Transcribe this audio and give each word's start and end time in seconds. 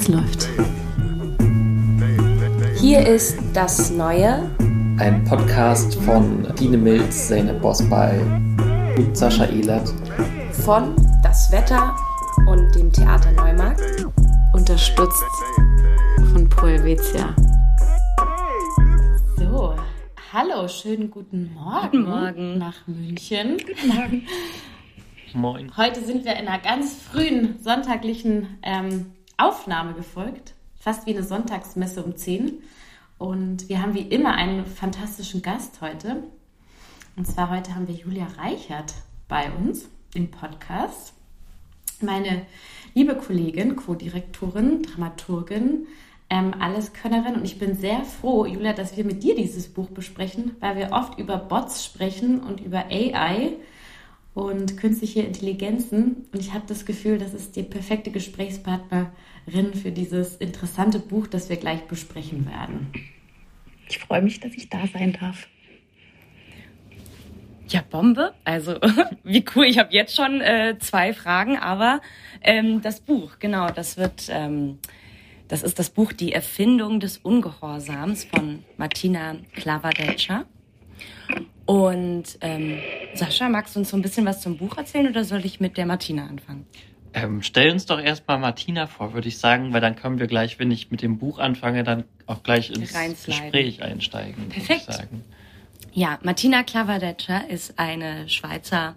Es 0.00 0.06
läuft. 0.06 0.48
Hier 2.76 3.04
ist 3.04 3.36
das 3.52 3.90
Neue. 3.90 4.48
Ein 4.96 5.24
Podcast 5.24 5.96
von 6.02 6.46
Dine 6.54 6.78
Milz, 6.78 7.26
Zeynep 7.26 7.60
Bosbal 7.60 8.20
und 8.96 9.16
Sascha 9.16 9.46
Ehlert. 9.46 9.92
Von 10.52 10.94
Das 11.24 11.50
Wetter 11.50 11.96
und 12.46 12.72
dem 12.76 12.92
Theater 12.92 13.32
Neumarkt. 13.32 14.06
Unterstützt 14.52 15.24
von 16.32 16.48
Pro 16.48 16.68
Helvetia. 16.68 17.34
So, 19.36 19.74
hallo, 20.32 20.68
schönen 20.68 21.10
guten 21.10 21.52
Morgen. 21.54 21.90
Guten 21.90 22.02
Morgen. 22.04 22.58
Nach 22.58 22.86
München. 22.86 23.56
Guten 23.56 23.88
Morgen. 23.88 24.26
Moin. 25.34 25.76
Heute 25.76 26.04
sind 26.04 26.24
wir 26.24 26.36
in 26.36 26.46
einer 26.46 26.60
ganz 26.60 26.94
frühen 26.94 27.56
sonntaglichen 27.60 28.58
ähm, 28.62 29.06
Aufnahme 29.38 29.94
gefolgt. 29.94 30.54
Fast 30.80 31.06
wie 31.06 31.14
eine 31.14 31.22
Sonntagsmesse 31.22 32.02
um 32.02 32.16
10. 32.16 32.54
Und 33.18 33.68
wir 33.68 33.80
haben 33.80 33.94
wie 33.94 34.02
immer 34.02 34.34
einen 34.34 34.66
fantastischen 34.66 35.42
Gast 35.42 35.80
heute. 35.80 36.24
Und 37.16 37.26
zwar 37.26 37.48
heute 37.50 37.74
haben 37.74 37.88
wir 37.88 37.94
Julia 37.94 38.26
Reichert 38.36 38.94
bei 39.28 39.50
uns 39.52 39.88
im 40.14 40.30
Podcast. 40.30 41.14
Meine 42.00 42.46
liebe 42.94 43.14
Kollegin, 43.14 43.76
Co-Direktorin, 43.76 44.82
Dramaturgin, 44.82 45.86
ähm, 46.30 46.54
Alleskönnerin. 46.58 47.36
Und 47.36 47.44
ich 47.44 47.60
bin 47.60 47.76
sehr 47.76 48.04
froh, 48.04 48.44
Julia, 48.44 48.72
dass 48.72 48.96
wir 48.96 49.04
mit 49.04 49.22
dir 49.22 49.36
dieses 49.36 49.68
Buch 49.68 49.88
besprechen, 49.88 50.56
weil 50.58 50.76
wir 50.76 50.90
oft 50.90 51.16
über 51.18 51.36
Bots 51.36 51.84
sprechen 51.84 52.40
und 52.40 52.60
über 52.60 52.86
AI 52.86 53.52
und 54.34 54.76
künstliche 54.76 55.22
Intelligenzen. 55.22 56.26
Und 56.32 56.40
ich 56.40 56.52
habe 56.54 56.64
das 56.66 56.86
Gefühl, 56.86 57.18
das 57.18 57.34
ist 57.34 57.54
die 57.54 57.62
perfekte 57.62 58.10
Gesprächspartnerin 58.10 59.08
für 59.50 59.92
dieses 59.92 60.36
interessante 60.36 60.98
Buch, 60.98 61.26
das 61.26 61.48
wir 61.48 61.56
gleich 61.56 61.82
besprechen 61.82 62.46
werden. 62.46 62.92
Ich 63.88 63.98
freue 63.98 64.22
mich, 64.22 64.40
dass 64.40 64.52
ich 64.52 64.68
da 64.68 64.86
sein 64.86 65.16
darf. 65.18 65.48
Ja, 67.68 67.82
Bombe. 67.88 68.34
Also, 68.44 68.78
wie 69.24 69.44
cool. 69.54 69.66
Ich 69.66 69.78
habe 69.78 69.92
jetzt 69.92 70.14
schon 70.14 70.40
äh, 70.40 70.76
zwei 70.78 71.12
Fragen, 71.12 71.58
aber 71.58 72.00
ähm, 72.42 72.80
das 72.80 73.00
Buch, 73.00 73.38
genau, 73.38 73.70
das 73.70 73.96
wird, 73.96 74.28
ähm, 74.30 74.78
das 75.48 75.62
ist 75.62 75.78
das 75.78 75.90
Buch 75.90 76.12
Die 76.12 76.32
Erfindung 76.32 77.00
des 77.00 77.18
Ungehorsams 77.18 78.24
von 78.24 78.64
Martina 78.76 79.36
Klavadetscher. 79.54 80.46
Und 81.66 82.38
ähm, 82.40 82.78
Sascha, 83.14 83.50
magst 83.50 83.76
du 83.76 83.80
uns 83.80 83.90
so 83.90 83.96
ein 83.96 84.02
bisschen 84.02 84.24
was 84.24 84.40
zum 84.40 84.56
Buch 84.56 84.78
erzählen 84.78 85.08
oder 85.08 85.24
soll 85.24 85.44
ich 85.44 85.60
mit 85.60 85.76
der 85.76 85.84
Martina 85.84 86.26
anfangen? 86.26 86.66
Ähm, 87.14 87.42
stell 87.42 87.70
uns 87.70 87.86
doch 87.86 88.00
erstmal 88.00 88.38
Martina 88.38 88.86
vor, 88.86 89.14
würde 89.14 89.28
ich 89.28 89.38
sagen, 89.38 89.72
weil 89.72 89.80
dann 89.80 89.96
können 89.96 90.18
wir 90.18 90.26
gleich, 90.26 90.58
wenn 90.58 90.70
ich 90.70 90.90
mit 90.90 91.02
dem 91.02 91.18
Buch 91.18 91.38
anfange, 91.38 91.82
dann 91.84 92.04
auch 92.26 92.42
gleich 92.42 92.70
ins. 92.70 92.92
Gespräch 93.24 93.82
einsteigen. 93.82 94.48
Perfekt. 94.48 94.86
Ja, 95.92 96.18
Martina 96.22 96.62
Klavadetscher 96.62 97.48
ist 97.48 97.78
eine 97.78 98.28
Schweizer 98.28 98.96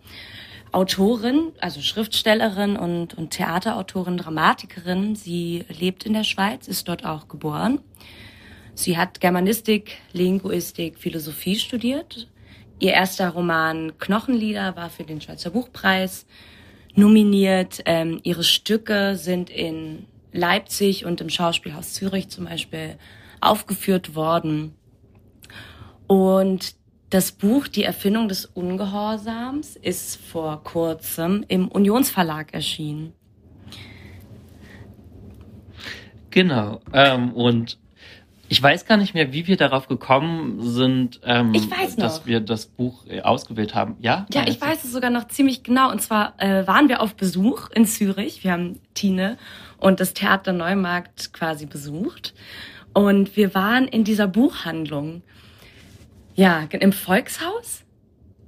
Autorin, 0.72 1.52
also 1.59 1.82
Schriftstellerin 1.82 2.78
und, 2.78 3.14
und 3.14 3.32
Theaterautorin, 3.32 4.17
Dramatikerin. 4.17 5.16
Sie 5.16 5.66
lebt 5.67 6.06
in 6.06 6.14
der 6.14 6.23
Schweiz, 6.23 6.67
ist 6.67 6.88
dort 6.88 7.06
auch 7.06 7.28
geboren. 7.28 7.80
Sie 8.73 8.98
hat 8.98 9.20
Germanistik, 9.20 9.98
Linguistik, 10.14 10.98
Philosophie 10.98 11.56
studiert. 11.56 12.28
Ihr 12.80 12.94
erster 12.94 13.30
Roman 13.30 13.98
Knochenlieder 14.00 14.76
war 14.76 14.89
für 14.89 15.04
den 15.04 15.22
Schweizer 15.22 15.50
Buchpreis 15.50 16.26
nominiert. 16.95 17.81
Ähm, 17.86 18.20
ihre 18.23 18.44
Stücke 18.44 19.16
sind 19.16 19.50
in 19.50 20.06
Leipzig 20.31 21.06
und 21.06 21.22
im 21.22 21.30
Schauspielhaus 21.30 21.94
Zürich 21.94 22.30
zum 22.30 22.45
Beispiel 22.45 22.98
aufgeführt 23.42 24.16
worden. 24.16 24.73
Und 26.08 26.75
das 27.09 27.32
Buch 27.33 27.67
Die 27.67 27.83
Erfindung 27.83 28.30
des 28.30 28.45
Ungehorsams 28.45 29.76
ist 29.76 30.15
vor 30.15 30.64
kurzem 30.64 31.43
im 31.48 31.67
Unionsverlag 31.67 32.54
erschienen. 32.54 33.14
Genau. 36.30 36.80
Ähm, 36.94 37.33
und 37.33 37.77
ich 38.52 38.62
weiß 38.62 38.86
gar 38.86 38.98
nicht 38.98 39.14
mehr, 39.14 39.32
wie 39.32 39.48
wir 39.48 39.56
darauf 39.56 39.88
gekommen 39.88 40.60
sind, 40.60 41.22
ähm, 41.23 41.54
Ich 41.54 41.72
weiß 41.72 41.95
dass 41.95 42.26
wir 42.26 42.42
das 42.42 42.66
Buch 42.66 43.06
äh, 43.08 43.22
ausgewählt 43.22 43.73
haben. 43.76 43.95
Ja? 44.02 44.26
Ja, 44.34 44.45
ich 44.45 44.60
weiß 44.60 44.84
es 44.84 44.92
sogar 44.92 45.10
noch 45.10 45.30
ziemlich 45.30 45.64
genau. 45.64 45.89
Und 45.89 46.02
zwar 46.02 46.34
äh, 46.38 46.67
waren 46.67 46.89
wir 46.89 47.00
auf 47.00 47.16
Besuch 47.16 47.70
in 47.70 47.86
Zürich. 47.86 48.44
Wir 48.44 48.52
haben 48.52 48.78
Tine 48.94 49.38
und 49.78 50.02
das 50.02 50.14
Theater 50.14 50.52
Neumarkt 50.52 51.32
quasi 51.32 51.66
besucht. 51.66 52.34
Und 52.92 53.38
wir 53.38 53.56
waren 53.56 53.88
in 53.88 54.04
dieser 54.04 54.28
Buchhandlung. 54.28 55.22
Ja, 56.36 56.68
im 56.72 56.92
Volkshaus? 56.92 57.86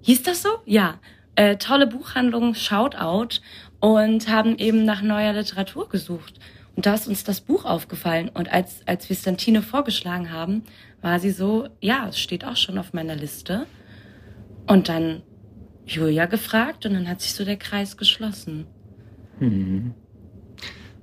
Hieß 0.01 0.23
das 0.23 0.41
so? 0.41 0.49
Ja. 0.65 0.95
Äh, 1.35 1.55
tolle 1.55 1.87
Buchhandlung, 1.87 2.55
Shoutout. 2.55 3.39
Und 3.79 4.27
haben 4.27 4.57
eben 4.57 4.83
nach 4.83 5.01
neuer 5.01 5.31
Literatur 5.31 5.87
gesucht. 5.87 6.41
Und 6.75 6.85
da 6.85 6.95
ist 6.95 7.07
uns 7.07 7.23
das 7.23 7.41
Buch 7.41 7.65
aufgefallen. 7.65 8.29
Und 8.33 8.51
als, 8.51 8.85
als 8.87 9.09
wir 9.09 9.15
es 9.15 9.21
dann 9.21 9.37
Tine 9.37 9.61
vorgeschlagen 9.61 10.31
haben, 10.31 10.63
war 11.01 11.19
sie 11.19 11.31
so, 11.31 11.67
ja, 11.81 12.07
es 12.07 12.19
steht 12.19 12.45
auch 12.45 12.55
schon 12.55 12.77
auf 12.77 12.93
meiner 12.93 13.15
Liste. 13.15 13.67
Und 14.65 14.89
dann 14.89 15.21
Julia 15.85 16.25
gefragt 16.25 16.85
und 16.85 16.93
dann 16.93 17.07
hat 17.07 17.21
sich 17.21 17.33
so 17.33 17.45
der 17.45 17.57
Kreis 17.57 17.97
geschlossen. 17.97 18.65
Hm. 19.39 19.93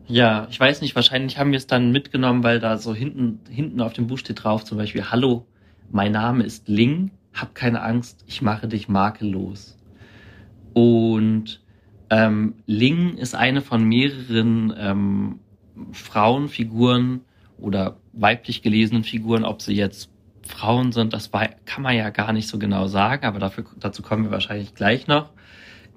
Ja, 0.06 0.48
ich 0.50 0.58
weiß 0.58 0.81
nicht, 0.81 0.97
wahrscheinlich 0.97 1.38
haben 1.38 1.53
wir 1.53 1.58
es 1.58 1.69
dann 1.69 1.92
mitgenommen, 1.92 2.42
weil 2.42 2.58
da 2.58 2.78
so 2.78 2.94
hinten, 2.94 3.41
hinten 3.48 3.81
auf 3.81 3.92
dem 3.92 4.08
Buch 4.08 4.19
steht 4.19 4.42
drauf 4.42 4.64
zum 4.64 4.78
Beispiel, 4.78 5.10
Hallo, 5.10 5.47
mein 5.91 6.12
Name 6.12 6.42
ist 6.42 6.69
Ling, 6.69 7.12
hab 7.32 7.54
keine 7.54 7.82
Angst, 7.82 8.25
ich 8.26 8.42
mache 8.42 8.66
dich 8.66 8.88
makellos. 8.88 9.78
Und 10.72 11.60
ähm, 12.08 12.54
Ling 12.66 13.19
ist 13.19 13.34
eine 13.37 13.60
von 13.60 13.84
mehreren 13.84 14.75
ähm, 14.76 15.38
Frauenfiguren 15.92 17.22
oder 17.58 17.96
weiblich 18.12 18.62
gelesenen 18.62 19.04
Figuren, 19.04 19.44
ob 19.44 19.62
sie 19.62 19.74
jetzt 19.74 20.10
Frauen 20.42 20.92
sind, 20.92 21.12
das 21.12 21.30
kann 21.64 21.82
man 21.82 21.96
ja 21.96 22.10
gar 22.10 22.32
nicht 22.32 22.48
so 22.48 22.58
genau 22.58 22.86
sagen, 22.86 23.26
aber 23.26 23.38
dafür, 23.38 23.64
dazu 23.78 24.02
kommen 24.02 24.24
wir 24.24 24.30
wahrscheinlich 24.30 24.74
gleich 24.74 25.06
noch. 25.06 25.30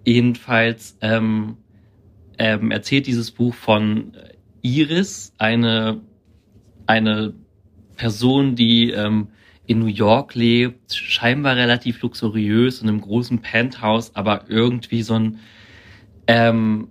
Jedenfalls 0.06 0.98
ähm, 1.02 1.58
ähm, 2.38 2.72
erzählt 2.72 3.08
dieses 3.08 3.32
Buch 3.32 3.54
von 3.54 4.14
Iris, 4.62 5.34
eine, 5.38 6.02
eine 6.86 7.34
Person, 7.96 8.56
die 8.56 8.92
ähm, 8.92 9.30
in 9.66 9.80
New 9.80 9.88
York 9.88 10.36
lebt, 10.36 10.94
scheinbar 10.94 11.56
relativ 11.56 12.02
luxuriös 12.02 12.82
in 12.82 12.90
einem 12.90 13.02
großen 13.02 13.40
Penthouse, 13.40 14.16
aber 14.16 14.46
irgendwie 14.50 15.04
so 15.04 15.16
ein 15.16 15.40
ähm, 16.28 16.90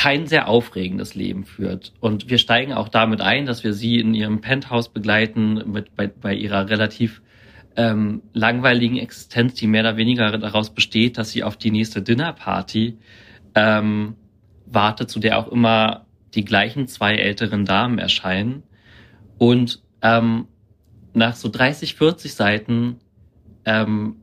kein 0.00 0.26
sehr 0.26 0.48
aufregendes 0.48 1.14
Leben 1.14 1.44
führt. 1.44 1.92
Und 2.00 2.30
wir 2.30 2.38
steigen 2.38 2.72
auch 2.72 2.88
damit 2.88 3.20
ein, 3.20 3.44
dass 3.44 3.64
wir 3.64 3.74
sie 3.74 4.00
in 4.00 4.14
ihrem 4.14 4.40
Penthouse 4.40 4.88
begleiten, 4.88 5.62
mit, 5.70 5.94
bei, 5.94 6.06
bei 6.06 6.32
ihrer 6.34 6.70
relativ 6.70 7.20
ähm, 7.76 8.22
langweiligen 8.32 8.96
Existenz, 8.96 9.52
die 9.52 9.66
mehr 9.66 9.82
oder 9.82 9.98
weniger 9.98 10.38
daraus 10.38 10.70
besteht, 10.70 11.18
dass 11.18 11.32
sie 11.32 11.44
auf 11.44 11.58
die 11.58 11.70
nächste 11.70 12.00
Dinnerparty 12.00 12.96
ähm, 13.54 14.16
wartet, 14.64 15.10
zu 15.10 15.20
der 15.20 15.36
auch 15.36 15.48
immer 15.48 16.06
die 16.34 16.46
gleichen 16.46 16.88
zwei 16.88 17.16
älteren 17.16 17.66
Damen 17.66 17.98
erscheinen. 17.98 18.62
Und 19.36 19.82
ähm, 20.00 20.46
nach 21.12 21.36
so 21.36 21.50
30, 21.50 21.96
40 21.96 22.32
Seiten 22.32 23.00
ähm, 23.66 24.16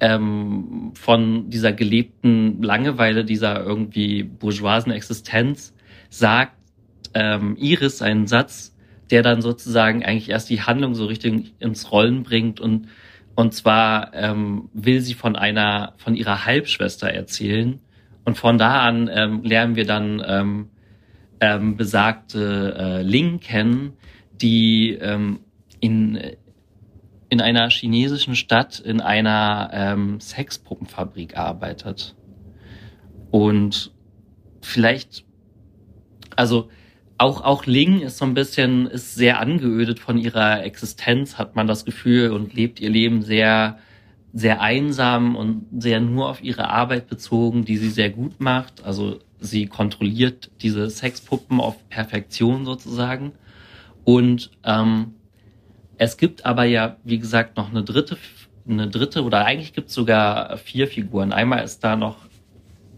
ähm, 0.00 0.92
von 0.94 1.50
dieser 1.50 1.72
gelebten 1.72 2.62
Langeweile, 2.62 3.24
dieser 3.24 3.64
irgendwie 3.64 4.22
bourgeoisen 4.22 4.92
Existenz, 4.92 5.74
sagt 6.10 6.56
ähm, 7.14 7.56
Iris 7.56 8.02
einen 8.02 8.26
Satz, 8.26 8.74
der 9.10 9.22
dann 9.22 9.40
sozusagen 9.40 10.04
eigentlich 10.04 10.28
erst 10.28 10.50
die 10.50 10.62
Handlung 10.62 10.94
so 10.94 11.06
richtig 11.06 11.54
ins 11.58 11.92
Rollen 11.92 12.22
bringt 12.22 12.60
und 12.60 12.88
und 13.36 13.52
zwar 13.52 14.14
ähm, 14.14 14.70
will 14.72 15.02
sie 15.02 15.12
von 15.12 15.36
einer 15.36 15.92
von 15.98 16.14
ihrer 16.14 16.46
Halbschwester 16.46 17.08
erzählen. 17.08 17.80
Und 18.24 18.38
von 18.38 18.56
da 18.56 18.80
an 18.80 19.10
ähm, 19.12 19.42
lernen 19.44 19.76
wir 19.76 19.84
dann 19.84 20.22
ähm, 20.26 20.70
ähm, 21.40 21.76
besagte 21.76 22.74
äh, 22.78 23.02
Ling 23.02 23.38
kennen, 23.40 23.92
die 24.32 24.92
ähm, 24.94 25.40
in 25.80 26.18
in 27.28 27.40
einer 27.40 27.70
chinesischen 27.70 28.36
Stadt 28.36 28.78
in 28.78 29.00
einer 29.00 29.70
ähm, 29.72 30.20
Sexpuppenfabrik 30.20 31.36
arbeitet. 31.36 32.14
Und 33.30 33.92
vielleicht, 34.60 35.24
also 36.36 36.68
auch, 37.18 37.42
auch 37.42 37.66
Ling 37.66 38.00
ist 38.00 38.18
so 38.18 38.24
ein 38.24 38.34
bisschen, 38.34 38.86
ist 38.86 39.14
sehr 39.14 39.40
angeödet 39.40 39.98
von 39.98 40.18
ihrer 40.18 40.62
Existenz, 40.64 41.38
hat 41.38 41.56
man 41.56 41.66
das 41.66 41.84
Gefühl, 41.84 42.30
und 42.30 42.54
lebt 42.54 42.80
ihr 42.80 42.90
Leben 42.90 43.22
sehr, 43.22 43.78
sehr 44.32 44.60
einsam 44.60 45.34
und 45.34 45.66
sehr 45.82 46.00
nur 46.00 46.28
auf 46.28 46.42
ihre 46.42 46.68
Arbeit 46.68 47.08
bezogen, 47.08 47.64
die 47.64 47.78
sie 47.78 47.88
sehr 47.90 48.10
gut 48.10 48.38
macht. 48.40 48.84
Also 48.84 49.18
sie 49.40 49.66
kontrolliert 49.66 50.50
diese 50.60 50.90
Sexpuppen 50.90 51.58
auf 51.58 51.88
Perfektion 51.88 52.64
sozusagen. 52.64 53.32
Und 54.04 54.50
ähm, 54.62 55.14
es 55.98 56.16
gibt 56.16 56.44
aber 56.44 56.64
ja, 56.64 56.96
wie 57.04 57.18
gesagt, 57.18 57.56
noch 57.56 57.70
eine 57.70 57.82
dritte, 57.82 58.16
eine 58.68 58.88
dritte 58.88 59.22
oder 59.24 59.44
eigentlich 59.44 59.72
gibt 59.72 59.88
es 59.88 59.94
sogar 59.94 60.56
vier 60.58 60.88
Figuren. 60.88 61.32
Einmal 61.32 61.64
ist 61.64 61.84
da 61.84 61.96
noch 61.96 62.18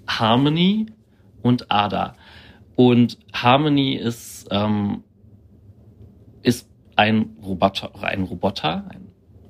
Harmony 0.07 0.87
und 1.43 1.71
Ada. 1.71 2.15
Und 2.75 3.19
Harmony 3.33 3.95
ist, 3.95 4.49
ähm, 4.51 5.03
ist 6.43 6.69
ein 6.97 7.37
Roboter, 7.43 7.91
ein 8.03 8.23
Roboter, 8.23 8.89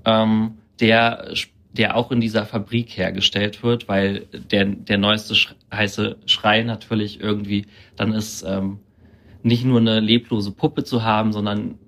ähm, 0.04 0.58
der 0.80 1.28
der 1.72 1.96
auch 1.96 2.10
in 2.10 2.20
dieser 2.20 2.44
Fabrik 2.44 2.96
hergestellt 2.96 3.62
wird, 3.62 3.88
weil 3.88 4.26
der, 4.50 4.64
der 4.64 4.98
neueste 4.98 5.34
Sch 5.34 5.54
heiße 5.72 6.16
Schrei 6.26 6.62
natürlich 6.62 7.20
irgendwie 7.20 7.66
dann 7.94 8.12
ist, 8.12 8.42
ähm, 8.42 8.80
nicht 9.42 9.64
nur 9.64 9.78
eine 9.78 10.00
leblose 10.00 10.50
Puppe 10.50 10.82
zu 10.82 11.04
haben, 11.04 11.32
sondern 11.32 11.78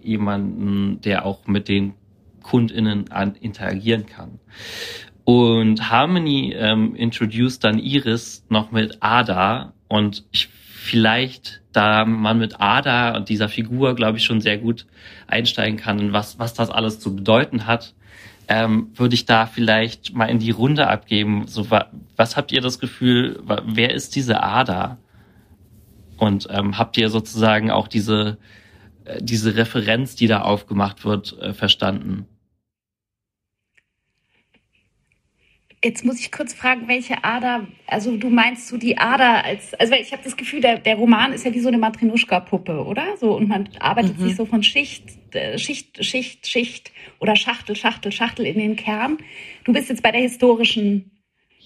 jemanden, 0.00 1.00
der 1.00 1.24
auch 1.24 1.46
mit 1.46 1.68
den 1.68 1.94
KundInnen 2.42 3.10
an, 3.10 3.34
interagieren 3.34 4.06
kann. 4.06 4.38
Und 5.24 5.90
Harmony 5.90 6.54
ähm, 6.56 6.94
introduced 6.94 7.64
dann 7.64 7.78
Iris 7.78 8.44
noch 8.48 8.70
mit 8.70 8.98
Ada 9.00 9.72
und 9.88 10.24
ich 10.30 10.48
vielleicht, 10.86 11.62
da 11.72 12.04
man 12.04 12.38
mit 12.38 12.60
Ada 12.60 13.16
und 13.16 13.28
dieser 13.28 13.48
Figur, 13.48 13.96
glaube 13.96 14.18
ich, 14.18 14.24
schon 14.24 14.40
sehr 14.40 14.56
gut 14.56 14.86
einsteigen 15.26 15.76
kann, 15.76 16.12
was, 16.12 16.38
was 16.38 16.54
das 16.54 16.70
alles 16.70 17.00
zu 17.00 17.16
bedeuten 17.16 17.66
hat, 17.66 17.94
ähm, 18.46 18.92
würde 18.94 19.16
ich 19.16 19.26
da 19.26 19.46
vielleicht 19.46 20.14
mal 20.14 20.26
in 20.26 20.38
die 20.38 20.52
Runde 20.52 20.86
abgeben. 20.86 21.48
So, 21.48 21.66
was 22.14 22.36
habt 22.36 22.52
ihr 22.52 22.60
das 22.60 22.78
Gefühl, 22.78 23.42
wer 23.66 23.92
ist 23.92 24.14
diese 24.14 24.42
Ada? 24.44 24.98
Und 26.18 26.46
ähm, 26.50 26.78
habt 26.78 26.96
ihr 26.96 27.10
sozusagen 27.10 27.72
auch 27.72 27.88
diese, 27.88 28.30
äh, 28.30 28.65
diese 29.20 29.56
Referenz, 29.56 30.16
die 30.16 30.26
da 30.26 30.42
aufgemacht 30.42 31.04
wird, 31.04 31.38
äh, 31.40 31.52
verstanden? 31.52 32.26
Jetzt 35.84 36.04
muss 36.04 36.18
ich 36.18 36.32
kurz 36.32 36.52
fragen, 36.52 36.88
welche 36.88 37.22
Ader, 37.22 37.68
also 37.86 38.16
du 38.16 38.28
meinst 38.28 38.66
so 38.66 38.76
die 38.76 38.98
Ader 38.98 39.44
als, 39.44 39.72
also 39.74 39.92
ich 39.94 40.10
habe 40.10 40.22
das 40.24 40.36
Gefühl, 40.36 40.60
der, 40.60 40.78
der 40.78 40.96
Roman 40.96 41.32
ist 41.32 41.44
ja 41.44 41.54
wie 41.54 41.60
so 41.60 41.68
eine 41.68 41.78
Matrinuschka-Puppe, 41.78 42.84
oder? 42.84 43.16
So, 43.18 43.36
und 43.36 43.46
man 43.48 43.68
arbeitet 43.78 44.18
mhm. 44.18 44.24
sich 44.24 44.36
so 44.36 44.46
von 44.46 44.62
Schicht, 44.62 45.04
äh, 45.34 45.58
Schicht, 45.58 46.04
Schicht, 46.04 46.48
Schicht 46.48 46.92
oder 47.20 47.36
Schachtel, 47.36 47.76
Schachtel, 47.76 48.10
Schachtel 48.10 48.46
in 48.46 48.58
den 48.58 48.74
Kern. 48.74 49.18
Du 49.64 49.72
bist 49.72 49.88
jetzt 49.88 50.02
bei 50.02 50.10
der 50.10 50.22
historischen 50.22 51.12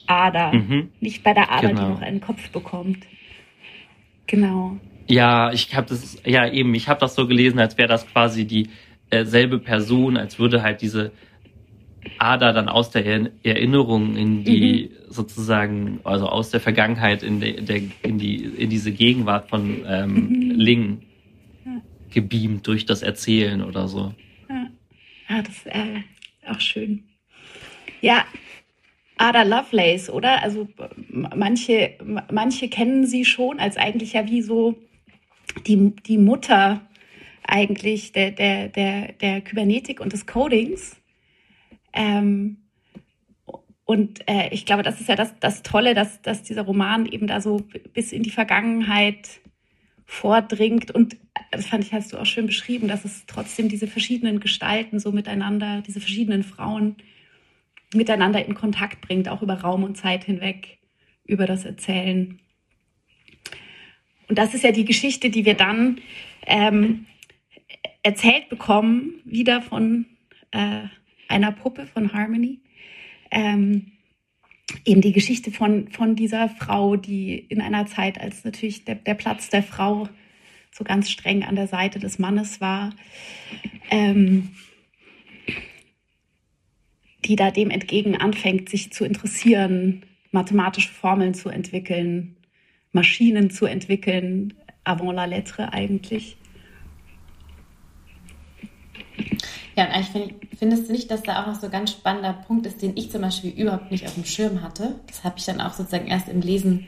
Ader, 0.06 0.52
mhm. 0.52 0.90
nicht 1.00 1.22
bei 1.22 1.32
der 1.32 1.50
Ader, 1.50 1.68
genau. 1.68 1.80
die 1.80 1.88
noch 1.88 2.02
einen 2.02 2.20
Kopf 2.20 2.50
bekommt. 2.50 3.06
Genau. 4.26 4.78
Ja, 5.10 5.52
ich 5.52 5.74
habe 5.74 5.88
das, 5.88 6.18
ja 6.24 6.50
eben, 6.50 6.74
ich 6.74 6.88
habe 6.88 7.00
das 7.00 7.14
so 7.14 7.26
gelesen, 7.26 7.58
als 7.58 7.76
wäre 7.76 7.88
das 7.88 8.06
quasi 8.06 8.46
dieselbe 8.46 9.56
äh, 9.56 9.58
Person, 9.58 10.16
als 10.16 10.38
würde 10.38 10.62
halt 10.62 10.82
diese 10.82 11.12
Ader 12.18 12.52
dann 12.52 12.68
aus 12.68 12.90
der 12.90 13.04
Erinnerung 13.42 14.16
in 14.16 14.44
die 14.44 14.90
mhm. 14.90 15.12
sozusagen, 15.12 16.00
also 16.04 16.26
aus 16.26 16.50
der 16.50 16.60
Vergangenheit 16.60 17.22
in, 17.22 17.40
de, 17.40 17.60
der, 17.60 17.82
in, 18.02 18.18
die, 18.18 18.36
in 18.36 18.70
diese 18.70 18.92
Gegenwart 18.92 19.48
von 19.48 19.84
ähm, 19.86 20.28
mhm. 20.28 20.50
Ling 20.52 21.02
gebeamt 22.10 22.66
durch 22.66 22.86
das 22.86 23.02
Erzählen 23.02 23.62
oder 23.62 23.88
so. 23.88 24.14
Ja, 24.48 24.66
ja 25.28 25.42
das 25.42 25.56
ist 25.56 25.66
äh, 25.66 26.02
auch 26.46 26.60
schön. 26.60 27.04
Ja, 28.00 28.24
Ada 29.16 29.42
Lovelace, 29.42 30.08
oder? 30.10 30.42
Also 30.42 30.68
manche, 31.10 31.98
manche 32.32 32.68
kennen 32.68 33.06
sie 33.06 33.24
schon 33.24 33.60
als 33.60 33.76
eigentlich 33.76 34.14
ja 34.14 34.26
wie 34.26 34.40
so 34.40 34.78
die, 35.66 35.94
die 35.94 36.18
Mutter 36.18 36.80
eigentlich 37.46 38.12
der, 38.12 38.30
der, 38.30 38.68
der, 38.68 39.12
der 39.12 39.40
Kybernetik 39.40 40.00
und 40.00 40.12
des 40.12 40.26
Codings. 40.26 40.96
Ähm, 41.92 42.58
und 43.84 44.28
äh, 44.28 44.48
ich 44.52 44.66
glaube, 44.66 44.84
das 44.84 45.00
ist 45.00 45.08
ja 45.08 45.16
das, 45.16 45.34
das 45.40 45.62
Tolle, 45.62 45.94
dass, 45.94 46.22
dass 46.22 46.44
dieser 46.44 46.62
Roman 46.62 47.06
eben 47.06 47.26
da 47.26 47.40
so 47.40 47.66
bis 47.92 48.12
in 48.12 48.22
die 48.22 48.30
Vergangenheit 48.30 49.40
vordringt. 50.06 50.92
Und 50.92 51.16
das 51.50 51.66
fand 51.66 51.84
ich, 51.84 51.92
hast 51.92 52.12
du 52.12 52.18
auch 52.18 52.26
schön 52.26 52.46
beschrieben, 52.46 52.86
dass 52.86 53.04
es 53.04 53.24
trotzdem 53.26 53.68
diese 53.68 53.88
verschiedenen 53.88 54.38
Gestalten 54.38 55.00
so 55.00 55.10
miteinander, 55.10 55.82
diese 55.84 56.00
verschiedenen 56.00 56.44
Frauen 56.44 56.96
miteinander 57.92 58.44
in 58.44 58.54
Kontakt 58.54 59.00
bringt, 59.00 59.28
auch 59.28 59.42
über 59.42 59.54
Raum 59.54 59.82
und 59.82 59.96
Zeit 59.96 60.24
hinweg, 60.24 60.78
über 61.24 61.46
das 61.46 61.64
Erzählen. 61.64 62.40
Und 64.30 64.38
das 64.38 64.54
ist 64.54 64.62
ja 64.62 64.70
die 64.70 64.84
Geschichte, 64.84 65.28
die 65.28 65.44
wir 65.44 65.54
dann 65.54 66.00
ähm, 66.46 67.06
erzählt 68.04 68.48
bekommen, 68.48 69.14
wieder 69.24 69.60
von 69.60 70.06
äh, 70.52 70.82
einer 71.26 71.50
Puppe 71.50 71.86
von 71.86 72.12
Harmony. 72.12 72.60
Ähm, 73.32 73.90
eben 74.84 75.00
die 75.00 75.12
Geschichte 75.12 75.50
von, 75.50 75.88
von 75.88 76.14
dieser 76.14 76.48
Frau, 76.48 76.94
die 76.94 77.38
in 77.38 77.60
einer 77.60 77.86
Zeit, 77.86 78.20
als 78.20 78.44
natürlich 78.44 78.84
der, 78.84 78.94
der 78.94 79.14
Platz 79.14 79.48
der 79.48 79.64
Frau 79.64 80.08
so 80.70 80.84
ganz 80.84 81.10
streng 81.10 81.42
an 81.42 81.56
der 81.56 81.66
Seite 81.66 81.98
des 81.98 82.20
Mannes 82.20 82.60
war, 82.60 82.90
ähm, 83.90 84.50
die 87.24 87.34
da 87.34 87.50
dem 87.50 87.70
entgegen 87.70 88.14
anfängt, 88.14 88.68
sich 88.68 88.92
zu 88.92 89.04
interessieren, 89.04 90.04
mathematische 90.30 90.92
Formeln 90.92 91.34
zu 91.34 91.48
entwickeln, 91.48 92.36
Maschinen 92.92 93.50
zu 93.50 93.66
entwickeln, 93.66 94.54
avant 94.84 95.14
la 95.14 95.24
lettre 95.24 95.72
eigentlich. 95.72 96.36
Ja, 99.76 99.86
und 99.86 99.92
eigentlich 99.92 100.10
find, 100.10 100.58
findest 100.58 100.88
du 100.88 100.92
nicht, 100.92 101.10
dass 101.10 101.22
da 101.22 101.42
auch 101.42 101.46
noch 101.46 101.54
so 101.54 101.66
ein 101.66 101.72
ganz 101.72 101.92
spannender 101.92 102.32
Punkt 102.32 102.66
ist, 102.66 102.82
den 102.82 102.96
ich 102.96 103.10
zum 103.10 103.22
Beispiel 103.22 103.50
überhaupt 103.50 103.90
nicht 103.90 104.06
auf 104.06 104.14
dem 104.14 104.24
Schirm 104.24 104.62
hatte. 104.62 104.96
Das 105.06 105.24
habe 105.24 105.36
ich 105.38 105.44
dann 105.44 105.60
auch 105.60 105.72
sozusagen 105.72 106.06
erst 106.06 106.28
im 106.28 106.40
Lesen 106.40 106.86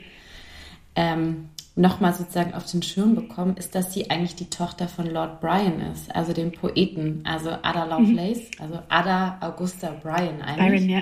ähm, 0.95 1.49
nochmal 1.75 2.13
sozusagen 2.13 2.53
auf 2.53 2.69
den 2.69 2.83
Schirm 2.83 3.15
bekommen, 3.15 3.57
ist, 3.57 3.73
dass 3.73 3.93
sie 3.93 4.09
eigentlich 4.11 4.35
die 4.35 4.49
Tochter 4.49 4.87
von 4.87 5.07
Lord 5.07 5.41
Bryan 5.41 5.79
ist, 5.91 6.13
also 6.15 6.33
dem 6.33 6.51
Poeten, 6.51 7.21
also 7.25 7.49
Ada 7.49 7.85
Lovelace, 7.85 8.51
mhm. 8.59 8.61
also 8.61 8.79
Ada 8.89 9.37
Augusta 9.41 9.91
Bryan 9.91 10.41
eigentlich. 10.41 10.87
Baron, 10.87 10.89
ja. 10.89 11.01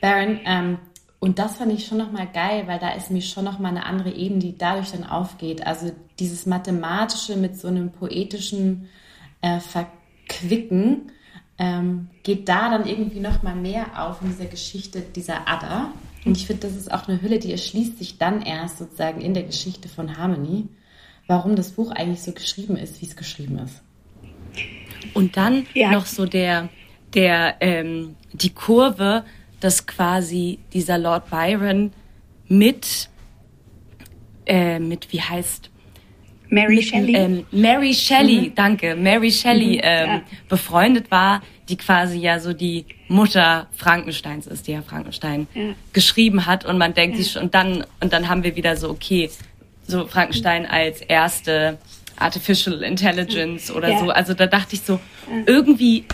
Baron, 0.00 0.40
ähm, 0.44 0.78
und 1.18 1.38
das 1.38 1.56
fand 1.56 1.72
ich 1.72 1.86
schon 1.86 1.98
nochmal 1.98 2.28
geil, 2.32 2.64
weil 2.66 2.78
da 2.78 2.90
ist 2.90 3.10
mir 3.10 3.22
schon 3.22 3.44
nochmal 3.44 3.70
eine 3.72 3.86
andere 3.86 4.10
Ebene, 4.10 4.40
die 4.40 4.58
dadurch 4.58 4.92
dann 4.92 5.04
aufgeht. 5.04 5.66
Also 5.66 5.92
dieses 6.18 6.46
Mathematische 6.46 7.36
mit 7.36 7.58
so 7.58 7.68
einem 7.68 7.90
poetischen 7.90 8.88
äh, 9.40 9.60
Ver 9.60 9.86
Quicken 10.28 11.12
ähm, 11.58 12.08
geht 12.22 12.48
da 12.48 12.68
dann 12.70 12.86
irgendwie 12.86 13.20
noch 13.20 13.42
mal 13.42 13.54
mehr 13.54 14.04
auf 14.04 14.20
in 14.20 14.28
dieser 14.28 14.46
Geschichte 14.46 15.00
dieser 15.00 15.48
Ada. 15.48 15.92
Und 16.24 16.36
ich 16.36 16.46
finde, 16.46 16.66
das 16.66 16.76
ist 16.76 16.92
auch 16.92 17.08
eine 17.08 17.22
Hülle, 17.22 17.38
die 17.38 17.52
erschließt 17.52 17.98
sich 17.98 18.18
dann 18.18 18.42
erst 18.42 18.78
sozusagen 18.78 19.20
in 19.20 19.32
der 19.32 19.44
Geschichte 19.44 19.88
von 19.88 20.18
Harmony, 20.18 20.68
warum 21.28 21.54
das 21.56 21.70
Buch 21.70 21.92
eigentlich 21.92 22.22
so 22.22 22.32
geschrieben 22.32 22.76
ist, 22.76 23.00
wie 23.00 23.06
es 23.06 23.16
geschrieben 23.16 23.58
ist. 23.58 23.82
Und 25.14 25.36
dann 25.36 25.66
ja. 25.72 25.92
noch 25.92 26.06
so 26.06 26.26
der, 26.26 26.68
der, 27.14 27.56
ähm, 27.60 28.16
die 28.32 28.50
Kurve, 28.50 29.24
dass 29.66 29.84
quasi 29.84 30.60
dieser 30.72 30.96
Lord 30.96 31.28
Byron 31.28 31.92
mit, 32.46 33.08
äh, 34.46 34.78
mit, 34.78 35.12
wie 35.12 35.20
heißt, 35.20 35.70
Mary 36.48 36.80
Shelley. 36.80 37.16
Ähm, 37.16 37.46
Mary 37.50 37.92
Shelley, 37.92 38.42
mhm. 38.42 38.54
danke, 38.54 38.94
Mary 38.94 39.32
Shelley 39.32 39.78
mhm, 39.78 39.80
ähm, 39.82 40.08
ja. 40.08 40.22
befreundet 40.48 41.10
war, 41.10 41.42
die 41.68 41.76
quasi 41.76 42.18
ja 42.20 42.38
so 42.38 42.52
die 42.52 42.86
Mutter 43.08 43.66
Frankensteins 43.72 44.46
ist, 44.46 44.68
die 44.68 44.72
ja 44.72 44.82
Frankenstein 44.82 45.48
ja. 45.52 45.74
geschrieben 45.92 46.46
hat 46.46 46.64
und 46.64 46.78
man 46.78 46.94
denkt 46.94 47.16
ja. 47.16 47.24
sich 47.24 47.36
und 47.36 47.52
dann 47.52 47.84
und 48.00 48.12
dann 48.12 48.28
haben 48.28 48.44
wir 48.44 48.54
wieder 48.54 48.76
so 48.76 48.90
okay, 48.90 49.28
so 49.84 50.06
Frankenstein 50.06 50.64
als 50.64 51.00
erste 51.00 51.78
Artificial 52.16 52.84
Intelligence 52.84 53.72
oder 53.72 53.90
ja. 53.90 53.98
so. 53.98 54.10
Also 54.10 54.32
da 54.32 54.46
dachte 54.46 54.76
ich 54.76 54.82
so 54.82 55.00
irgendwie 55.46 56.04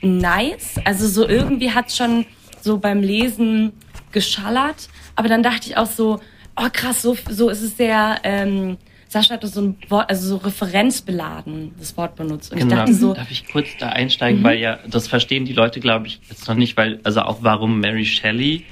nice, 0.00 0.80
also 0.84 1.06
so 1.06 1.28
irgendwie 1.28 1.70
hat's 1.70 1.96
schon 1.96 2.26
so 2.62 2.78
beim 2.78 3.00
Lesen 3.00 3.72
geschallert, 4.12 4.88
aber 5.16 5.28
dann 5.28 5.42
dachte 5.42 5.68
ich 5.68 5.76
auch 5.76 5.86
so, 5.86 6.20
oh 6.56 6.68
krass, 6.72 7.02
so 7.02 7.16
so 7.30 7.48
ist 7.48 7.62
es 7.62 7.76
sehr 7.76 8.20
ähm, 8.24 8.78
Sascha 9.08 9.34
hat 9.34 9.46
so 9.46 9.62
ein 9.62 9.76
Wort, 9.88 10.10
also 10.10 10.28
so 10.28 10.36
referenzbeladen 10.36 11.72
das 11.78 11.96
Wort 11.96 12.14
benutzt. 12.16 12.52
Und 12.52 12.58
genau. 12.58 12.72
ich 12.72 12.78
dachte 12.78 12.94
so, 12.94 13.14
darf 13.14 13.30
ich 13.30 13.48
kurz 13.48 13.68
da 13.78 13.88
einsteigen, 13.88 14.40
mhm. 14.40 14.44
weil 14.44 14.58
ja 14.58 14.78
das 14.86 15.08
verstehen 15.08 15.46
die 15.46 15.54
Leute, 15.54 15.80
glaube 15.80 16.06
ich, 16.06 16.20
jetzt 16.28 16.46
noch 16.46 16.54
nicht, 16.54 16.76
weil 16.76 17.00
also 17.04 17.22
auch 17.22 17.38
warum 17.40 17.80
Mary 17.80 18.04
Shelley, 18.04 18.66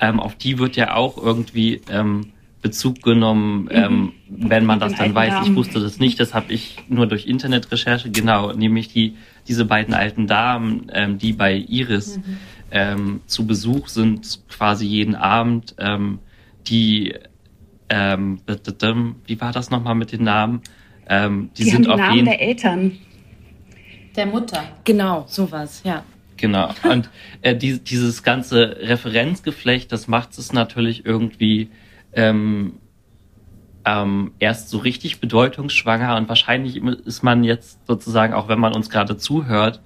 ähm, 0.00 0.18
auf 0.18 0.34
die 0.34 0.58
wird 0.58 0.76
ja 0.76 0.94
auch 0.94 1.18
irgendwie 1.18 1.82
ähm, 1.90 2.32
Bezug 2.62 3.02
genommen, 3.02 3.64
mhm. 3.64 3.70
ähm, 3.70 4.12
wenn 4.28 4.64
man 4.64 4.80
das 4.80 4.94
dann 4.94 5.14
weiß. 5.14 5.30
Damen. 5.30 5.50
Ich 5.50 5.54
wusste 5.54 5.80
das 5.80 5.98
nicht, 5.98 6.18
das 6.20 6.32
habe 6.32 6.52
ich 6.52 6.78
nur 6.88 7.06
durch 7.06 7.26
Internetrecherche 7.26 8.10
genau, 8.10 8.52
nämlich 8.52 8.88
die 8.88 9.14
diese 9.46 9.64
beiden 9.64 9.92
alten 9.92 10.26
Damen, 10.26 10.86
ähm, 10.92 11.18
die 11.18 11.32
bei 11.32 11.54
Iris 11.54 12.16
mhm. 12.16 12.38
Ähm, 12.72 13.20
zu 13.26 13.46
Besuch 13.46 13.88
sind, 13.88 14.40
quasi 14.48 14.86
jeden 14.86 15.14
Abend, 15.14 15.76
ähm, 15.78 16.18
die 16.66 17.14
ähm, 17.88 18.40
wie 18.46 19.40
war 19.40 19.52
das 19.52 19.70
nochmal 19.70 19.94
mit 19.94 20.12
den 20.12 20.24
Namen? 20.24 20.62
Ähm, 21.06 21.50
die, 21.56 21.64
die 21.64 21.70
sind 21.70 21.86
haben 21.86 21.96
die 21.98 22.02
Namen 22.02 22.24
der 22.24 22.40
Eltern. 22.40 22.98
Der 24.16 24.26
Mutter. 24.26 24.64
Genau, 24.84 25.24
sowas, 25.28 25.82
ja. 25.84 26.02
Genau. 26.38 26.70
Und 26.90 27.10
äh, 27.42 27.54
die, 27.54 27.78
dieses 27.78 28.22
ganze 28.22 28.76
Referenzgeflecht, 28.80 29.92
das 29.92 30.08
macht 30.08 30.36
es 30.38 30.52
natürlich 30.52 31.04
irgendwie 31.04 31.70
ähm, 32.14 32.78
ähm, 33.84 34.32
erst 34.38 34.70
so 34.70 34.78
richtig 34.78 35.20
bedeutungsschwanger 35.20 36.16
und 36.16 36.28
wahrscheinlich 36.28 36.76
ist 36.76 37.22
man 37.22 37.44
jetzt 37.44 37.86
sozusagen, 37.86 38.32
auch 38.32 38.48
wenn 38.48 38.58
man 38.58 38.74
uns 38.74 38.90
gerade 38.90 39.16
zuhört, 39.16 39.82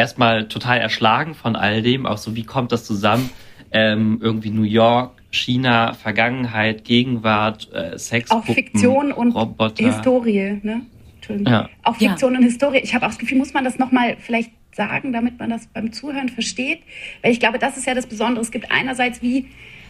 erstmal 0.00 0.48
total 0.48 0.78
erschlagen 0.78 1.34
von 1.34 1.56
all 1.56 1.82
dem, 1.82 2.06
auch 2.06 2.18
so, 2.18 2.34
wie 2.34 2.44
kommt 2.44 2.72
das 2.72 2.84
zusammen? 2.84 3.30
Ähm, 3.72 4.18
irgendwie 4.20 4.50
New 4.50 4.64
York, 4.64 5.12
China, 5.30 5.94
Vergangenheit, 5.94 6.84
Gegenwart, 6.84 7.72
äh, 7.72 7.96
Sex, 7.98 8.30
auch 8.30 8.44
Fiktion 8.44 9.12
und 9.12 9.32
Roboter. 9.32 9.84
Historie, 9.84 10.58
ne? 10.62 10.82
Ja. 11.46 11.68
Auch 11.84 11.96
Fiktion 11.96 12.32
ja. 12.32 12.38
und 12.40 12.44
Historie. 12.44 12.78
Ich 12.78 12.92
habe 12.92 13.06
auch 13.06 13.10
das 13.10 13.18
Gefühl, 13.18 13.38
muss 13.38 13.54
man 13.54 13.62
das 13.62 13.78
nochmal 13.78 14.16
vielleicht 14.18 14.50
sagen, 14.72 15.12
damit 15.12 15.38
man 15.38 15.50
das 15.50 15.66
beim 15.68 15.92
Zuhören 15.92 16.28
versteht? 16.28 16.80
Weil 17.22 17.32
ich 17.32 17.40
glaube, 17.40 17.58
das 17.58 17.76
ist 17.76 17.86
ja 17.86 17.94
das 17.94 18.06
Besondere. 18.06 18.42
Es 18.42 18.50
gibt 18.50 18.70
einerseits 18.70 19.22
wie 19.22 19.46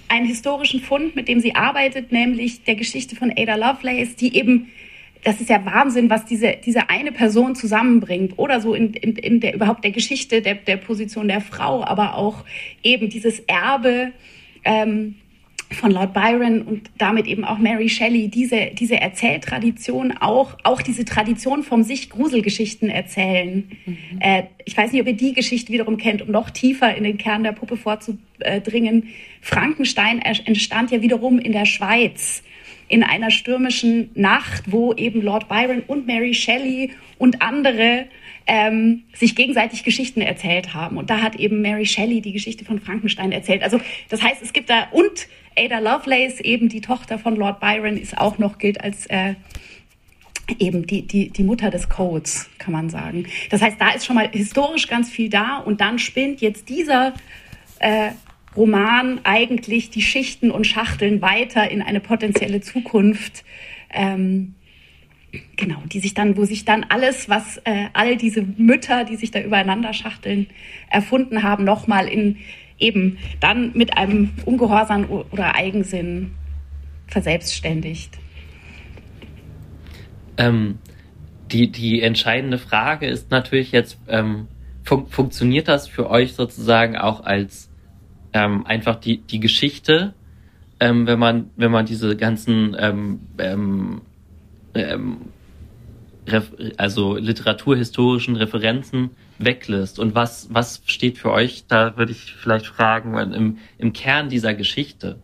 einen 0.09 0.27
historischen 0.27 0.81
Fund, 0.81 1.15
mit 1.15 1.29
dem 1.29 1.41
sie 1.41 1.55
arbeitet, 1.55 2.13
nämlich 2.13 2.65
der 2.65 2.75
Geschichte 2.75 3.15
von 3.17 3.33
Ada 3.35 3.55
Lovelace, 3.55 4.17
die 4.17 4.37
eben 4.37 4.69
das 5.25 5.41
ist 5.41 5.51
ja 5.51 5.65
Wahnsinn, 5.65 6.09
was 6.11 6.25
diese, 6.25 6.57
diese 6.65 6.89
eine 6.89 7.13
Person 7.13 7.55
zusammenbringt. 7.55 8.39
Oder 8.39 8.61
so 8.61 8.75
in, 8.75 8.95
in, 8.95 9.17
in 9.17 9.41
der 9.41 9.55
überhaupt 9.55 9.85
der 9.85 9.91
Geschichte 9.91 10.43
der, 10.43 10.55
der 10.55 10.77
Position 10.77 11.29
der 11.29 11.41
Frau, 11.41 11.85
aber 11.85 12.15
auch 12.15 12.45
eben 12.83 13.09
dieses 13.09 13.41
Erbe 13.41 14.13
ähm, 14.65 15.17
von 15.73 15.93
Lord 15.93 16.13
Byron 16.13 16.63
und 16.63 16.91
damit 16.99 17.27
eben 17.27 17.45
auch 17.45 17.59
Mary 17.59 17.89
Shelley, 17.89 18.29
diese, 18.29 18.71
diese 18.73 18.97
Erzähltradition, 19.01 20.13
auch, 20.19 20.57
auch 20.65 20.83
diese 20.83 21.05
Tradition 21.05 21.63
vom 21.63 21.85
sich 21.85 22.11
Gruselgeschichten 22.11 22.89
erzählen. 22.89 23.71
Mhm. 23.87 23.97
Äh, 24.21 24.45
ich 24.65 24.77
weiß 24.77 24.93
nicht, 24.93 25.01
ob 25.01 25.07
ihr 25.07 25.15
die 25.15 25.33
Geschichte 25.33 25.73
wiederum 25.73 25.97
kennt, 25.97 26.23
um 26.23 26.31
noch 26.31 26.51
tiefer 26.51 26.95
in 26.97 27.05
den 27.05 27.19
Kern 27.19 27.45
der 27.45 27.53
Puppe 27.53 27.77
vorzudringen. 27.77 29.09
Frankenstein 29.41 30.21
entstand 30.21 30.91
ja 30.91 31.03
wiederum 31.03 31.39
in 31.39 31.53
der 31.53 31.67
Schweiz 31.67 32.43
in 32.91 33.05
einer 33.05 33.31
stürmischen 33.31 34.11
Nacht, 34.15 34.65
wo 34.73 34.93
eben 34.93 35.23
Lord 35.23 35.49
Byron 35.49 35.83
und 35.87 36.09
Mary 36.09 36.35
Shelley 36.35 36.91
und 37.19 37.41
andere 37.41 38.07
ähm, 38.49 39.05
sich 39.15 39.37
gegenseitig 39.37 39.85
Geschichten 39.85 40.21
erzählt 40.21 40.75
haben. 40.75 40.97
Und 40.97 41.09
da 41.09 41.23
hat 41.23 41.37
eben 41.37 41.63
Mary 41.63 41.87
Shelley 41.87 42.21
die 42.21 42.33
Geschichte 42.33 42.65
von 42.65 42.81
Frankenstein 42.81 43.31
erzählt. 43.31 43.63
Also 43.63 43.81
das 44.09 44.23
heißt, 44.23 44.43
es 44.43 44.53
gibt 44.53 44.71
da 44.71 44.89
und 44.91 45.29
Ada 45.57 45.79
Lovelace, 45.79 46.41
eben 46.41 46.69
die 46.69 46.81
Tochter 46.81 47.19
von 47.21 47.37
Lord 47.37 47.61
Byron, 47.61 47.97
ist 47.97 48.19
auch 48.19 48.39
noch 48.39 48.59
gilt 48.59 48.81
als 48.81 49.07
äh, 49.07 49.35
eben 50.59 50.85
die, 50.85 51.03
die, 51.03 51.31
die 51.31 51.45
Mutter 51.45 51.71
des 51.71 51.89
Codes, 51.89 52.51
kann 52.59 52.73
man 52.73 52.91
sagen. 52.91 53.27
Das 53.51 53.63
heißt, 53.63 53.81
da 53.81 53.91
ist 53.91 54.05
schon 54.05 54.17
mal 54.17 54.29
historisch 54.33 54.89
ganz 54.89 55.09
viel 55.11 55.31
da 55.31 55.59
und 55.59 55.81
dann 55.81 56.01
spinnt 56.01 56.41
jetzt 56.41 56.69
dieser 56.69 57.15
äh, 57.79 58.11
Roman 58.57 59.21
eigentlich 59.25 59.91
die 59.91 60.03
Schichten 60.03 60.51
und 60.51 60.67
Schachteln 60.67 61.23
weiter 61.23 61.71
in 61.71 61.83
eine 61.83 62.01
potenzielle 62.01 62.61
Zukunft. 62.61 63.45
Ähm, 63.93 64.55
genau, 65.57 65.79
die 65.87 66.01
sich 66.01 66.15
dann, 66.15 66.37
wo 66.37 66.45
sich 66.45 66.65
dann 66.65 66.85
alles, 66.89 67.29
was 67.29 67.59
äh, 67.59 67.87
all 67.93 68.17
diese 68.17 68.43
Mütter, 68.43 69.05
die 69.05 69.17
sich 69.17 69.31
da 69.31 69.41
übereinander 69.41 69.93
schachteln, 69.93 70.49
erfunden 70.89 71.43
haben, 71.43 71.65
nochmal 71.65 72.09
in 72.09 72.39
eben 72.79 73.19
dann 73.41 73.73
mit 73.75 73.97
einem 73.97 74.31
Ungehorsam 74.45 75.07
oder 75.11 75.55
Eigensinn 75.55 76.33
verselbstständigt. 77.07 78.19
Ähm, 80.39 80.79
die, 81.53 81.71
die 81.71 82.01
entscheidende 82.01 82.59
Frage 82.59 83.07
ist 83.07 83.31
natürlich 83.31 83.73
jetzt, 83.73 83.99
ähm, 84.09 84.49
fun 84.83 85.07
funktioniert 85.09 85.69
das 85.69 85.89
für 85.89 86.09
euch 86.09 86.33
sozusagen 86.33 86.97
auch 86.97 87.25
als 87.25 87.70
ähm, 88.33 88.67
einfach 88.67 88.97
die, 88.97 89.19
die 89.19 89.41
Geschichte, 89.41 90.15
ähm, 90.79 91.07
wenn 91.07 91.19
man, 91.19 91.51
wenn 91.57 91.71
man 91.71 91.87
diese 91.87 92.17
ganzen 92.17 92.77
ähm, 92.79 93.21
ähm, 93.39 94.03
ähm, 94.75 95.17
also 96.77 97.17
literaturhistorischen 97.17 98.37
Referenzen 98.37 99.11
weglässt. 99.39 99.99
Und 99.99 100.15
was, 100.15 100.49
was 100.53 100.83
steht 100.87 101.19
für 101.19 101.33
euch, 101.33 101.65
da 101.67 101.97
würde 101.97 102.13
ich 102.13 102.35
vielleicht 102.35 102.67
fragen, 102.67 103.17
im, 103.33 103.59
im 103.79 103.93
Kern 103.93 104.29
dieser 104.29 104.55
Geschichte? 104.55 105.23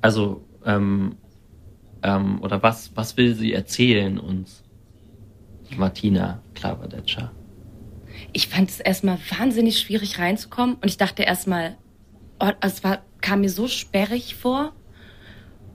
Also, 0.00 0.44
ähm, 0.64 1.16
ähm, 2.02 2.40
oder 2.42 2.62
was, 2.62 2.92
was 2.94 3.16
will 3.16 3.34
sie 3.34 3.52
erzählen 3.52 4.18
uns? 4.18 4.62
Martina 5.76 6.42
Klaverdetscher. 6.54 7.32
Ich 8.32 8.48
fand 8.48 8.70
es 8.70 8.80
erstmal 8.80 9.18
wahnsinnig 9.38 9.80
schwierig 9.80 10.18
reinzukommen 10.18 10.76
und 10.76 10.86
ich 10.86 10.96
dachte 10.96 11.22
erstmal, 11.22 11.76
es 12.60 12.84
war, 12.84 13.02
kam 13.20 13.40
mir 13.40 13.50
so 13.50 13.68
sperrig 13.68 14.34
vor. 14.34 14.72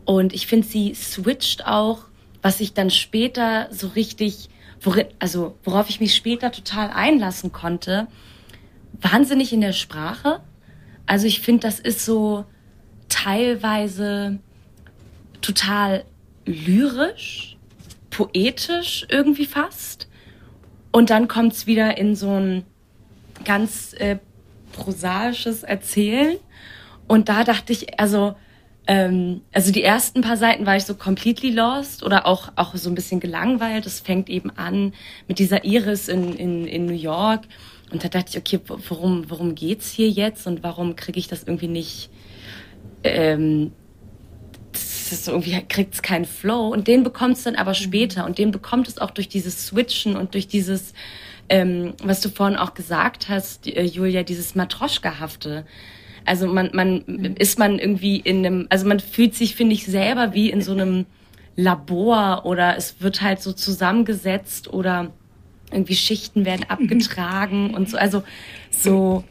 Und 0.05 0.33
ich 0.33 0.47
finde, 0.47 0.67
sie 0.67 0.93
switcht 0.93 1.65
auch, 1.65 2.05
was 2.41 2.59
ich 2.59 2.73
dann 2.73 2.89
später 2.89 3.67
so 3.71 3.87
richtig, 3.87 4.49
worin, 4.81 5.07
also 5.19 5.57
worauf 5.63 5.89
ich 5.89 5.99
mich 5.99 6.15
später 6.15 6.51
total 6.51 6.89
einlassen 6.89 7.51
konnte, 7.51 8.07
wahnsinnig 8.99 9.53
in 9.53 9.61
der 9.61 9.73
Sprache. 9.73 10.41
Also 11.05 11.27
ich 11.27 11.41
finde, 11.41 11.61
das 11.61 11.79
ist 11.79 12.05
so 12.05 12.45
teilweise 13.09 14.39
total 15.41 16.05
lyrisch, 16.45 17.57
poetisch 18.09 19.05
irgendwie 19.09 19.45
fast. 19.45 20.07
Und 20.91 21.09
dann 21.09 21.27
kommt 21.27 21.53
es 21.53 21.67
wieder 21.67 21.97
in 21.97 22.15
so 22.15 22.29
ein 22.29 22.63
ganz 23.45 23.93
äh, 23.93 24.17
prosaisches 24.73 25.63
Erzählen. 25.63 26.37
Und 27.11 27.27
da 27.27 27.43
dachte 27.43 27.73
ich, 27.73 27.99
also, 27.99 28.35
ähm, 28.87 29.41
also 29.51 29.73
die 29.73 29.83
ersten 29.83 30.21
paar 30.21 30.37
Seiten 30.37 30.65
war 30.65 30.77
ich 30.77 30.85
so 30.85 30.95
completely 30.95 31.51
lost 31.51 32.03
oder 32.03 32.25
auch, 32.25 32.53
auch 32.55 32.73
so 32.77 32.87
ein 32.87 32.95
bisschen 32.95 33.19
gelangweilt. 33.19 33.85
Es 33.85 33.99
fängt 33.99 34.29
eben 34.29 34.49
an 34.51 34.93
mit 35.27 35.37
dieser 35.37 35.65
Iris 35.65 36.07
in, 36.07 36.31
in, 36.37 36.65
in 36.65 36.85
New 36.85 36.93
York. 36.93 37.41
Und 37.91 38.05
da 38.05 38.07
dachte 38.07 38.29
ich, 38.29 38.37
okay, 38.37 38.61
worum, 38.87 39.29
worum 39.29 39.55
geht's 39.55 39.91
hier 39.91 40.09
jetzt 40.09 40.47
und 40.47 40.63
warum 40.63 40.95
kriege 40.95 41.19
ich 41.19 41.27
das 41.27 41.43
irgendwie 41.43 41.67
nicht, 41.67 42.09
ähm, 43.03 43.73
das 44.71 45.11
ist 45.11 45.27
irgendwie 45.27 45.61
kriegt 45.67 45.95
es 45.95 46.01
keinen 46.01 46.23
Flow 46.23 46.69
und 46.69 46.87
den 46.87 47.03
bekommt 47.03 47.35
es 47.35 47.43
dann 47.43 47.57
aber 47.57 47.71
mhm. 47.71 47.75
später 47.75 48.25
und 48.25 48.37
den 48.37 48.51
bekommt 48.51 48.87
es 48.87 48.99
auch 48.99 49.11
durch 49.11 49.27
dieses 49.27 49.67
Switchen 49.67 50.15
und 50.15 50.33
durch 50.33 50.47
dieses, 50.47 50.93
ähm, 51.49 51.93
was 52.01 52.21
du 52.21 52.29
vorhin 52.29 52.55
auch 52.55 52.73
gesagt 52.73 53.27
hast, 53.27 53.67
äh, 53.67 53.83
Julia, 53.83 54.23
dieses 54.23 54.55
Matroschka-hafte. 54.55 55.65
Also 56.25 56.47
man, 56.47 56.69
man 56.73 57.03
mhm. 57.05 57.35
ist 57.37 57.59
man 57.59 57.79
irgendwie 57.79 58.17
in 58.17 58.45
einem, 58.45 58.67
also 58.69 58.87
man 58.87 58.99
fühlt 58.99 59.35
sich, 59.35 59.55
finde 59.55 59.73
ich, 59.73 59.85
selber 59.85 60.33
wie 60.33 60.49
in 60.49 60.61
so 60.61 60.71
einem 60.71 61.05
Labor 61.55 62.45
oder 62.45 62.77
es 62.77 63.01
wird 63.01 63.21
halt 63.21 63.41
so 63.41 63.53
zusammengesetzt 63.53 64.71
oder 64.71 65.11
irgendwie 65.71 65.95
Schichten 65.95 66.45
werden 66.45 66.65
mhm. 66.67 66.71
abgetragen 66.71 67.69
mhm. 67.69 67.73
und 67.73 67.89
so. 67.89 67.97
Also 67.97 68.23
so. 68.69 69.23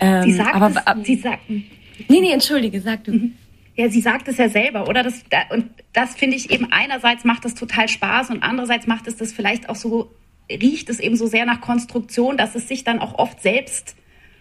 Ähm, 0.00 0.24
sie 0.24 0.32
sagt 0.32 0.54
aber, 0.54 0.70
es, 0.70 1.06
sie 1.06 1.16
sagt. 1.16 1.48
Nee, 1.48 2.20
nee, 2.20 2.32
entschuldige, 2.32 2.80
sag 2.80 3.04
du. 3.04 3.12
Mhm. 3.12 3.34
Ja, 3.76 3.88
sie 3.88 4.00
sagt 4.00 4.26
es 4.26 4.38
ja 4.38 4.48
selber, 4.48 4.88
oder? 4.88 5.04
Das, 5.04 5.22
und 5.50 5.70
das 5.92 6.16
finde 6.16 6.36
ich 6.36 6.50
eben 6.50 6.72
einerseits 6.72 7.24
macht 7.24 7.44
das 7.44 7.54
total 7.54 7.88
Spaß 7.88 8.30
und 8.30 8.42
andererseits 8.42 8.86
macht 8.86 9.06
es 9.06 9.16
das 9.16 9.32
vielleicht 9.32 9.68
auch 9.68 9.76
so, 9.76 10.12
riecht 10.50 10.90
es 10.90 10.98
eben 10.98 11.16
so 11.16 11.26
sehr 11.26 11.46
nach 11.46 11.60
Konstruktion, 11.60 12.36
dass 12.36 12.56
es 12.56 12.66
sich 12.66 12.82
dann 12.82 12.98
auch 12.98 13.18
oft 13.18 13.40
selbst 13.40 13.94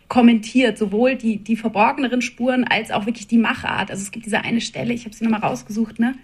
kommentiert, 0.07 0.77
sowohl 0.77 1.15
die, 1.15 1.37
die 1.37 1.55
verborgeneren 1.55 2.21
Spuren 2.21 2.63
als 2.63 2.91
auch 2.91 3.05
wirklich 3.05 3.27
die 3.27 3.37
Machart. 3.37 3.91
Also 3.91 4.03
es 4.03 4.11
gibt 4.11 4.25
diese 4.25 4.41
eine 4.41 4.61
Stelle, 4.61 4.93
ich 4.93 5.05
habe 5.05 5.15
sie 5.15 5.23
nochmal 5.23 5.41
rausgesucht, 5.41 5.99
ne? 5.99 6.15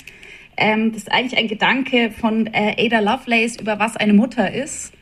Ähm, 0.55 0.91
das 0.91 1.03
ist 1.03 1.11
eigentlich 1.11 1.39
ein 1.39 1.47
Gedanke 1.47 2.11
von 2.11 2.47
äh, 2.47 2.75
Ada 2.77 2.99
Lovelace 2.99 3.59
über 3.59 3.79
was 3.79 3.97
eine 3.97 4.13
Mutter 4.13 4.53
ist. 4.53 4.93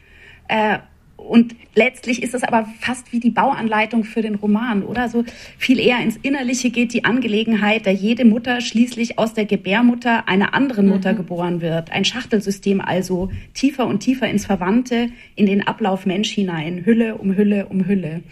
Äh, 0.48 0.80
und 1.18 1.56
letztlich 1.76 2.24
ist 2.24 2.34
es 2.34 2.44
aber 2.44 2.68
fast 2.80 3.14
wie 3.14 3.20
die 3.20 3.30
Bauanleitung 3.30 4.04
für 4.04 4.22
den 4.22 4.36
Roman, 4.36 4.84
oder? 4.84 5.08
So 5.08 5.24
viel 5.58 5.80
eher 5.80 6.00
ins 6.00 6.18
Innerliche 6.18 6.72
geht 6.72 6.94
die 6.94 7.06
Angelegenheit, 7.06 7.86
da 7.86 7.92
jede 7.92 8.26
Mutter 8.26 8.60
schließlich 8.60 9.20
aus 9.20 9.34
der 9.34 9.46
Gebärmutter 9.46 10.28
einer 10.28 10.56
anderen 10.56 10.88
Mutter 10.88 11.14
mhm. 11.14 11.18
geboren 11.18 11.62
wird. 11.62 11.92
Ein 11.92 12.06
Schachtelsystem 12.06 12.82
also, 12.82 13.30
tiefer 13.54 13.86
und 13.86 14.00
tiefer 14.00 14.28
ins 14.28 14.46
Verwandte, 14.46 15.10
in 15.36 15.46
den 15.46 15.68
Ablauf 15.68 16.06
Mensch 16.06 16.32
hinein, 16.32 16.86
Hülle 16.86 17.16
um 17.16 17.36
Hülle 17.36 17.68
um 17.68 17.86
Hülle. 17.86 18.24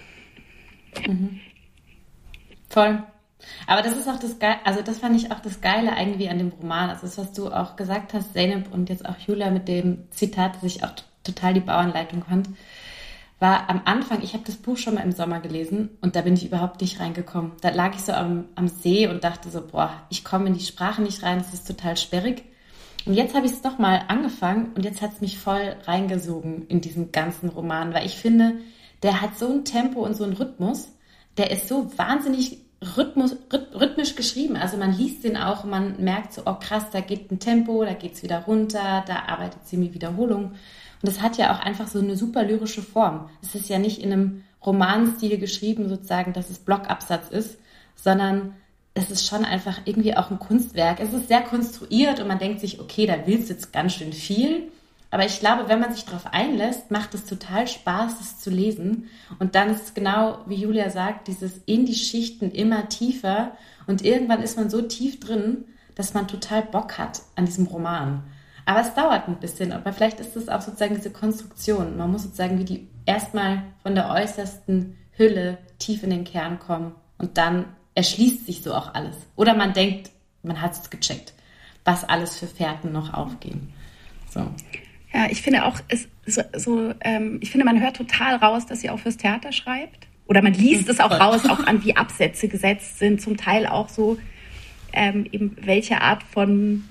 Mhm. 1.07 1.39
Toll. 2.69 3.03
Aber 3.67 3.81
das 3.81 3.95
ist 3.95 4.07
auch 4.07 4.19
das 4.19 4.39
Geile, 4.39 4.57
also 4.65 4.81
das 4.81 4.99
fand 4.99 5.15
ich 5.15 5.31
auch 5.31 5.39
das 5.39 5.61
Geile 5.61 5.91
irgendwie 5.97 6.29
an 6.29 6.37
dem 6.37 6.49
Roman. 6.49 6.89
Also 6.89 7.03
das, 7.03 7.17
was 7.17 7.33
du 7.33 7.51
auch 7.51 7.75
gesagt 7.75 8.13
hast, 8.13 8.33
Zeynep 8.33 8.71
und 8.73 8.89
jetzt 8.89 9.05
auch 9.07 9.17
Julia 9.17 9.49
mit 9.49 9.67
dem 9.67 10.09
Zitat, 10.11 10.55
das 10.55 10.63
ich 10.63 10.83
auch 10.83 10.91
total 11.23 11.53
die 11.53 11.59
Bauanleitung 11.61 12.23
fand. 12.23 12.49
war 13.39 13.69
am 13.69 13.81
Anfang, 13.85 14.21
ich 14.21 14.33
habe 14.33 14.43
das 14.45 14.57
Buch 14.57 14.77
schon 14.77 14.95
mal 14.95 15.03
im 15.03 15.13
Sommer 15.13 15.39
gelesen 15.39 15.97
und 16.01 16.15
da 16.15 16.21
bin 16.21 16.33
ich 16.33 16.45
überhaupt 16.45 16.81
nicht 16.81 16.99
reingekommen. 16.99 17.53
Da 17.61 17.69
lag 17.69 17.95
ich 17.95 18.01
so 18.01 18.11
am, 18.11 18.45
am 18.55 18.67
See 18.67 19.07
und 19.07 19.23
dachte 19.23 19.49
so, 19.49 19.65
boah, 19.65 19.91
ich 20.09 20.25
komme 20.25 20.47
in 20.47 20.53
die 20.53 20.65
Sprache 20.65 21.01
nicht 21.01 21.23
rein, 21.23 21.39
es 21.39 21.53
ist 21.53 21.67
total 21.67 21.95
sperrig. 21.95 22.43
Und 23.05 23.13
jetzt 23.13 23.33
habe 23.33 23.45
ich 23.45 23.53
es 23.53 23.61
doch 23.61 23.77
mal 23.77 24.03
angefangen 24.09 24.73
und 24.75 24.83
jetzt 24.83 25.01
hat 25.01 25.13
es 25.13 25.21
mich 25.21 25.39
voll 25.39 25.75
reingesogen 25.85 26.67
in 26.67 26.81
diesen 26.81 27.13
ganzen 27.13 27.47
Roman, 27.47 27.93
weil 27.93 28.05
ich 28.05 28.17
finde, 28.17 28.55
der 29.03 29.21
hat 29.21 29.37
so 29.37 29.47
ein 29.51 29.65
Tempo 29.65 30.01
und 30.01 30.15
so 30.15 30.23
einen 30.23 30.33
Rhythmus, 30.33 30.89
der 31.37 31.51
ist 31.51 31.67
so 31.67 31.91
wahnsinnig 31.97 32.59
Rhythmus, 32.97 33.35
rhythmisch 33.51 34.15
geschrieben. 34.15 34.55
Also 34.55 34.77
man 34.77 34.93
liest 34.93 35.23
den 35.23 35.37
auch, 35.37 35.63
man 35.65 36.01
merkt 36.01 36.33
so, 36.33 36.43
oh 36.45 36.55
krass, 36.55 36.85
da 36.91 37.01
geht 37.01 37.31
ein 37.31 37.39
Tempo, 37.39 37.83
da 37.83 37.93
geht 37.93 38.13
es 38.13 38.23
wieder 38.23 38.43
runter, 38.43 39.03
da 39.05 39.23
arbeitet 39.27 39.67
sie 39.67 39.77
mit 39.77 39.93
Wiederholung. 39.93 40.45
Und 40.45 40.55
das 41.01 41.21
hat 41.21 41.37
ja 41.37 41.53
auch 41.53 41.59
einfach 41.59 41.87
so 41.87 41.99
eine 41.99 42.15
super 42.15 42.43
lyrische 42.43 42.81
Form. 42.81 43.29
Es 43.41 43.55
ist 43.55 43.69
ja 43.69 43.79
nicht 43.79 44.01
in 44.01 44.13
einem 44.13 44.43
Romanstil 44.65 45.37
geschrieben, 45.37 45.89
sozusagen, 45.89 46.33
dass 46.33 46.49
es 46.49 46.59
Blockabsatz 46.59 47.29
ist, 47.29 47.57
sondern 47.95 48.53
es 48.93 49.11
ist 49.11 49.27
schon 49.27 49.45
einfach 49.45 49.81
irgendwie 49.85 50.15
auch 50.15 50.31
ein 50.31 50.39
Kunstwerk. 50.39 50.99
Es 50.99 51.13
ist 51.13 51.27
sehr 51.27 51.41
konstruiert 51.41 52.19
und 52.19 52.27
man 52.27 52.39
denkt 52.39 52.59
sich, 52.59 52.79
okay, 52.79 53.05
da 53.05 53.15
willst 53.25 53.49
du 53.49 53.53
jetzt 53.53 53.71
ganz 53.71 53.93
schön 53.93 54.13
viel. 54.13 54.71
Aber 55.11 55.25
ich 55.25 55.39
glaube, 55.39 55.67
wenn 55.67 55.79
man 55.79 55.93
sich 55.93 56.05
darauf 56.05 56.27
einlässt, 56.27 56.91
macht 56.91 57.13
es 57.15 57.25
total 57.25 57.67
Spaß, 57.67 58.21
es 58.21 58.39
zu 58.39 58.49
lesen. 58.49 59.09
Und 59.39 59.55
dann 59.55 59.69
ist 59.69 59.83
es 59.83 59.93
genau, 59.93 60.39
wie 60.45 60.55
Julia 60.55 60.89
sagt, 60.89 61.27
dieses 61.27 61.61
in 61.65 61.85
die 61.85 61.95
Schichten 61.95 62.51
immer 62.51 62.89
tiefer. 62.89 63.53
Und 63.87 64.03
irgendwann 64.03 64.43
ist 64.43 64.57
man 64.57 64.69
so 64.69 64.83
tief 64.83 65.19
drin, 65.19 65.65
dass 65.95 66.13
man 66.13 66.27
total 66.27 66.61
Bock 66.61 66.97
hat 66.97 67.21
an 67.35 67.45
diesem 67.45 67.65
Roman. 67.65 68.23
Aber 68.65 68.81
es 68.81 68.93
dauert 68.93 69.27
ein 69.27 69.39
bisschen, 69.39 69.71
aber 69.71 69.93
vielleicht 69.93 70.19
ist 70.19 70.35
es 70.35 70.47
auch 70.47 70.61
sozusagen 70.61 70.95
diese 70.95 71.09
Konstruktion. 71.09 71.97
Man 71.97 72.11
muss 72.11 72.23
sozusagen 72.23 72.59
wie 72.59 72.65
die 72.65 72.87
erstmal 73.05 73.63
von 73.81 73.95
der 73.95 74.11
äußersten 74.11 74.95
Hülle 75.13 75.57
tief 75.79 76.03
in 76.03 76.11
den 76.11 76.23
Kern 76.23 76.59
kommen 76.59 76.93
und 77.17 77.39
dann 77.39 77.65
erschließt 77.95 78.45
sich 78.45 78.61
so 78.61 78.75
auch 78.75 78.93
alles. 78.93 79.15
Oder 79.35 79.55
man 79.55 79.73
denkt, 79.73 80.11
man 80.43 80.61
hat 80.61 80.73
es 80.73 80.89
gecheckt, 80.91 81.33
was 81.83 82.07
alles 82.07 82.37
für 82.37 82.45
Fährten 82.45 82.91
noch 82.91 83.13
aufgehen. 83.13 83.73
So. 84.29 84.41
Ja, 85.13 85.27
ich 85.29 85.41
finde 85.41 85.65
auch, 85.65 85.79
es, 85.87 86.07
so, 86.25 86.41
so 86.55 86.93
ähm, 87.01 87.39
ich 87.41 87.51
finde, 87.51 87.65
man 87.65 87.81
hört 87.81 87.95
total 87.95 88.35
raus, 88.35 88.65
dass 88.65 88.81
sie 88.81 88.89
auch 88.89 88.99
fürs 88.99 89.17
Theater 89.17 89.51
schreibt. 89.51 90.07
Oder 90.27 90.43
man 90.43 90.53
liest 90.53 90.87
es 90.89 90.99
auch 90.99 91.11
raus, 91.11 91.45
auch 91.49 91.65
an 91.65 91.83
wie 91.83 91.95
Absätze 91.95 92.47
gesetzt 92.47 92.99
sind, 92.99 93.19
zum 93.19 93.35
Teil 93.35 93.65
auch 93.65 93.89
so, 93.89 94.19
ähm, 94.93 95.25
eben 95.31 95.57
welche 95.61 96.01
Art 96.01 96.21
von 96.23 96.83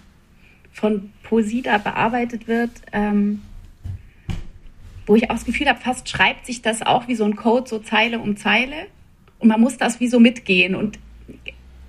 von 0.79 1.13
Poesie 1.23 1.63
da 1.63 1.79
bearbeitet 1.79 2.47
wird, 2.47 2.71
ähm, 2.93 3.43
wo 5.07 5.17
ich 5.17 5.25
auch 5.25 5.35
das 5.35 5.45
Gefühl 5.45 5.69
habe, 5.69 5.81
fast 5.81 6.09
schreibt 6.09 6.47
sich 6.47 6.63
das 6.63 6.83
auch 6.83 7.09
wie 7.09 7.15
so 7.15 7.25
ein 7.25 7.37
Code, 7.37 7.69
so 7.69 7.79
Zeile 7.79 8.19
um 8.19 8.37
Zeile. 8.37 8.87
Und 9.39 9.49
man 9.49 9.61
muss 9.61 9.77
das 9.77 10.01
wie 10.01 10.09
so 10.09 10.21
mitgehen. 10.21 10.75
Und 10.75 10.99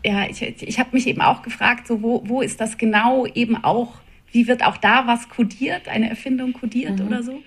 ja, 0.04 0.26
ich, 0.28 0.42
ich 0.42 0.80
habe 0.80 0.90
mich 0.94 1.08
eben 1.08 1.22
auch 1.22 1.42
gefragt, 1.42 1.88
so 1.88 2.02
wo, 2.02 2.24
wo 2.26 2.42
ist 2.42 2.62
das 2.62 2.78
genau 2.78 3.26
eben 3.28 3.64
auch, 3.64 3.96
wie 4.32 4.48
wird 4.48 4.64
auch 4.64 4.78
da 4.78 5.08
was 5.08 5.30
kodiert, 5.30 5.88
eine 5.88 6.10
Erfindung 6.10 6.54
kodiert 6.54 7.00
mhm. 7.00 7.08
oder 7.08 7.24
so? 7.24 7.42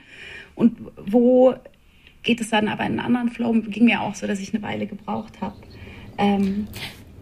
Und 0.55 0.79
wo 0.97 1.55
geht 2.23 2.41
es 2.41 2.51
dann 2.51 2.69
aber 2.69 2.85
in 2.85 2.99
einen 2.99 3.01
anderen 3.01 3.31
Flow? 3.31 3.53
Ging 3.53 3.85
mir 3.85 4.01
auch 4.01 4.15
so, 4.15 4.27
dass 4.27 4.41
ich 4.41 4.55
eine 4.55 4.63
Weile 4.63 4.87
gebraucht 4.87 5.41
habe. 5.41 5.57
Ähm, 6.19 6.67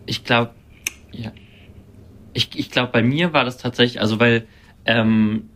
ich 0.07 0.25
glaube, 0.25 0.53
ja 1.13 1.33
ich, 2.33 2.59
ich 2.59 2.71
glaube, 2.71 2.93
bei 2.93 3.03
mir 3.03 3.33
war 3.33 3.45
das 3.45 3.59
tatsächlich, 3.59 4.01
also 4.01 4.21
weil 4.21 4.47
ähm, 4.85 5.49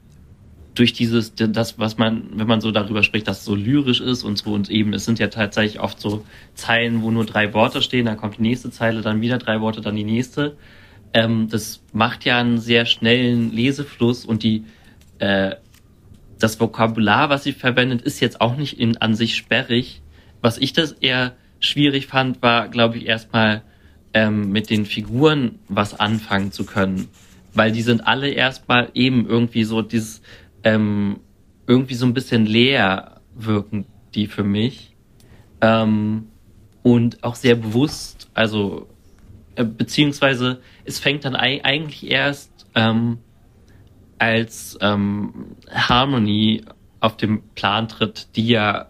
durch 0.75 0.93
dieses, 0.93 1.35
das, 1.35 1.79
was 1.79 1.99
man, 1.99 2.31
wenn 2.35 2.49
man 2.49 2.61
so 2.61 2.73
darüber 2.73 3.03
spricht, 3.03 3.29
dass 3.29 3.39
es 3.41 3.45
so 3.45 3.55
lyrisch 3.55 4.01
ist 4.01 4.25
und 4.25 4.39
so 4.39 4.53
und 4.53 4.71
eben, 4.71 4.93
es 4.93 5.05
sind 5.05 5.19
ja 5.19 5.29
tatsächlich 5.29 5.81
oft 5.81 6.01
so 6.01 6.25
Zeilen, 6.55 7.03
wo 7.03 7.11
nur 7.11 7.25
drei 7.25 7.55
Worte 7.55 7.81
stehen, 7.81 8.07
dann 8.07 8.17
kommt 8.17 8.39
die 8.39 8.43
nächste 8.43 8.71
Zeile, 8.71 9.01
dann 9.01 9.21
wieder 9.21 9.39
drei 9.39 9.61
Worte, 9.61 9.81
dann 9.81 9.95
die 9.95 10.05
nächste. 10.05 10.57
Ähm, 11.15 11.49
das 11.49 11.81
macht 11.93 12.25
ja 12.25 12.39
einen 12.39 12.59
sehr 12.59 12.85
schnellen 12.85 13.53
Lesefluss 13.53 14.27
und 14.27 14.43
die, 14.43 14.65
äh, 15.19 15.55
das 16.39 16.61
Vokabular, 16.61 17.31
was 17.31 17.45
sie 17.45 17.53
verwendet, 17.53 18.03
ist 18.03 18.21
jetzt 18.21 18.41
auch 18.41 18.57
nicht 18.57 18.79
in, 18.79 18.99
an 18.99 19.15
sich 19.15 19.37
sperrig. 19.37 20.03
Was 20.43 20.59
ich 20.59 20.73
das 20.73 20.93
eher 20.93 21.35
schwierig 21.61 22.07
fand, 22.09 22.43
war, 22.43 22.69
glaube 22.69 22.99
ich, 22.99 23.07
erstmal 23.07 23.63
ähm, 24.13 24.51
mit 24.51 24.69
den 24.69 24.85
Figuren 24.85 25.59
was 25.69 25.99
anfangen 25.99 26.53
zu 26.53 26.67
können. 26.67 27.09
Weil 27.55 27.73
die 27.73 27.83
sind 27.83 28.07
alle 28.07 28.29
erstmal 28.29 28.91
eben 28.95 29.27
irgendwie 29.27 29.65
so 29.65 29.81
dieses, 29.81 30.21
ähm, 30.65 31.21
irgendwie 31.67 31.95
so 31.95 32.05
ein 32.05 32.13
bisschen 32.13 32.45
leer 32.45 33.21
wirken 33.35 33.87
die 34.15 34.27
für 34.27 34.45
mich. 34.45 34.95
Ähm, 35.61 36.29
und 36.83 37.23
auch 37.25 37.35
sehr 37.35 37.55
bewusst, 37.55 38.29
also 38.35 38.87
beziehungsweise 39.63 40.61
es 40.85 40.99
fängt 40.99 41.25
dann 41.25 41.37
eigentlich 41.37 42.11
erst 42.11 42.67
ähm, 42.75 43.19
als 44.19 44.79
ähm, 44.81 45.57
Harmony 45.71 46.65
auf 47.01 47.17
dem 47.17 47.43
Plan 47.55 47.89
tritt, 47.89 48.35
die 48.37 48.49
ja 48.49 48.89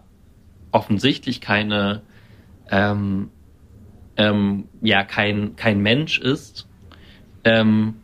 offensichtlich 0.71 1.41
keine 1.41 2.01
ähm, 2.71 3.29
ähm, 4.17 4.65
ja 4.81 5.03
kein, 5.03 5.55
kein 5.55 5.81
Mensch 5.81 6.19
ist, 6.19 6.67
ähm, 7.43 7.95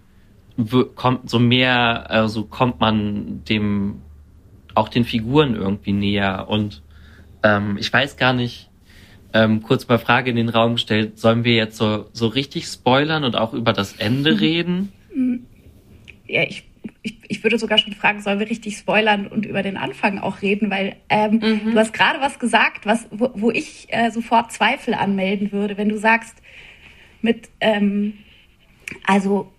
kommt 0.96 1.30
so 1.30 1.40
mehr, 1.40 2.10
also 2.10 2.44
kommt 2.44 2.80
man 2.80 3.44
dem 3.46 4.02
auch 4.76 4.90
den 4.90 5.04
Figuren 5.04 5.56
irgendwie 5.56 5.94
näher. 5.94 6.48
Und 6.50 6.82
ähm, 7.44 7.78
ich 7.78 7.92
weiß 7.92 8.18
gar 8.18 8.34
nicht, 8.34 8.70
ähm, 9.34 9.62
kurz 9.64 9.88
mal 9.88 9.98
Frage 9.98 10.30
in 10.30 10.36
den 10.36 10.50
Raum 10.50 10.74
gestellt, 10.74 11.20
sollen 11.20 11.44
wir 11.44 11.54
jetzt 11.54 11.78
so, 11.78 12.06
so 12.14 12.28
richtig 12.28 12.66
spoilern 12.66 13.24
und 13.24 13.36
auch 13.36 13.54
über 13.54 13.74
das 13.74 13.94
Ende 13.94 14.40
reden? 14.40 14.92
Ja, 16.28 16.44
ich 16.44 16.64
ich, 17.04 17.18
ich 17.28 17.44
würde 17.44 17.58
sogar 17.58 17.78
schon 17.78 17.94
fragen, 17.94 18.22
sollen 18.22 18.40
wir 18.40 18.50
richtig 18.50 18.78
spoilern 18.78 19.28
und 19.28 19.46
über 19.46 19.64
den 19.64 19.78
Anfang 19.78 20.20
auch 20.20 20.42
reden, 20.42 20.70
weil 20.70 20.96
ähm, 21.10 21.34
mhm. 21.34 21.72
du 21.72 21.76
hast 21.78 21.94
gerade 21.94 22.22
was 22.22 22.40
gesagt, 22.40 22.86
was, 22.86 23.08
wo, 23.12 23.32
wo 23.34 23.52
ich 23.52 23.88
äh, 23.90 24.12
sofort 24.12 24.52
Zweifel 24.52 24.94
anmelden 24.94 25.52
würde, 25.52 25.78
wenn 25.78 25.90
du 25.90 25.98
sagst, 25.98 26.38
mit, 27.22 27.50
ähm, 27.60 28.20
also 29.06 29.52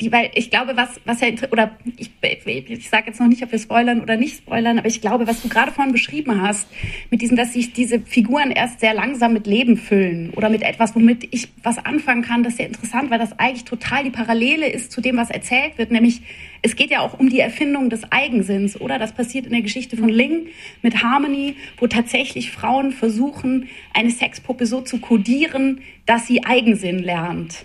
die, 0.00 0.10
weil 0.12 0.30
ich 0.34 0.50
glaube, 0.50 0.76
was, 0.76 1.00
was 1.04 1.20
ja, 1.20 1.28
oder 1.50 1.76
ich, 1.96 2.10
ich 2.22 2.88
sage 2.88 3.08
jetzt 3.08 3.20
noch 3.20 3.28
nicht, 3.28 3.42
ob 3.42 3.52
wir 3.52 3.58
spoilern 3.58 4.00
oder 4.00 4.16
nicht 4.16 4.38
spoilern, 4.38 4.78
aber 4.78 4.88
ich 4.88 5.00
glaube, 5.00 5.26
was 5.26 5.42
du 5.42 5.48
gerade 5.48 5.72
vorhin 5.72 5.92
beschrieben 5.92 6.40
hast, 6.40 6.68
mit 7.10 7.22
diesem, 7.22 7.36
dass 7.36 7.52
sich 7.52 7.72
diese 7.72 8.00
Figuren 8.00 8.50
erst 8.50 8.80
sehr 8.80 8.94
langsam 8.94 9.32
mit 9.32 9.46
Leben 9.46 9.76
füllen 9.76 10.30
oder 10.30 10.48
mit 10.48 10.62
etwas, 10.62 10.94
womit 10.94 11.28
ich 11.32 11.48
was 11.62 11.78
anfangen 11.78 12.22
kann, 12.22 12.42
das 12.42 12.54
ist 12.54 12.56
sehr 12.58 12.66
interessant, 12.66 13.10
weil 13.10 13.18
das 13.18 13.38
eigentlich 13.38 13.64
total 13.64 14.04
die 14.04 14.10
Parallele 14.10 14.68
ist 14.68 14.92
zu 14.92 15.00
dem, 15.00 15.16
was 15.16 15.30
erzählt 15.30 15.78
wird, 15.78 15.90
nämlich 15.90 16.22
es 16.62 16.76
geht 16.76 16.90
ja 16.90 17.00
auch 17.00 17.18
um 17.18 17.30
die 17.30 17.40
Erfindung 17.40 17.88
des 17.88 18.10
Eigensinns, 18.12 18.78
oder? 18.78 18.98
Das 18.98 19.12
passiert 19.14 19.46
in 19.46 19.52
der 19.52 19.62
Geschichte 19.62 19.96
von 19.96 20.08
Ling 20.08 20.48
mit 20.82 21.02
Harmony, 21.02 21.56
wo 21.78 21.86
tatsächlich 21.86 22.50
Frauen 22.50 22.92
versuchen, 22.92 23.68
eine 23.94 24.10
Sexpuppe 24.10 24.66
so 24.66 24.82
zu 24.82 24.98
kodieren, 24.98 25.80
dass 26.04 26.26
sie 26.26 26.44
Eigensinn 26.44 26.98
lernt 26.98 27.64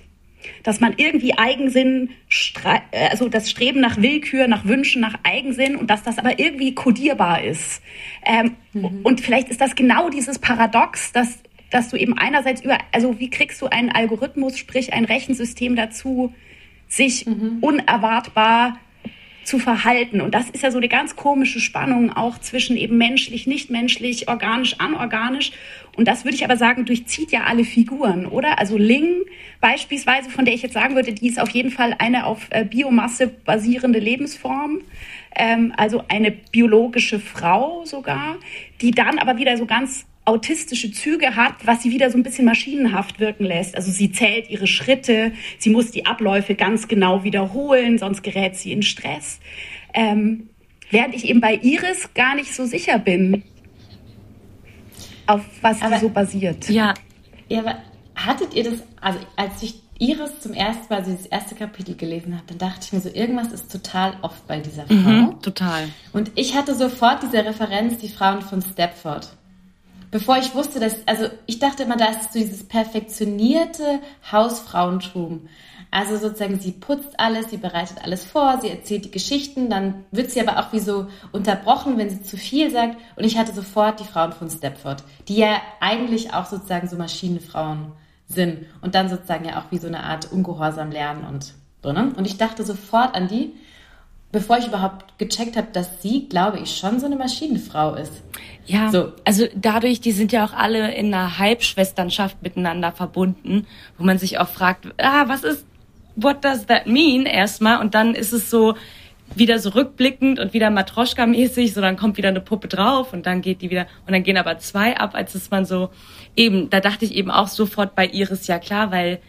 dass 0.64 0.80
man 0.80 0.94
irgendwie 0.98 1.38
Eigensinn, 1.38 2.12
äh, 2.92 3.10
also 3.10 3.30
das 3.30 3.50
Streben 3.50 3.80
nach 3.80 4.02
Willkür, 4.02 4.48
nach 4.48 4.66
Wünschen, 4.66 5.02
nach 5.02 5.16
Eigensinn 5.24 5.76
und 5.76 5.90
dass 5.90 6.04
das 6.04 6.18
aber 6.18 6.40
irgendwie 6.40 6.76
kodierbar 6.76 7.44
ist. 7.44 7.82
Ähm, 8.26 8.56
mhm. 8.74 9.02
Und 9.04 9.22
vielleicht 9.22 9.50
ist 9.50 9.62
das 9.62 9.76
genau 9.76 10.10
dieses 10.10 10.40
Paradox, 10.40 11.12
dass, 11.12 11.40
dass 11.72 11.90
du 11.90 11.98
eben 11.98 12.18
einerseits 12.18 12.62
über, 12.62 12.78
also 12.92 13.20
wie 13.20 13.30
kriegst 13.30 13.62
du 13.62 13.68
einen 13.68 13.90
Algorithmus, 13.90 14.58
sprich 14.58 14.94
ein 14.94 15.06
Rechensystem 15.06 15.76
dazu, 15.76 16.34
sich 16.88 17.26
mhm. 17.26 17.58
unerwartbar 17.62 18.80
zu 19.46 19.60
verhalten. 19.60 20.22
Und 20.22 20.34
das 20.34 20.50
ist 20.50 20.64
ja 20.64 20.72
so 20.72 20.78
eine 20.78 20.88
ganz 20.88 21.16
komische 21.16 21.60
Spannung 21.60 22.12
auch 22.12 22.40
zwischen 22.40 22.78
eben 22.78 22.98
menschlich, 22.98 23.48
nicht 23.48 23.70
menschlich, 23.70 24.28
organisch, 24.28 24.80
anorganisch. 24.80 25.52
Und 25.96 26.08
das 26.08 26.26
würde 26.26 26.36
ich 26.36 26.44
aber 26.44 26.58
sagen, 26.58 26.86
durchzieht 26.86 27.32
ja 27.32 27.44
alle 27.46 27.64
Figuren, 27.64 28.26
oder? 28.26 28.60
Also 28.60 28.78
Ling 28.78 29.24
beispielsweise, 29.62 30.30
von 30.30 30.46
der 30.46 30.54
ich 30.54 30.62
jetzt 30.62 30.74
sagen 30.74 30.96
würde, 30.96 31.14
die 31.14 31.28
ist 31.28 31.40
auf 31.40 31.50
jeden 31.50 31.72
Fall 31.72 31.96
eine 31.98 32.26
auf 32.26 32.48
äh, 32.50 32.66
Biomasse 32.66 33.28
basierende 33.28 34.00
Lebensform. 34.00 34.82
Ähm, 35.36 35.74
also 35.78 36.04
eine 36.08 36.32
biologische 36.32 37.20
Frau 37.20 37.86
sogar, 37.86 38.38
die 38.82 38.92
dann 38.92 39.20
aber 39.20 39.38
wieder 39.38 39.58
so 39.58 39.66
ganz 39.66 40.06
autistische 40.26 40.92
Züge 40.92 41.36
hat, 41.36 41.54
was 41.66 41.84
sie 41.84 41.92
wieder 41.92 42.10
so 42.10 42.18
ein 42.18 42.24
bisschen 42.24 42.46
maschinenhaft 42.46 43.20
wirken 43.20 43.46
lässt. 43.46 43.76
Also 43.76 43.92
sie 43.92 44.12
zählt 44.12 44.50
ihre 44.50 44.68
Schritte, 44.68 45.32
sie 45.60 45.70
muss 45.70 45.92
die 45.92 46.06
Abläufe 46.06 46.56
ganz 46.56 46.88
genau 46.88 47.24
wiederholen, 47.24 47.98
sonst 47.98 48.24
gerät 48.24 48.56
sie 48.56 48.72
in 48.72 48.82
Stress. 48.82 49.40
Ähm, 49.94 50.50
während 50.90 51.16
ich 51.16 51.30
eben 51.30 51.42
bei 51.42 51.56
Iris 51.56 52.14
gar 52.14 52.36
nicht 52.36 52.54
so 52.54 52.66
sicher 52.66 52.98
bin, 52.98 53.44
auf 55.28 55.42
was 55.62 55.82
aber, 55.82 55.96
sie 55.96 56.02
so 56.02 56.10
basiert. 56.10 56.70
Ja, 56.70 56.94
ja, 57.48 57.60
aber 57.60 57.78
hattet 58.16 58.54
ihr 58.54 58.64
das, 58.64 58.84
also 59.02 59.20
als 59.36 59.62
ich 59.62 59.76
Iris 59.98 60.40
zum 60.40 60.54
ersten 60.54 60.94
Mal 60.94 61.04
dieses 61.04 61.26
erste 61.28 61.56
Kapitel 61.56 61.96
gelesen 61.96 62.34
habe, 62.34 62.44
dann 62.48 62.58
dachte 62.58 62.82
ich 62.84 62.94
mir 62.94 63.00
so, 63.00 63.10
irgendwas 63.10 63.52
ist 63.52 63.72
total 63.72 64.18
oft 64.22 64.46
bei 64.48 64.60
dieser 64.60 64.86
Frau. 64.88 64.94
Mhm, 64.94 65.42
total. 65.42 65.88
Und 66.12 66.32
ich 66.36 66.56
hatte 66.56 66.76
sofort 66.76 67.24
diese 67.24 67.46
Referenz, 67.46 67.98
die 68.00 68.10
Frauen 68.10 68.42
von 68.42 68.62
Stepford. 68.62 69.30
Bevor 70.16 70.38
ich 70.38 70.56
wusste, 70.56 70.80
dass, 70.80 70.96
also 71.08 71.26
ich 71.46 71.60
dachte 71.60 71.84
immer, 71.84 71.98
da 71.98 72.06
ist 72.06 72.32
so 72.32 72.40
dieses 72.40 72.66
perfektionierte 72.66 74.00
Hausfrauentum. 74.32 75.50
Also 75.92 76.16
sozusagen, 76.16 76.58
sie 76.58 76.72
putzt 76.72 77.20
alles, 77.20 77.50
sie 77.50 77.58
bereitet 77.58 77.98
alles 78.02 78.24
vor, 78.24 78.62
sie 78.62 78.70
erzählt 78.70 79.04
die 79.04 79.12
Geschichten, 79.12 79.70
dann 79.70 80.06
wird 80.12 80.32
sie 80.32 80.40
aber 80.40 80.58
auch 80.58 80.72
wie 80.72 80.80
so 80.80 81.08
unterbrochen, 81.34 81.98
wenn 81.98 82.10
sie 82.10 82.24
zu 82.24 82.38
viel 82.38 82.72
sagt. 82.72 82.96
Und 83.18 83.26
ich 83.26 83.38
hatte 83.38 83.54
sofort 83.54 84.00
die 84.00 84.06
Frauen 84.06 84.32
von 84.32 84.50
Stepford, 84.50 85.04
die 85.28 85.36
ja 85.36 85.62
eigentlich 85.82 86.34
auch 86.34 86.46
sozusagen 86.46 86.88
so 86.88 86.96
Maschinenfrauen 86.96 87.92
sind 88.30 88.68
und 88.80 88.96
dann 88.96 89.10
sozusagen 89.10 89.44
ja 89.44 89.60
auch 89.60 89.70
wie 89.72 89.80
so 89.80 89.88
eine 89.88 90.06
Art 90.06 90.32
Ungehorsam 90.32 90.92
lernen 90.92 91.26
und 91.26 91.54
so, 91.84 91.92
ne? 91.92 92.14
Und 92.16 92.26
ich 92.26 92.38
dachte 92.38 92.64
sofort 92.64 93.16
an 93.16 93.28
die, 93.28 93.52
bevor 94.36 94.58
ich 94.58 94.68
überhaupt 94.68 95.18
gecheckt 95.18 95.56
habe, 95.56 95.68
dass 95.72 96.02
sie, 96.02 96.28
glaube 96.28 96.60
ich, 96.60 96.76
schon 96.76 97.00
so 97.00 97.06
eine 97.06 97.16
Maschinenfrau 97.16 97.96
ist. 97.96 98.12
Ja, 98.66 98.92
so. 98.92 99.14
also 99.24 99.46
dadurch, 99.56 100.02
die 100.02 100.12
sind 100.12 100.34
ja 100.34 100.44
auch 100.44 100.52
alle 100.52 100.94
in 100.94 101.14
einer 101.14 101.40
Halbschwesternschaft 101.40 102.44
miteinander 102.44 102.92
verbunden, 102.92 103.66
wo 103.98 104.04
man 104.04 104.18
sich 104.18 104.38
auch 104.38 104.50
fragt, 104.50 104.88
ah, 104.98 105.30
was 105.30 105.46
ist, 105.46 105.66
what 106.18 106.44
does 106.44 106.66
that 106.66 106.86
mean 106.86 107.26
erstmal? 107.26 107.80
Und 107.80 107.96
dann 107.96 108.14
ist 108.14 108.34
es 108.34 108.50
so 108.50 108.76
wieder 109.36 109.58
so 109.58 109.70
rückblickend 109.70 110.38
und 110.38 110.54
wieder 110.54 110.70
Matroschka-mäßig, 110.70 111.74
so 111.74 111.80
dann 111.80 111.96
kommt 111.96 112.18
wieder 112.18 112.30
eine 112.30 112.42
Puppe 112.42 112.68
drauf 112.68 113.14
und 113.14 113.26
dann 113.26 113.42
geht 113.42 113.62
die 113.62 113.70
wieder, 113.70 113.88
und 114.06 114.12
dann 114.12 114.24
gehen 114.24 114.38
aber 114.38 114.58
zwei 114.58 114.98
ab, 114.98 115.16
als 115.16 115.34
ist 115.34 115.50
man 115.50 115.64
so, 115.64 115.92
eben, 116.36 116.70
da 116.70 116.82
dachte 116.82 117.06
ich 117.06 117.16
eben 117.16 117.32
auch 117.32 117.48
sofort 117.48 117.96
bei 117.96 118.06
Iris, 118.06 118.48
ja 118.48 118.60
klar, 118.60 118.92
weil 118.92 119.20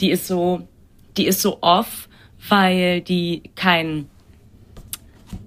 die 0.00 0.10
ist 0.10 0.26
so, 0.26 0.66
die 1.16 1.26
ist 1.26 1.40
so 1.40 1.58
off, 1.60 2.08
weil 2.48 3.00
die 3.00 3.44
kein, 3.54 4.08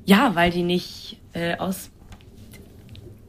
ja, 0.10 0.34
weil 0.34 0.50
die 0.50 0.64
nicht 0.64 1.18
äh, 1.34 1.56
aus 1.58 1.92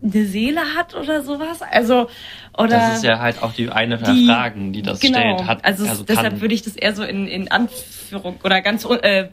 eine 0.02 0.24
Seele 0.24 0.62
hat 0.74 0.94
oder 0.94 1.22
sowas. 1.22 1.60
Also 1.60 2.08
oder 2.56 2.70
das 2.70 2.96
ist 2.96 3.04
ja 3.04 3.18
halt 3.18 3.42
auch 3.42 3.52
die 3.52 3.68
eine 3.68 3.98
der 3.98 4.14
die, 4.14 4.26
Fragen, 4.26 4.72
die 4.72 4.80
das 4.80 4.98
genau, 4.98 5.18
stellt. 5.18 5.46
Hat, 5.46 5.64
also, 5.64 5.86
also 5.86 6.04
deshalb 6.04 6.40
würde 6.40 6.54
ich 6.54 6.62
das 6.62 6.76
eher 6.76 6.94
so 6.94 7.04
in, 7.04 7.26
in 7.26 7.50
Anführung 7.50 8.38
oder 8.44 8.62
ganz 8.62 8.86
äh, 8.86 9.28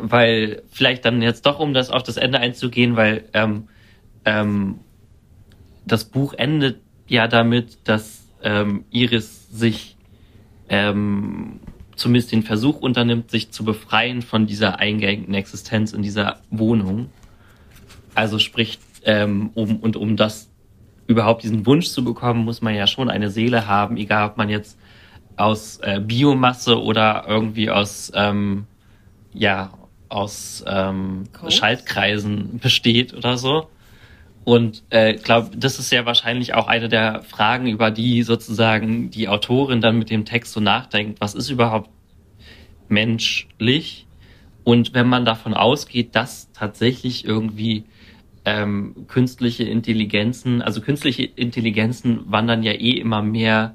weil 0.00 0.62
vielleicht 0.70 1.04
dann 1.04 1.20
jetzt 1.20 1.44
doch 1.44 1.60
um 1.60 1.74
das 1.74 1.90
auf 1.90 2.04
das 2.04 2.16
Ende 2.16 2.38
einzugehen, 2.38 2.96
weil 2.96 3.24
ähm, 3.34 3.68
ähm, 4.24 4.80
das 5.84 6.06
Buch 6.06 6.32
endet 6.32 6.80
ja 7.06 7.28
damit, 7.28 7.86
dass 7.86 8.24
ähm, 8.42 8.86
Iris 8.90 9.50
sich 9.50 9.96
ähm, 10.70 11.60
zumindest 12.00 12.32
den 12.32 12.42
Versuch 12.42 12.80
unternimmt, 12.80 13.30
sich 13.30 13.50
zu 13.50 13.64
befreien 13.64 14.22
von 14.22 14.46
dieser 14.46 14.78
eingehängten 14.78 15.34
Existenz 15.34 15.92
in 15.92 16.02
dieser 16.02 16.40
Wohnung. 16.50 17.10
Also 18.14 18.38
sprich, 18.38 18.78
ähm, 19.04 19.50
um 19.54 19.76
und 19.76 19.96
um 19.96 20.16
das 20.16 20.48
überhaupt 21.06 21.42
diesen 21.42 21.66
Wunsch 21.66 21.88
zu 21.88 22.02
bekommen, 22.02 22.44
muss 22.44 22.62
man 22.62 22.74
ja 22.74 22.86
schon 22.86 23.10
eine 23.10 23.30
Seele 23.30 23.66
haben, 23.66 23.96
egal 23.96 24.30
ob 24.30 24.36
man 24.36 24.48
jetzt 24.48 24.78
aus 25.36 25.78
äh, 25.82 26.00
Biomasse 26.00 26.80
oder 26.80 27.24
irgendwie 27.28 27.70
aus 27.70 28.10
ähm, 28.14 28.66
ja 29.32 29.72
aus 30.08 30.64
ähm, 30.66 31.24
Schaltkreisen 31.48 32.58
besteht 32.58 33.14
oder 33.14 33.36
so. 33.36 33.68
Und 34.44 34.82
äh, 34.90 35.14
glaube, 35.14 35.56
das 35.56 35.78
ist 35.78 35.92
ja 35.92 36.06
wahrscheinlich 36.06 36.54
auch 36.54 36.66
eine 36.66 36.88
der 36.88 37.22
Fragen, 37.22 37.66
über 37.66 37.90
die 37.90 38.22
sozusagen 38.22 39.10
die 39.10 39.28
Autorin 39.28 39.80
dann 39.80 39.98
mit 39.98 40.10
dem 40.10 40.24
Text 40.24 40.52
so 40.52 40.60
nachdenkt. 40.60 41.20
Was 41.20 41.34
ist 41.34 41.50
überhaupt 41.50 41.90
menschlich? 42.88 44.06
Und 44.64 44.94
wenn 44.94 45.08
man 45.08 45.24
davon 45.24 45.54
ausgeht, 45.54 46.14
dass 46.14 46.50
tatsächlich 46.52 47.24
irgendwie 47.24 47.84
ähm, 48.44 49.06
künstliche 49.08 49.64
Intelligenzen, 49.64 50.62
also 50.62 50.80
künstliche 50.80 51.24
Intelligenzen 51.24 52.30
wandern 52.30 52.62
ja 52.62 52.72
eh 52.72 52.92
immer 52.92 53.22
mehr 53.22 53.74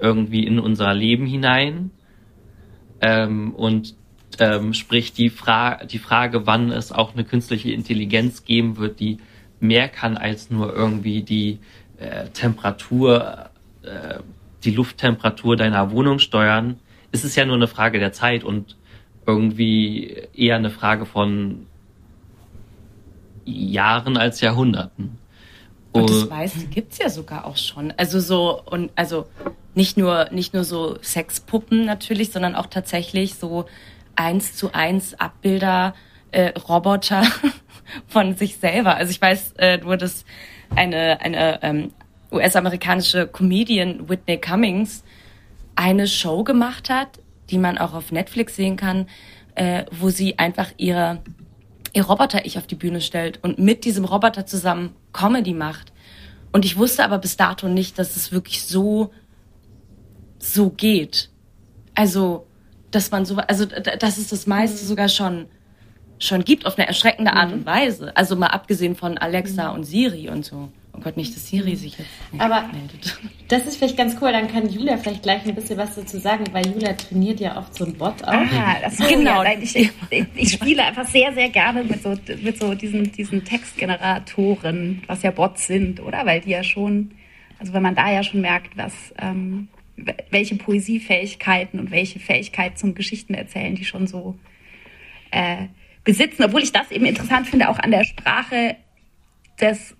irgendwie 0.00 0.44
in 0.46 0.58
unser 0.58 0.94
Leben 0.94 1.26
hinein. 1.26 1.90
Ähm, 3.00 3.54
und 3.54 3.94
ähm, 4.38 4.72
sprich 4.72 5.12
die, 5.12 5.28
Fra 5.28 5.84
die 5.84 5.98
Frage, 5.98 6.46
wann 6.46 6.70
es 6.70 6.92
auch 6.92 7.12
eine 7.12 7.24
künstliche 7.24 7.72
Intelligenz 7.72 8.44
geben 8.44 8.78
wird, 8.78 9.00
die 9.00 9.18
mehr 9.62 9.88
kann 9.88 10.16
als 10.16 10.50
nur 10.50 10.74
irgendwie 10.74 11.22
die 11.22 11.60
äh, 11.98 12.28
Temperatur, 12.28 13.50
äh, 13.82 14.18
die 14.64 14.72
Lufttemperatur 14.72 15.56
deiner 15.56 15.90
Wohnung 15.92 16.18
steuern, 16.18 16.78
ist 17.12 17.24
es 17.24 17.36
ja 17.36 17.46
nur 17.46 17.56
eine 17.56 17.68
Frage 17.68 17.98
der 17.98 18.12
Zeit 18.12 18.44
und 18.44 18.76
irgendwie 19.26 20.26
eher 20.34 20.56
eine 20.56 20.70
Frage 20.70 21.06
von 21.06 21.66
Jahren 23.44 24.16
als 24.16 24.40
Jahrhunderten. 24.40 25.18
Und 25.92 26.10
das 26.10 26.28
meiste 26.28 26.66
gibt's 26.66 26.98
ja 26.98 27.10
sogar 27.10 27.44
auch 27.44 27.56
schon. 27.56 27.92
Also 27.96 28.18
so, 28.18 28.62
und 28.64 28.90
also 28.96 29.26
nicht 29.74 29.96
nur, 29.96 30.28
nicht 30.30 30.54
nur 30.54 30.64
so 30.64 30.98
Sexpuppen 31.02 31.84
natürlich, 31.84 32.32
sondern 32.32 32.54
auch 32.54 32.66
tatsächlich 32.66 33.34
so 33.34 33.66
eins 34.16 34.56
zu 34.56 34.72
eins 34.72 35.14
Abbilder, 35.14 35.94
äh, 36.30 36.58
Roboter 36.58 37.22
von 38.06 38.36
sich 38.36 38.56
selber. 38.56 38.96
Also 38.96 39.10
ich 39.10 39.20
weiß 39.20 39.54
äh, 39.58 39.78
nur, 39.78 39.96
dass 39.96 40.24
eine, 40.74 41.20
eine 41.20 41.62
ähm, 41.62 41.92
US-amerikanische 42.30 43.26
Comedian 43.26 44.08
Whitney 44.08 44.38
Cummings 44.38 45.04
eine 45.74 46.06
Show 46.06 46.44
gemacht 46.44 46.90
hat, 46.90 47.20
die 47.50 47.58
man 47.58 47.78
auch 47.78 47.94
auf 47.94 48.12
Netflix 48.12 48.56
sehen 48.56 48.76
kann, 48.76 49.06
äh, 49.54 49.84
wo 49.90 50.08
sie 50.08 50.38
einfach 50.38 50.70
ihre 50.76 51.20
ihr 51.94 52.04
Roboter-Ich 52.04 52.58
auf 52.58 52.66
die 52.66 52.74
Bühne 52.74 53.00
stellt 53.00 53.42
und 53.42 53.58
mit 53.58 53.84
diesem 53.84 54.04
Roboter 54.04 54.46
zusammen 54.46 54.94
Comedy 55.12 55.52
macht. 55.52 55.92
Und 56.52 56.64
ich 56.64 56.76
wusste 56.76 57.04
aber 57.04 57.18
bis 57.18 57.36
dato 57.36 57.68
nicht, 57.68 57.98
dass 57.98 58.16
es 58.16 58.32
wirklich 58.32 58.64
so, 58.64 59.10
so 60.38 60.70
geht. 60.70 61.30
Also, 61.94 62.46
dass 62.90 63.10
man 63.10 63.24
so, 63.24 63.36
also, 63.36 63.66
dass 63.66 64.18
es 64.18 64.28
das 64.28 64.46
meiste 64.46 64.82
mhm. 64.82 64.88
sogar 64.88 65.08
schon, 65.08 65.46
schon 66.22 66.44
gibt 66.44 66.66
auf 66.66 66.78
eine 66.78 66.86
erschreckende 66.86 67.32
Art 67.32 67.48
mhm. 67.48 67.54
und 67.54 67.66
Weise. 67.66 68.16
Also 68.16 68.36
mal 68.36 68.48
abgesehen 68.48 68.94
von 68.94 69.18
Alexa 69.18 69.70
mhm. 69.70 69.74
und 69.74 69.84
Siri 69.84 70.28
und 70.28 70.44
so. 70.44 70.68
Oh 70.94 71.00
Gott, 71.00 71.16
nicht, 71.16 71.34
dass 71.34 71.48
Siri 71.48 71.74
sich 71.74 71.98
jetzt 71.98 72.10
Aber 72.38 72.68
meldet. 72.68 73.18
Das 73.48 73.66
ist 73.66 73.76
vielleicht 73.76 73.98
ganz 73.98 74.16
cool, 74.20 74.32
dann 74.32 74.48
kann 74.48 74.70
Julia 74.70 74.96
vielleicht 74.96 75.22
gleich 75.22 75.44
ein 75.44 75.54
bisschen 75.54 75.76
was 75.76 75.94
dazu 75.94 76.18
sagen, 76.18 76.44
weil 76.52 76.66
Julia 76.66 76.94
trainiert 76.94 77.38
ja 77.38 77.58
oft 77.58 77.74
so 77.74 77.84
einen 77.84 77.98
Bot 77.98 78.22
auch. 78.24 78.28
Aha, 78.28 78.76
das 78.82 78.98
ist 78.98 79.08
genau. 79.08 79.42
Ja, 79.42 79.52
ich, 79.58 79.76
ich, 79.76 79.90
ich, 80.34 80.52
spiele 80.52 80.82
einfach 80.82 81.06
sehr, 81.06 81.34
sehr 81.34 81.50
gerne 81.50 81.84
mit 81.84 82.02
so, 82.02 82.14
mit 82.42 82.58
so 82.58 82.74
diesen, 82.74 83.12
diesen 83.12 83.44
Textgeneratoren, 83.44 85.02
was 85.06 85.22
ja 85.22 85.32
Bots 85.32 85.66
sind, 85.66 86.00
oder? 86.00 86.24
Weil 86.24 86.40
die 86.40 86.50
ja 86.50 86.62
schon, 86.62 87.10
also 87.58 87.74
wenn 87.74 87.82
man 87.82 87.94
da 87.94 88.10
ja 88.10 88.22
schon 88.22 88.40
merkt, 88.40 88.74
was, 88.76 88.94
ähm, 89.18 89.68
welche 90.30 90.56
Poesiefähigkeiten 90.56 91.78
und 91.78 91.90
welche 91.90 92.20
Fähigkeit 92.20 92.78
zum 92.78 92.94
Geschichten 92.94 93.34
erzählen, 93.34 93.74
die 93.74 93.84
schon 93.84 94.06
so 94.06 94.38
äh, 95.30 95.66
besitzen, 96.04 96.44
obwohl 96.44 96.62
ich 96.62 96.72
das 96.72 96.90
eben 96.90 97.06
interessant 97.06 97.48
finde, 97.48 97.68
auch 97.68 97.78
an 97.78 97.90
der 97.90 98.04
Sprache 98.04 98.76
des 99.60 99.94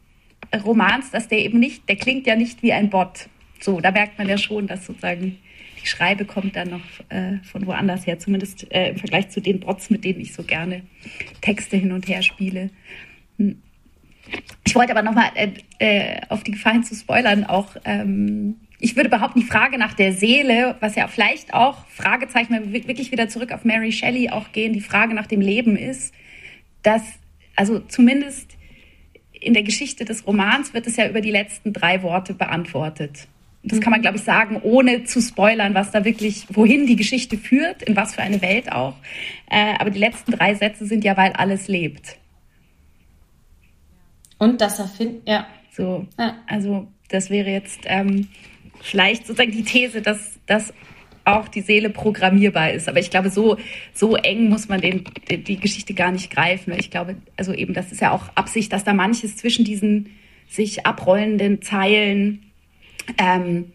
Romans, 0.65 1.11
dass 1.11 1.29
der 1.29 1.39
eben 1.39 1.59
nicht, 1.59 1.89
der 1.89 1.97
klingt 1.97 2.27
ja 2.27 2.37
nicht 2.37 2.63
wie 2.63 2.73
ein 2.73 2.91
Bot. 2.91 3.29
So, 3.61 3.81
da 3.81 3.91
merkt 3.91 4.19
man 4.19 4.29
ja 4.29 4.39
schon, 4.39 4.67
dass 4.67 4.87
sozusagen 4.87 5.39
die 5.81 5.87
Schreibe 5.87 6.25
kommt 6.25 6.57
dann 6.57 6.71
noch 6.71 6.81
äh, 7.09 7.39
von 7.45 7.67
woanders 7.67 8.07
her, 8.07 8.19
zumindest 8.19 8.71
äh, 8.73 8.91
im 8.91 8.99
Vergleich 8.99 9.31
zu 9.31 9.41
den 9.41 9.61
Bots, 9.61 9.91
mit 9.91 10.05
denen 10.05 10.21
ich 10.21 10.33
so 10.33 10.43
gerne 10.43 10.83
Texte 11.41 11.77
hin 11.77 11.93
und 11.93 12.09
her 12.09 12.23
spiele. 12.23 12.71
Hm. 13.39 13.61
Ich 14.65 14.75
wollte 14.75 14.93
aber 14.93 15.03
nochmal 15.03 15.31
äh, 15.35 15.51
äh, 15.79 16.21
auf 16.29 16.45
die 16.45 16.53
Gefahr 16.53 16.73
hin 16.73 16.85
zu 16.85 16.95
spoilern 16.95 17.45
auch. 17.45 17.77
Ähm, 17.85 18.57
ich 18.83 18.97
würde 18.97 19.09
behaupten, 19.09 19.39
die 19.39 19.47
Frage 19.47 19.79
nach 19.79 19.95
der 19.95 20.13
Seele, 20.13 20.75
was 20.81 20.97
ja 20.97 21.07
vielleicht 21.07 21.55
auch 21.55 21.87
Fragezeichen, 21.87 22.53
wenn 22.53 22.73
wir 22.73 22.89
wirklich 22.89 23.13
wieder 23.13 23.29
zurück 23.29 23.53
auf 23.53 23.65
Mary 23.65 23.93
Shelley 23.93 24.31
auch 24.31 24.51
gehen, 24.51 24.73
die 24.73 24.81
Frage 24.81 25.15
nach 25.15 25.29
dem 25.29 25.41
Leben 25.41 25.77
ist, 25.77 26.13
dass 26.83 27.03
also 27.55 27.79
zumindest 27.79 28.57
in 29.33 29.55
der 29.55 29.63
Geschichte 29.63 30.05
des 30.05 30.27
Romans 30.27 30.75
wird 30.75 30.89
es 30.89 30.97
ja 30.97 31.09
über 31.09 31.21
die 31.21 31.31
letzten 31.31 31.73
drei 31.73 32.03
Worte 32.03 32.35
beantwortet. 32.35 33.29
Das 33.63 33.81
kann 33.81 33.93
man, 33.93 34.01
mhm. 34.01 34.03
glaube 34.03 34.17
ich, 34.17 34.25
sagen, 34.25 34.61
ohne 34.63 35.05
zu 35.05 35.21
spoilern, 35.21 35.75
was 35.75 35.93
da 35.93 36.05
wirklich, 36.05 36.47
wohin 36.51 36.89
die 36.89 36.97
Geschichte 36.97 37.39
führt, 37.39 37.83
in 37.83 37.95
was 37.95 38.17
für 38.17 38.23
eine 38.23 38.43
Welt 38.43 38.73
auch. 38.73 38.97
Äh, 39.49 39.75
aber 39.79 39.91
die 39.91 40.01
letzten 40.01 40.33
drei 40.33 40.55
Sätze 40.57 40.87
sind 40.87 41.05
ja, 41.05 41.17
weil 41.17 41.33
alles 41.35 41.69
lebt. 41.69 42.17
Und 44.39 44.61
das 44.61 44.81
erfinden, 44.81 45.23
ja. 45.25 45.47
So, 45.71 46.09
ja. 46.19 46.39
also 46.49 46.89
das 47.09 47.31
wäre 47.31 47.51
jetzt 47.51 47.83
ähm, 47.85 48.27
vielleicht 48.83 49.27
sozusagen 49.27 49.53
die 49.53 49.65
These, 49.65 50.03
dass, 50.03 50.39
dass 50.47 50.73
auch 51.25 51.49
die 51.49 51.61
Seele 51.61 51.91
programmierbar 51.91 52.73
ist. 52.73 52.89
Aber 52.89 52.99
ich 52.99 53.11
glaube, 53.11 53.31
so, 53.31 53.57
so 53.95 54.17
eng 54.17 54.49
muss 54.49 54.69
man 54.69 54.81
den, 54.81 55.05
die 55.29 55.57
Geschichte 55.57 55.95
gar 55.95 56.11
nicht 56.11 56.31
greifen. 56.31 56.75
Ich 56.79 56.91
glaube, 56.91 57.17
also 57.37 57.53
eben, 57.53 57.75
das 57.75 57.93
ist 57.93 58.01
ja 58.01 58.11
auch 58.11 58.29
Absicht, 58.35 58.73
dass 58.73 58.85
da 58.85 58.93
manches 58.93 59.37
zwischen 59.37 59.65
diesen 59.65 60.11
sich 60.49 60.85
abrollenden 60.85 61.63
Zeilen 61.63 62.51
ähm, 63.19 63.73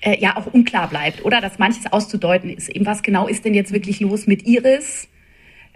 äh, 0.00 0.18
ja 0.20 0.36
auch 0.36 0.46
unklar 0.46 0.88
bleibt, 0.88 1.24
oder? 1.24 1.40
Dass 1.40 1.58
manches 1.58 1.86
auszudeuten 1.92 2.50
ist. 2.50 2.68
Eben 2.68 2.86
was 2.86 3.02
genau 3.02 3.26
ist 3.26 3.44
denn 3.44 3.54
jetzt 3.54 3.72
wirklich 3.72 4.00
los 4.00 4.26
mit 4.26 4.46
Iris? 4.46 5.08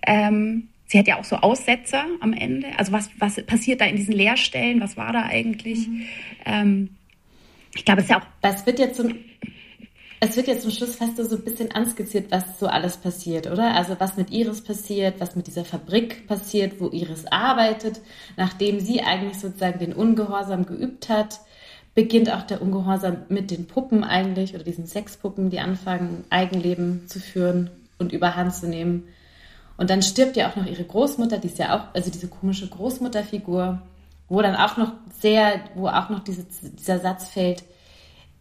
Ähm, 0.07 0.69
sie 0.87 0.99
hat 0.99 1.09
ja 1.09 1.19
auch 1.19 1.25
so 1.25 1.37
Aussetzer 1.37 2.05
am 2.21 2.33
Ende. 2.33 2.69
Also 2.77 2.93
was, 2.93 3.11
was 3.19 3.43
passiert 3.45 3.81
da 3.81 3.87
in 3.87 3.97
diesen 3.97 4.15
Leerstellen? 4.15 4.81
Was 4.81 4.97
war 4.97 5.13
da 5.13 5.25
eigentlich? 5.25 5.89
Mhm. 5.89 6.03
Ähm, 6.45 6.89
ich 7.75 7.85
glaube, 7.85 8.01
es 8.01 8.07
ist 8.07 8.11
ja 8.11 8.21
auch. 8.21 8.27
Das 8.41 8.67
wird 8.67 8.79
jetzt 8.79 8.97
zum, 8.97 9.15
es 10.21 10.37
wird 10.37 10.47
jetzt 10.47 10.63
zum 10.63 10.71
Schluss 10.71 10.97
fast 10.97 11.17
so 11.17 11.37
ein 11.37 11.45
bisschen 11.45 11.73
anskizziert, 11.73 12.31
was 12.31 12.59
so 12.59 12.67
alles 12.67 12.97
passiert, 12.97 13.47
oder? 13.47 13.75
Also 13.75 13.97
was 13.99 14.17
mit 14.17 14.31
Iris 14.31 14.63
passiert, 14.63 15.21
was 15.21 15.37
mit 15.37 15.47
dieser 15.47 15.65
Fabrik 15.65 16.27
passiert, 16.27 16.81
wo 16.81 16.89
Iris 16.91 17.27
arbeitet, 17.27 18.01
nachdem 18.37 18.81
sie 18.81 19.01
eigentlich 19.01 19.39
sozusagen 19.39 19.79
den 19.79 19.93
Ungehorsam 19.93 20.67
geübt 20.67 21.09
hat 21.09 21.41
beginnt 21.95 22.33
auch 22.33 22.43
der 22.43 22.63
Ungehorsam 22.63 23.19
mit 23.29 23.51
den 23.51 23.67
Puppen 23.67 24.05
eigentlich 24.05 24.55
oder 24.55 24.65
diesen 24.65 24.87
Sexpuppen, 24.87 25.51
die 25.51 25.61
anfangen, 25.61 26.25
Eigenleben 26.31 27.07
zu 27.07 27.21
führen 27.21 27.71
und 27.99 28.13
überhand 28.13 28.55
zu 28.55 28.69
nehmen. 28.69 29.09
Und 29.77 29.91
dann 29.91 30.03
stirbt 30.03 30.37
ja 30.37 30.51
auch 30.51 30.57
noch 30.57 30.67
ihre 30.67 30.85
Großmutter, 30.85 31.39
die 31.39 31.49
ist 31.49 31.59
ja 31.59 31.77
auch, 31.77 31.95
also 31.95 32.11
diese 32.11 32.29
komische 32.29 32.69
Großmutterfigur, 32.69 33.83
wo 34.33 34.41
dann 34.41 34.57
auch 34.57 34.79
noch 34.79 34.95
sehr, 35.21 35.61
wo 35.75 35.89
auch 35.89 36.09
noch 36.09 36.21
diese, 36.21 36.45
dieser 36.45 37.01
Satz 37.01 37.29
fällt, 37.29 37.65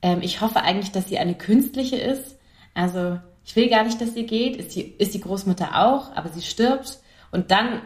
ähm, 0.02 0.22
ich 0.22 0.40
hoffe 0.40 0.62
eigentlich, 0.62 0.94
dass 0.94 1.10
sie 1.10 1.18
eine 1.18 1.36
künstliche 1.36 1.98
ist. 1.98 2.38
Also 2.74 3.20
ich 3.44 3.58
will 3.58 3.70
gar 3.70 3.84
nicht, 3.84 4.00
dass 4.00 4.14
sie 4.14 4.26
geht, 4.26 4.56
ist 4.56 4.74
die, 4.74 4.84
ist 4.84 5.14
die 5.14 5.20
Großmutter 5.20 5.86
auch, 5.86 6.16
aber 6.16 6.30
sie 6.30 6.44
stirbt. 6.44 7.00
Und 7.32 7.52
dann 7.52 7.82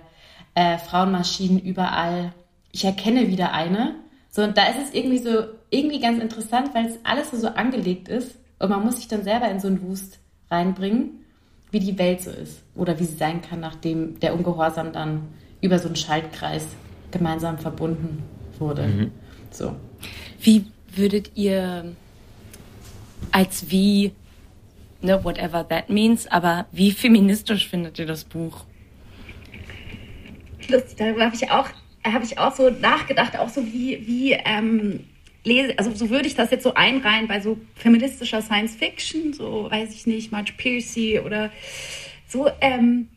äh, 0.55 0.77
Frauenmaschinen 0.77 1.59
überall. 1.59 2.31
Ich 2.71 2.85
erkenne 2.85 3.27
wieder 3.27 3.53
eine. 3.53 3.95
So, 4.29 4.43
und 4.43 4.57
da 4.57 4.67
ist 4.67 4.87
es 4.87 4.93
irgendwie 4.93 5.17
so, 5.17 5.45
irgendwie 5.69 5.99
ganz 5.99 6.21
interessant, 6.21 6.73
weil 6.73 6.85
es 6.85 6.99
alles 7.03 7.31
so, 7.31 7.37
so 7.37 7.47
angelegt 7.47 8.07
ist 8.07 8.37
und 8.59 8.69
man 8.69 8.83
muss 8.83 8.97
sich 8.97 9.07
dann 9.07 9.23
selber 9.23 9.49
in 9.49 9.59
so 9.59 9.67
einen 9.67 9.81
Wust 9.81 10.19
reinbringen, 10.49 11.25
wie 11.71 11.79
die 11.79 11.97
Welt 11.97 12.21
so 12.21 12.31
ist 12.31 12.61
oder 12.75 12.99
wie 12.99 13.05
sie 13.05 13.15
sein 13.15 13.41
kann, 13.41 13.59
nachdem 13.59 14.19
der 14.19 14.33
Ungehorsam 14.33 14.93
dann 14.93 15.27
über 15.61 15.79
so 15.79 15.87
einen 15.87 15.95
Schaltkreis 15.95 16.65
gemeinsam 17.11 17.57
verbunden 17.57 18.23
wurde. 18.59 18.87
Mhm. 18.87 19.11
So. 19.51 19.75
Wie 20.39 20.65
würdet 20.95 21.31
ihr 21.35 21.93
als 23.31 23.69
wie, 23.69 24.13
ne, 25.01 25.23
whatever 25.23 25.67
that 25.67 25.89
means, 25.89 26.27
aber 26.27 26.65
wie 26.71 26.91
feministisch 26.91 27.67
findet 27.67 27.99
ihr 27.99 28.05
das 28.05 28.23
Buch? 28.23 28.65
Lustig, 30.67 30.97
darüber 30.97 31.25
habe 31.25 31.35
ich 31.35 31.49
auch, 31.49 31.67
habe 32.05 32.25
ich 32.25 32.37
auch 32.37 32.55
so 32.55 32.69
nachgedacht, 32.69 33.37
auch 33.37 33.49
so 33.49 33.65
wie, 33.65 34.05
wie, 34.07 34.33
ähm, 34.33 35.01
lese, 35.43 35.77
also 35.77 35.93
so 35.93 36.09
würde 36.09 36.27
ich 36.27 36.35
das 36.35 36.51
jetzt 36.51 36.63
so 36.63 36.73
einreihen 36.73 37.27
bei 37.27 37.39
so 37.41 37.57
feministischer 37.75 38.41
Science 38.41 38.75
Fiction, 38.75 39.33
so 39.33 39.69
weiß 39.69 39.93
ich 39.93 40.07
nicht, 40.07 40.31
Marge 40.31 40.53
Piercy 40.55 41.19
oder 41.19 41.51
so, 42.27 42.49
ähm, 42.61 43.07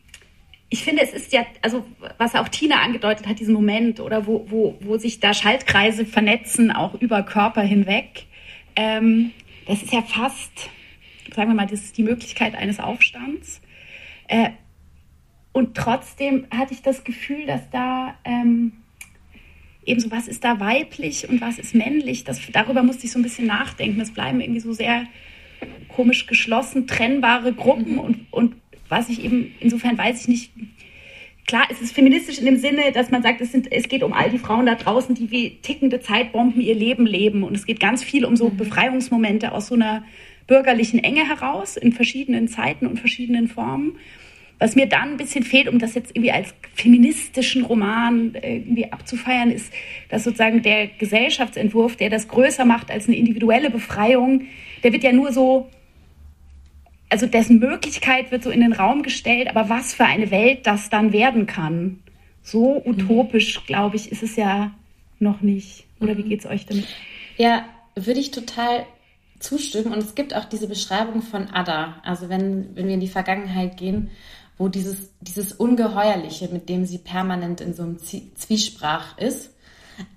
ich 0.69 0.83
finde, 0.83 1.03
es 1.03 1.13
ist 1.13 1.31
ja, 1.31 1.45
also 1.61 1.85
was 2.17 2.35
auch 2.35 2.49
Tina 2.49 2.81
angedeutet 2.81 3.27
hat, 3.27 3.39
diesen 3.39 3.53
Moment, 3.53 3.99
oder 3.99 4.25
wo, 4.25 4.45
wo, 4.49 4.77
wo 4.81 4.97
sich 4.97 5.19
da 5.19 5.33
Schaltkreise 5.33 6.05
vernetzen, 6.05 6.71
auch 6.71 6.95
über 6.95 7.23
Körper 7.23 7.61
hinweg. 7.61 8.25
Ähm, 8.75 9.31
das 9.67 9.83
ist 9.83 9.93
ja 9.93 10.01
fast, 10.01 10.69
sagen 11.33 11.49
wir 11.49 11.55
mal, 11.55 11.67
das 11.67 11.81
ist 11.81 11.97
die 11.97 12.03
Möglichkeit 12.03 12.55
eines 12.55 12.79
Aufstands. 12.79 13.61
Äh, 14.27 14.49
und 15.55 15.73
trotzdem 15.73 16.47
hatte 16.51 16.73
ich 16.73 16.81
das 16.81 17.05
Gefühl, 17.05 17.45
dass 17.45 17.61
da 17.69 18.15
ähm, 18.25 18.73
eben 19.85 20.01
so, 20.01 20.11
was 20.11 20.27
ist 20.27 20.43
da 20.43 20.59
weiblich 20.59 21.29
und 21.29 21.39
was 21.39 21.59
ist 21.59 21.73
männlich, 21.73 22.25
das, 22.25 22.41
darüber 22.51 22.83
musste 22.83 23.05
ich 23.05 23.13
so 23.13 23.19
ein 23.19 23.23
bisschen 23.23 23.47
nachdenken. 23.47 24.01
Es 24.01 24.11
bleiben 24.11 24.41
irgendwie 24.41 24.59
so 24.59 24.73
sehr 24.73 25.05
komisch 25.87 26.27
geschlossen, 26.27 26.87
trennbare 26.87 27.53
Gruppen 27.53 27.93
mhm. 27.93 27.99
und, 27.99 28.25
und 28.31 28.55
was 28.89 29.07
ich 29.07 29.23
eben, 29.23 29.55
insofern 29.61 29.97
weiß 29.97 30.23
ich 30.23 30.27
nicht, 30.27 30.51
klar, 31.47 31.65
es 31.71 31.79
ist 31.79 31.95
feministisch 31.95 32.37
in 32.37 32.45
dem 32.47 32.57
Sinne, 32.57 32.91
dass 32.93 33.09
man 33.09 33.23
sagt, 33.23 33.39
es, 33.39 33.53
sind, 33.53 33.71
es 33.71 33.87
geht 33.87 34.03
um 34.03 34.11
all 34.11 34.29
die 34.29 34.39
Frauen 34.39 34.65
da 34.65 34.75
draußen, 34.75 35.15
die 35.15 35.31
wie 35.31 35.51
tickende 35.61 36.01
Zeitbomben 36.01 36.59
ihr 36.59 36.75
Leben 36.75 37.05
leben. 37.05 37.43
Und 37.43 37.55
es 37.55 37.65
geht 37.65 37.79
ganz 37.79 38.03
viel 38.03 38.25
um 38.25 38.35
so 38.35 38.49
mhm. 38.49 38.57
Befreiungsmomente 38.57 39.53
aus 39.53 39.67
so 39.67 39.75
einer 39.75 40.03
bürgerlichen 40.47 41.01
Enge 41.01 41.25
heraus, 41.25 41.77
in 41.77 41.93
verschiedenen 41.93 42.49
Zeiten 42.49 42.87
und 42.87 42.99
verschiedenen 42.99 43.47
Formen. 43.47 43.95
Was 44.57 44.75
mir 44.75 44.87
dann 44.87 45.11
ein 45.11 45.17
bisschen 45.17 45.43
fehlt, 45.43 45.67
um 45.67 45.79
das 45.79 45.95
jetzt 45.95 46.11
irgendwie 46.11 46.31
als 46.31 46.53
feministischen 46.73 47.65
Roman 47.65 48.35
irgendwie 48.41 48.91
abzufeiern, 48.91 49.51
ist, 49.51 49.71
dass 50.09 50.23
sozusagen 50.23 50.61
der 50.61 50.87
Gesellschaftsentwurf, 50.87 51.97
der 51.97 52.09
das 52.09 52.27
größer 52.27 52.65
macht 52.65 52.89
als 52.89 53.07
eine 53.07 53.17
individuelle 53.17 53.69
Befreiung, 53.69 54.43
der 54.83 54.93
wird 54.93 55.03
ja 55.03 55.11
nur 55.11 55.33
so 55.33 55.69
also 57.09 57.27
dessen 57.27 57.59
Möglichkeit 57.59 58.31
wird 58.31 58.43
so 58.43 58.49
in 58.49 58.61
den 58.61 58.73
Raum 58.73 59.03
gestellt, 59.03 59.47
aber 59.47 59.69
was 59.69 59.93
für 59.93 60.05
eine 60.05 60.31
Welt 60.31 60.65
das 60.65 60.89
dann 60.89 61.13
werden 61.13 61.45
kann, 61.45 61.99
so 62.41 62.81
utopisch, 62.85 63.65
glaube 63.65 63.95
ich, 63.95 64.11
ist 64.11 64.23
es 64.23 64.35
ja 64.35 64.71
noch 65.19 65.41
nicht. 65.41 65.85
Oder 65.99 66.17
wie 66.17 66.23
mhm. 66.23 66.29
geht 66.29 66.39
es 66.41 66.45
euch 66.45 66.65
damit? 66.65 66.85
Ja, 67.37 67.65
würde 67.95 68.19
ich 68.19 68.31
total 68.31 68.85
zustimmen. 69.39 69.93
Und 69.93 69.99
es 69.99 70.15
gibt 70.15 70.35
auch 70.35 70.45
diese 70.45 70.67
Beschreibung 70.67 71.21
von 71.21 71.47
Ada. 71.47 72.01
Also 72.03 72.29
wenn, 72.29 72.75
wenn 72.75 72.87
wir 72.87 72.95
in 72.95 72.99
die 72.99 73.07
Vergangenheit 73.07 73.77
gehen, 73.77 74.09
wo 74.57 74.67
dieses, 74.67 74.97
dieses 75.21 75.53
Ungeheuerliche, 75.53 76.49
mit 76.49 76.69
dem 76.69 76.85
sie 76.85 76.97
permanent 76.97 77.61
in 77.61 77.73
so 77.73 77.83
einem 77.83 77.99
Zwiesprach 77.99 79.17
ist, 79.17 79.51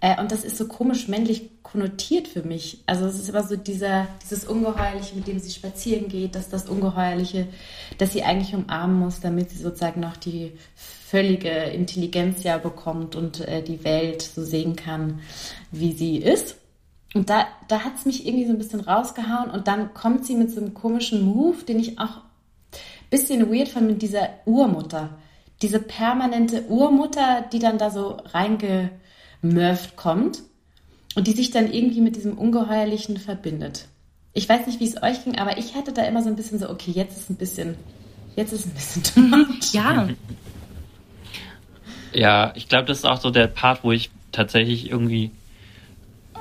äh, 0.00 0.20
und 0.20 0.32
das 0.32 0.44
ist 0.44 0.56
so 0.56 0.66
komisch 0.66 1.08
männlich 1.08 1.50
konnotiert 1.62 2.28
für 2.28 2.42
mich. 2.42 2.82
Also 2.86 3.06
es 3.06 3.16
ist 3.16 3.28
immer 3.28 3.42
so 3.42 3.56
dieser, 3.56 4.08
dieses 4.22 4.44
Ungeheuerliche, 4.44 5.14
mit 5.14 5.26
dem 5.26 5.38
sie 5.38 5.50
spazieren 5.50 6.08
geht, 6.08 6.34
dass 6.34 6.48
das 6.48 6.68
Ungeheuerliche, 6.68 7.46
dass 7.98 8.12
sie 8.12 8.22
eigentlich 8.22 8.54
umarmen 8.54 8.98
muss, 8.98 9.20
damit 9.20 9.50
sie 9.50 9.58
sozusagen 9.58 10.00
noch 10.00 10.16
die 10.16 10.52
völlige 10.74 11.50
Intelligenz 11.50 12.42
ja 12.42 12.58
bekommt 12.58 13.16
und 13.16 13.40
äh, 13.40 13.62
die 13.62 13.84
Welt 13.84 14.22
so 14.22 14.42
sehen 14.44 14.76
kann, 14.76 15.20
wie 15.70 15.92
sie 15.92 16.16
ist. 16.16 16.56
Und 17.14 17.30
da, 17.30 17.46
da 17.68 17.80
hat 17.80 17.96
es 17.96 18.04
mich 18.04 18.26
irgendwie 18.26 18.46
so 18.46 18.52
ein 18.52 18.58
bisschen 18.58 18.80
rausgehauen 18.80 19.50
und 19.50 19.66
dann 19.66 19.94
kommt 19.94 20.26
sie 20.26 20.34
mit 20.34 20.50
so 20.50 20.60
einem 20.60 20.74
komischen 20.74 21.22
Move, 21.22 21.64
den 21.64 21.80
ich 21.80 21.98
auch 21.98 22.20
bisschen 23.10 23.52
weird 23.52 23.68
fand 23.68 23.86
mit 23.86 24.02
dieser 24.02 24.30
Urmutter. 24.44 25.10
Diese 25.62 25.80
permanente 25.80 26.64
Urmutter, 26.68 27.44
die 27.52 27.58
dann 27.58 27.78
da 27.78 27.90
so 27.90 28.18
reinge 28.32 28.90
Murph 29.42 29.96
kommt 29.96 30.42
und 31.14 31.26
die 31.26 31.32
sich 31.32 31.50
dann 31.50 31.72
irgendwie 31.72 32.00
mit 32.00 32.16
diesem 32.16 32.38
Ungeheuerlichen 32.38 33.16
verbindet. 33.16 33.86
Ich 34.34 34.48
weiß 34.48 34.66
nicht, 34.66 34.78
wie 34.80 34.86
es 34.86 35.02
euch 35.02 35.24
ging, 35.24 35.38
aber 35.38 35.58
ich 35.58 35.74
hatte 35.74 35.92
da 35.92 36.02
immer 36.04 36.22
so 36.22 36.28
ein 36.28 36.36
bisschen 36.36 36.58
so, 36.58 36.70
okay, 36.70 36.92
jetzt 36.92 37.16
ist 37.16 37.30
ein 37.30 37.36
bisschen, 37.36 37.76
jetzt 38.36 38.52
ist 38.52 38.66
ein 38.66 38.74
bisschen 38.74 39.02
too 39.14 39.20
much. 39.20 39.72
Ja. 39.72 40.08
Ja, 42.12 42.52
ich 42.54 42.68
glaube, 42.68 42.86
das 42.86 42.98
ist 42.98 43.04
auch 43.04 43.20
so 43.20 43.30
der 43.30 43.48
Part, 43.48 43.84
wo 43.84 43.92
ich 43.92 44.10
tatsächlich 44.32 44.90
irgendwie 44.90 45.30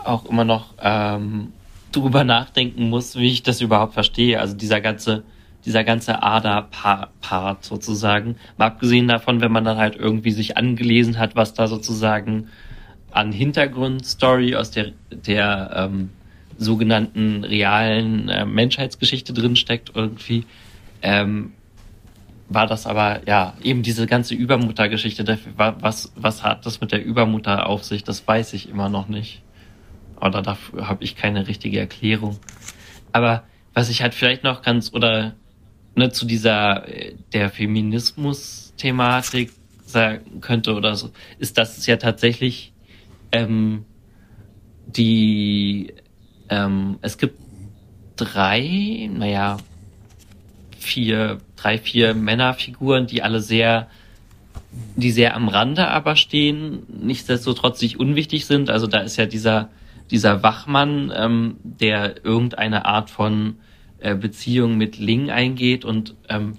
auch 0.03 0.25
immer 0.25 0.43
noch 0.43 0.73
ähm, 0.79 1.51
drüber 1.91 2.23
nachdenken 2.23 2.89
muss, 2.89 3.15
wie 3.15 3.31
ich 3.31 3.43
das 3.43 3.61
überhaupt 3.61 3.93
verstehe. 3.93 4.39
Also 4.39 4.55
dieser 4.55 4.81
ganze, 4.81 5.23
dieser 5.67 5.83
ganze 5.83 6.23
Ader-Part 6.23 7.65
sozusagen. 7.65 8.37
Mal 8.57 8.67
abgesehen 8.67 9.09
davon, 9.09 9.41
wenn 9.41 9.51
man 9.51 9.65
dann 9.65 9.77
halt 9.77 9.97
irgendwie 9.97 10.31
sich 10.31 10.55
angelesen 10.55 11.19
hat, 11.19 11.35
was 11.35 11.53
da 11.53 11.67
sozusagen 11.67 12.47
an 13.11 13.33
Hintergrundstory 13.33 14.55
aus 14.55 14.71
der, 14.71 14.93
der 15.11 15.71
ähm, 15.75 16.09
sogenannten 16.57 17.43
realen 17.43 18.29
äh, 18.29 18.45
Menschheitsgeschichte 18.45 19.33
drinsteckt 19.33 19.91
irgendwie. 19.93 20.45
Ähm, 21.01 21.51
war 22.47 22.65
das 22.65 22.87
aber, 22.87 23.27
ja, 23.27 23.53
eben 23.61 23.83
diese 23.83 24.07
ganze 24.07 24.35
Übermuttergeschichte, 24.35 25.37
was, 25.57 26.13
was 26.15 26.43
hat 26.43 26.65
das 26.65 26.79
mit 26.79 26.93
der 26.93 27.03
Übermutter 27.03 27.67
auf 27.67 27.83
sich, 27.83 28.05
das 28.05 28.25
weiß 28.25 28.53
ich 28.53 28.69
immer 28.69 28.87
noch 28.87 29.09
nicht. 29.09 29.41
Oder 30.21 30.41
dafür 30.41 30.87
habe 30.87 31.03
ich 31.03 31.17
keine 31.17 31.49
richtige 31.49 31.77
Erklärung. 31.77 32.39
Aber 33.11 33.43
was 33.73 33.89
ich 33.89 34.01
halt 34.01 34.13
vielleicht 34.13 34.45
noch 34.45 34.61
ganz, 34.61 34.93
oder 34.93 35.35
ne, 35.97 36.11
zu 36.11 36.25
dieser, 36.25 36.87
äh, 36.87 37.15
der 37.33 37.49
Feminismus-Thematik 37.49 39.51
sagen 39.85 40.41
könnte 40.41 40.73
oder 40.73 40.95
so, 40.95 41.11
ist, 41.39 41.57
dass 41.57 41.77
es 41.77 41.87
ja 41.87 41.97
tatsächlich 41.97 42.73
ähm, 43.31 43.85
die, 44.85 45.93
ähm, 46.49 46.97
es 47.01 47.17
gibt 47.17 47.39
drei, 48.15 49.09
naja, 49.11 49.57
vier, 50.77 51.39
drei, 51.55 51.77
vier 51.77 52.13
Männerfiguren, 52.13 53.07
die 53.07 53.23
alle 53.23 53.41
sehr, 53.41 53.89
die 54.95 55.11
sehr 55.11 55.35
am 55.35 55.49
Rande 55.49 55.87
aber 55.87 56.15
stehen, 56.15 56.83
nichtsdestotrotz 56.87 57.81
nicht 57.81 57.99
unwichtig 57.99 58.45
sind. 58.45 58.69
Also 58.69 58.87
da 58.87 58.99
ist 58.99 59.17
ja 59.17 59.25
dieser 59.25 59.69
dieser 60.11 60.43
Wachmann, 60.43 61.11
ähm, 61.15 61.57
der 61.63 62.23
irgendeine 62.23 62.85
Art 62.85 63.09
von 63.09 63.55
äh, 63.99 64.15
Beziehung 64.15 64.77
mit 64.77 64.97
Ling 64.97 65.29
eingeht 65.29 65.85
und 65.85 66.15
ähm, 66.29 66.57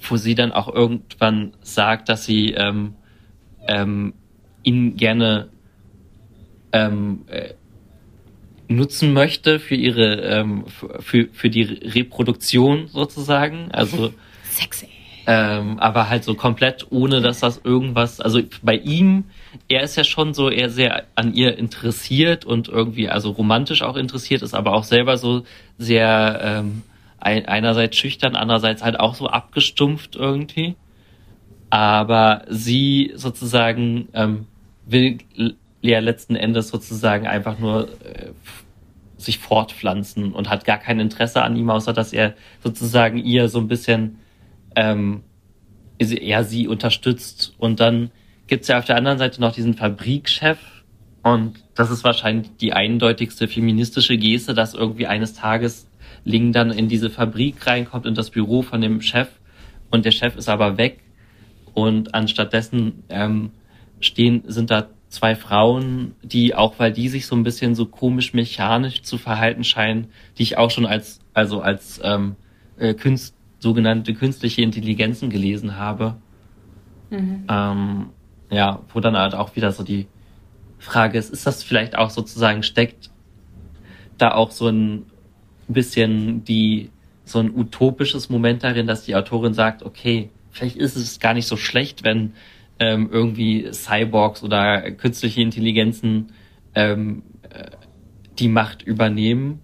wo 0.00 0.16
sie 0.16 0.34
dann 0.34 0.52
auch 0.52 0.72
irgendwann 0.72 1.54
sagt, 1.62 2.08
dass 2.08 2.24
sie 2.24 2.52
ähm, 2.52 2.94
ähm, 3.66 4.14
ihn 4.62 4.96
gerne 4.96 5.48
ähm, 6.72 7.24
äh, 7.28 7.54
nutzen 8.68 9.12
möchte 9.12 9.58
für 9.58 9.74
ihre 9.74 10.22
ähm, 10.22 10.64
für, 11.00 11.28
für 11.32 11.50
die 11.50 11.62
Reproduktion 11.62 12.88
sozusagen. 12.88 13.70
Also 13.70 14.12
sexy. 14.50 14.88
Ähm, 15.28 15.80
aber 15.80 16.08
halt 16.08 16.22
so 16.22 16.34
komplett 16.34 16.86
ohne, 16.90 17.20
dass 17.20 17.40
das 17.40 17.60
irgendwas, 17.64 18.20
also 18.20 18.40
bei 18.62 18.76
ihm, 18.76 19.24
er 19.68 19.82
ist 19.82 19.96
ja 19.96 20.04
schon 20.04 20.34
so 20.34 20.50
eher 20.50 20.70
sehr 20.70 21.04
an 21.16 21.34
ihr 21.34 21.58
interessiert 21.58 22.44
und 22.44 22.68
irgendwie, 22.68 23.08
also 23.08 23.30
romantisch 23.30 23.82
auch 23.82 23.96
interessiert, 23.96 24.42
ist 24.42 24.54
aber 24.54 24.72
auch 24.72 24.84
selber 24.84 25.18
so 25.18 25.42
sehr 25.78 26.40
ähm, 26.42 26.82
ein, 27.18 27.46
einerseits 27.46 27.96
schüchtern, 27.96 28.36
andererseits 28.36 28.84
halt 28.84 29.00
auch 29.00 29.16
so 29.16 29.26
abgestumpft 29.26 30.14
irgendwie. 30.14 30.76
Aber 31.70 32.44
sie 32.48 33.12
sozusagen 33.16 34.08
ähm, 34.12 34.46
will 34.86 35.18
ja 35.80 35.98
letzten 35.98 36.36
Endes 36.36 36.68
sozusagen 36.68 37.26
einfach 37.26 37.58
nur 37.58 37.88
äh, 38.04 38.30
sich 39.16 39.38
fortpflanzen 39.38 40.32
und 40.32 40.48
hat 40.48 40.64
gar 40.64 40.78
kein 40.78 41.00
Interesse 41.00 41.42
an 41.42 41.56
ihm, 41.56 41.68
außer 41.68 41.92
dass 41.92 42.12
er 42.12 42.34
sozusagen 42.62 43.18
ihr 43.18 43.48
so 43.48 43.58
ein 43.58 43.66
bisschen 43.66 44.18
ähm, 44.76 45.22
er 45.98 46.44
sie 46.44 46.68
unterstützt. 46.68 47.54
Und 47.58 47.80
dann 47.80 48.10
gibt's 48.46 48.68
ja 48.68 48.78
auf 48.78 48.84
der 48.84 48.96
anderen 48.96 49.18
Seite 49.18 49.40
noch 49.40 49.52
diesen 49.52 49.74
Fabrikchef. 49.74 50.58
Und 51.22 51.54
das 51.74 51.90
ist 51.90 52.04
wahrscheinlich 52.04 52.56
die 52.60 52.72
eindeutigste 52.72 53.48
feministische 53.48 54.16
Geste, 54.16 54.54
dass 54.54 54.74
irgendwie 54.74 55.08
eines 55.08 55.34
Tages 55.34 55.88
Ling 56.24 56.52
dann 56.52 56.70
in 56.70 56.88
diese 56.88 57.10
Fabrik 57.10 57.66
reinkommt, 57.66 58.06
in 58.06 58.14
das 58.14 58.30
Büro 58.30 58.62
von 58.62 58.80
dem 58.80 59.00
Chef. 59.00 59.28
Und 59.90 60.04
der 60.04 60.12
Chef 60.12 60.36
ist 60.36 60.48
aber 60.48 60.78
weg. 60.78 61.00
Und 61.74 62.14
anstattdessen 62.14 63.04
ähm, 63.08 63.50
stehen, 64.00 64.42
sind 64.46 64.70
da 64.70 64.88
zwei 65.08 65.34
Frauen, 65.34 66.14
die 66.22 66.54
auch, 66.54 66.78
weil 66.78 66.92
die 66.92 67.08
sich 67.08 67.26
so 67.26 67.36
ein 67.36 67.42
bisschen 67.42 67.74
so 67.74 67.86
komisch 67.86 68.34
mechanisch 68.34 69.02
zu 69.02 69.18
verhalten 69.18 69.64
scheinen, 69.64 70.08
die 70.36 70.42
ich 70.42 70.58
auch 70.58 70.70
schon 70.70 70.86
als, 70.86 71.20
also 71.32 71.60
als 71.60 72.00
ähm, 72.02 72.36
äh, 72.78 72.94
Künst, 72.94 73.35
sogenannte 73.58 74.14
künstliche 74.14 74.62
Intelligenzen 74.62 75.30
gelesen 75.30 75.76
habe. 75.76 76.16
Mhm. 77.10 77.44
Ähm, 77.48 78.06
ja, 78.50 78.80
wo 78.92 79.00
dann 79.00 79.16
halt 79.16 79.34
auch 79.34 79.56
wieder 79.56 79.72
so 79.72 79.82
die 79.82 80.06
Frage 80.78 81.18
ist, 81.18 81.30
ist 81.30 81.46
das 81.46 81.62
vielleicht 81.62 81.96
auch 81.96 82.10
sozusagen 82.10 82.62
steckt 82.62 83.10
da 84.18 84.32
auch 84.32 84.50
so 84.50 84.68
ein 84.68 85.06
bisschen 85.68 86.44
die, 86.44 86.90
so 87.24 87.38
ein 87.38 87.54
utopisches 87.54 88.28
Moment 88.30 88.64
darin, 88.64 88.86
dass 88.86 89.04
die 89.04 89.14
Autorin 89.14 89.54
sagt, 89.54 89.82
okay, 89.82 90.30
vielleicht 90.50 90.76
ist 90.76 90.96
es 90.96 91.20
gar 91.20 91.34
nicht 91.34 91.46
so 91.46 91.56
schlecht, 91.56 92.04
wenn 92.04 92.32
ähm, 92.78 93.08
irgendwie 93.10 93.68
Cyborgs 93.72 94.42
oder 94.42 94.90
künstliche 94.92 95.40
Intelligenzen 95.42 96.32
ähm, 96.74 97.22
äh, 97.50 97.70
die 98.38 98.48
Macht 98.48 98.82
übernehmen, 98.82 99.60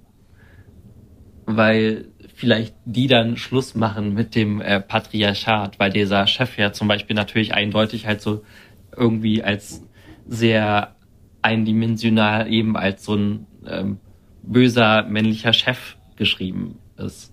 weil 1.47 2.09
vielleicht 2.43 2.75
die 2.87 3.07
dann 3.07 3.37
Schluss 3.37 3.77
machen 3.77 4.15
mit 4.15 4.35
dem 4.35 4.61
äh, 4.61 4.81
Patriarchat, 4.81 5.79
weil 5.79 5.93
dieser 5.93 6.27
Chef 6.27 6.59
ja 6.59 6.73
zum 6.73 6.89
Beispiel 6.89 7.15
natürlich 7.15 7.55
eindeutig 7.55 8.09
halt 8.09 8.21
so 8.21 8.43
irgendwie 8.97 9.45
als 9.45 9.87
sehr 10.27 10.97
eindimensional 11.41 12.53
eben 12.53 12.77
als 12.77 13.05
so 13.05 13.15
ein 13.15 13.47
ähm, 13.65 14.01
böser 14.43 15.05
männlicher 15.05 15.53
Chef 15.53 15.97
geschrieben 16.17 16.81
ist. 16.97 17.33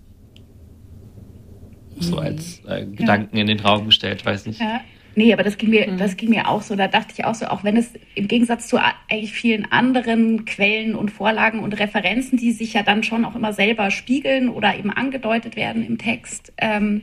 So 1.98 2.12
mhm. 2.12 2.22
als 2.22 2.64
äh, 2.66 2.86
Gedanken 2.86 3.34
ja. 3.34 3.40
in 3.40 3.48
den 3.48 3.58
Raum 3.58 3.86
gestellt, 3.86 4.24
weiß 4.24 4.46
nicht. 4.46 4.60
Ja. 4.60 4.80
Nee, 5.14 5.32
aber 5.32 5.42
das 5.42 5.58
ging 5.58 5.70
mir, 5.70 5.90
mhm. 5.90 5.98
das 5.98 6.16
ging 6.16 6.30
mir 6.30 6.48
auch 6.48 6.62
so. 6.62 6.76
Da 6.76 6.88
dachte 6.88 7.14
ich 7.16 7.24
auch 7.24 7.34
so, 7.34 7.46
auch 7.46 7.64
wenn 7.64 7.76
es 7.76 7.92
im 8.14 8.28
Gegensatz 8.28 8.68
zu 8.68 8.78
eigentlich 8.78 9.32
vielen 9.32 9.70
anderen 9.70 10.44
Quellen 10.44 10.94
und 10.94 11.10
Vorlagen 11.10 11.60
und 11.60 11.78
Referenzen, 11.78 12.38
die 12.38 12.52
sich 12.52 12.74
ja 12.74 12.82
dann 12.82 13.02
schon 13.02 13.24
auch 13.24 13.34
immer 13.34 13.52
selber 13.52 13.90
spiegeln 13.90 14.48
oder 14.48 14.76
eben 14.76 14.90
angedeutet 14.90 15.56
werden 15.56 15.84
im 15.84 15.98
Text, 15.98 16.52
ähm, 16.58 17.02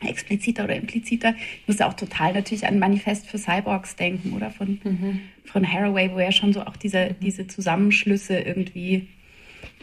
expliziter 0.00 0.64
oder 0.64 0.76
impliziter. 0.76 1.34
Ich 1.62 1.68
musste 1.68 1.86
auch 1.86 1.94
total 1.94 2.32
natürlich 2.32 2.66
an 2.66 2.78
Manifest 2.78 3.26
für 3.26 3.38
Cyborgs 3.38 3.96
denken 3.96 4.32
oder 4.32 4.50
von, 4.50 4.80
mhm. 4.82 5.20
von 5.44 5.70
Haraway, 5.70 6.10
wo 6.12 6.20
ja 6.20 6.32
schon 6.32 6.52
so 6.52 6.62
auch 6.62 6.76
diese, 6.76 7.14
diese 7.22 7.46
Zusammenschlüsse 7.46 8.38
irgendwie, 8.38 9.08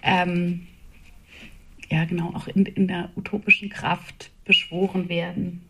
ähm, 0.04 0.68
ja 1.90 2.06
genau, 2.06 2.34
auch 2.34 2.48
in, 2.48 2.66
in 2.66 2.88
der 2.88 3.12
utopischen 3.16 3.70
Kraft 3.70 4.32
beschworen 4.46 5.10
werden. 5.10 5.62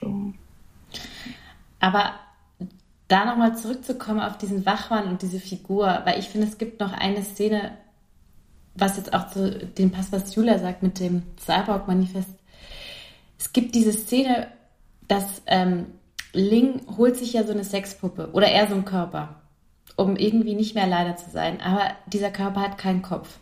So. 0.00 0.34
Aber 1.78 2.12
da 3.08 3.24
nochmal 3.24 3.56
zurückzukommen 3.56 4.20
auf 4.20 4.38
diesen 4.38 4.64
Wachmann 4.66 5.08
und 5.08 5.22
diese 5.22 5.40
Figur, 5.40 6.02
weil 6.04 6.20
ich 6.20 6.28
finde, 6.28 6.46
es 6.46 6.58
gibt 6.58 6.78
noch 6.78 6.92
eine 6.92 7.22
Szene, 7.24 7.72
was 8.74 8.96
jetzt 8.96 9.12
auch 9.12 9.28
zu 9.28 9.66
dem 9.66 9.90
passt, 9.90 10.12
was 10.12 10.34
Julia 10.34 10.58
sagt 10.58 10.82
mit 10.82 11.00
dem 11.00 11.22
Cyborg-Manifest. 11.38 12.30
Es 13.38 13.52
gibt 13.52 13.74
diese 13.74 13.92
Szene, 13.92 14.46
dass 15.08 15.42
ähm, 15.46 15.86
Ling 16.32 16.82
holt 16.96 17.16
sich 17.16 17.32
ja 17.32 17.42
so 17.42 17.52
eine 17.52 17.64
Sexpuppe 17.64 18.30
oder 18.32 18.48
eher 18.48 18.68
so 18.68 18.74
einen 18.74 18.84
Körper, 18.84 19.40
um 19.96 20.16
irgendwie 20.16 20.54
nicht 20.54 20.76
mehr 20.76 20.86
leider 20.86 21.16
zu 21.16 21.30
sein. 21.30 21.60
Aber 21.60 21.90
dieser 22.06 22.30
Körper 22.30 22.60
hat 22.60 22.78
keinen 22.78 23.02
Kopf. 23.02 23.38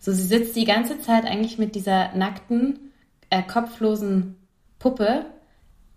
So, 0.00 0.10
sie 0.10 0.26
sitzt 0.26 0.56
die 0.56 0.64
ganze 0.64 0.98
Zeit 0.98 1.24
eigentlich 1.24 1.58
mit 1.58 1.76
dieser 1.76 2.12
nackten, 2.16 2.92
äh, 3.30 3.44
kopflosen 3.44 4.36
Puppe 4.80 5.26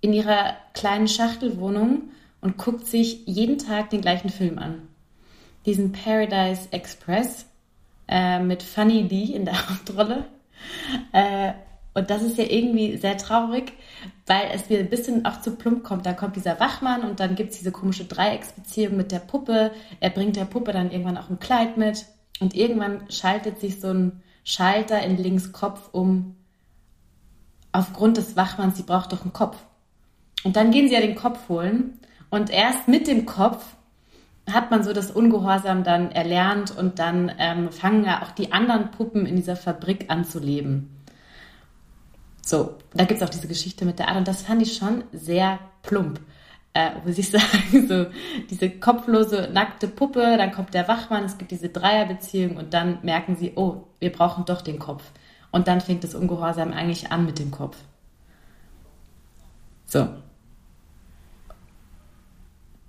in 0.06 0.14
ihrer 0.14 0.54
kleinen 0.76 1.08
Schachtelwohnung 1.08 2.12
und 2.40 2.58
guckt 2.58 2.86
sich 2.86 3.26
jeden 3.26 3.58
Tag 3.58 3.90
den 3.90 4.02
gleichen 4.02 4.30
Film 4.30 4.60
an. 4.60 4.88
Diesen 5.66 5.94
Paradise 5.94 6.68
Express 6.70 7.48
äh, 8.08 8.38
mit 8.38 8.62
Funny 8.62 9.08
D 9.08 9.34
in 9.34 9.46
der 9.46 9.56
Hauptrolle. 9.70 10.26
Äh, 11.12 11.54
und 11.96 12.12
das 12.12 12.22
ist 12.22 12.38
ja 12.38 12.44
irgendwie 12.44 12.98
sehr 12.98 13.18
traurig, 13.18 13.74
weil 14.28 14.52
es 14.54 14.70
mir 14.70 14.78
ein 14.78 14.92
bisschen 14.92 15.26
auch 15.26 15.42
zu 15.42 15.56
plump 15.56 15.84
kommt. 15.84 16.06
Da 16.06 16.14
kommt 16.14 16.36
dieser 16.36 16.60
Wachmann 16.60 17.02
und 17.02 17.20
dann 17.20 17.34
gibt 17.34 17.54
es 17.54 17.58
diese 17.58 17.72
komische 17.72 18.06
Dreiecksbeziehung 18.06 18.96
mit 18.96 19.12
der 19.12 19.20
Puppe. 19.20 19.72
Er 20.02 20.12
bringt 20.12 20.36
der 20.36 20.46
Puppe 20.46 20.72
dann 20.72 20.92
irgendwann 20.92 21.18
auch 21.18 21.32
ein 21.32 21.40
Kleid 21.40 21.78
mit. 21.78 22.06
Und 22.40 22.54
irgendwann 22.54 23.10
schaltet 23.10 23.60
sich 23.60 23.82
so 23.82 23.88
ein 23.88 24.22
Schalter 24.44 25.02
in 25.02 25.18
Links 25.18 25.52
Kopf 25.52 25.90
um. 25.94 26.36
Aufgrund 27.72 28.18
des 28.18 28.36
Wachmanns, 28.36 28.78
sie 28.78 28.84
braucht 28.84 29.12
doch 29.12 29.24
einen 29.24 29.34
Kopf. 29.34 29.58
Und 30.46 30.56
dann 30.56 30.70
gehen 30.70 30.88
sie 30.88 30.94
ja 30.94 31.02
den 31.02 31.16
Kopf 31.16 31.50
holen. 31.50 32.00
Und 32.30 32.52
erst 32.52 32.88
mit 32.88 33.08
dem 33.08 33.26
Kopf 33.26 33.66
hat 34.50 34.70
man 34.70 34.84
so 34.84 34.94
das 34.94 35.10
Ungehorsam 35.10 35.84
dann 35.84 36.12
erlernt 36.12 36.78
und 36.78 37.00
dann 37.00 37.32
ähm, 37.40 37.72
fangen 37.72 38.06
ja 38.06 38.22
auch 38.22 38.30
die 38.30 38.54
anderen 38.54 38.92
Puppen 38.92 39.26
in 39.26 39.36
dieser 39.36 39.56
Fabrik 39.56 40.06
an 40.10 40.24
zu 40.24 40.38
leben. 40.40 41.02
So, 42.44 42.76
da 42.94 43.06
gibt 43.06 43.22
es 43.22 43.28
auch 43.28 43.32
diese 43.32 43.48
Geschichte 43.48 43.86
mit 43.86 43.98
der 43.98 44.08
Art 44.08 44.18
und 44.18 44.28
das 44.28 44.44
fand 44.44 44.62
ich 44.62 44.78
schon 44.78 45.04
sehr 45.12 45.58
plump. 45.82 46.20
Äh, 46.76 46.92
muss 47.04 47.18
ich 47.18 47.30
sagen, 47.32 47.88
so 47.88 48.06
diese 48.48 48.70
kopflose, 48.70 49.50
nackte 49.52 49.88
Puppe, 49.88 50.38
dann 50.38 50.52
kommt 50.52 50.76
der 50.76 50.88
Wachmann, 50.88 51.24
es 51.24 51.40
gibt 51.40 51.50
diese 51.50 51.70
Dreierbeziehung 51.70 52.58
und 52.58 52.76
dann 52.76 53.00
merken 53.02 53.36
sie, 53.36 53.54
oh, 53.56 53.88
wir 54.00 54.12
brauchen 54.12 54.46
doch 54.46 54.62
den 54.62 54.78
Kopf. 54.78 55.04
Und 55.52 55.68
dann 55.68 55.82
fängt 55.82 56.04
das 56.04 56.14
Ungehorsam 56.14 56.72
eigentlich 56.72 57.12
an 57.12 57.26
mit 57.26 57.40
dem 57.40 57.50
Kopf. 57.50 57.78
So, 59.88 60.08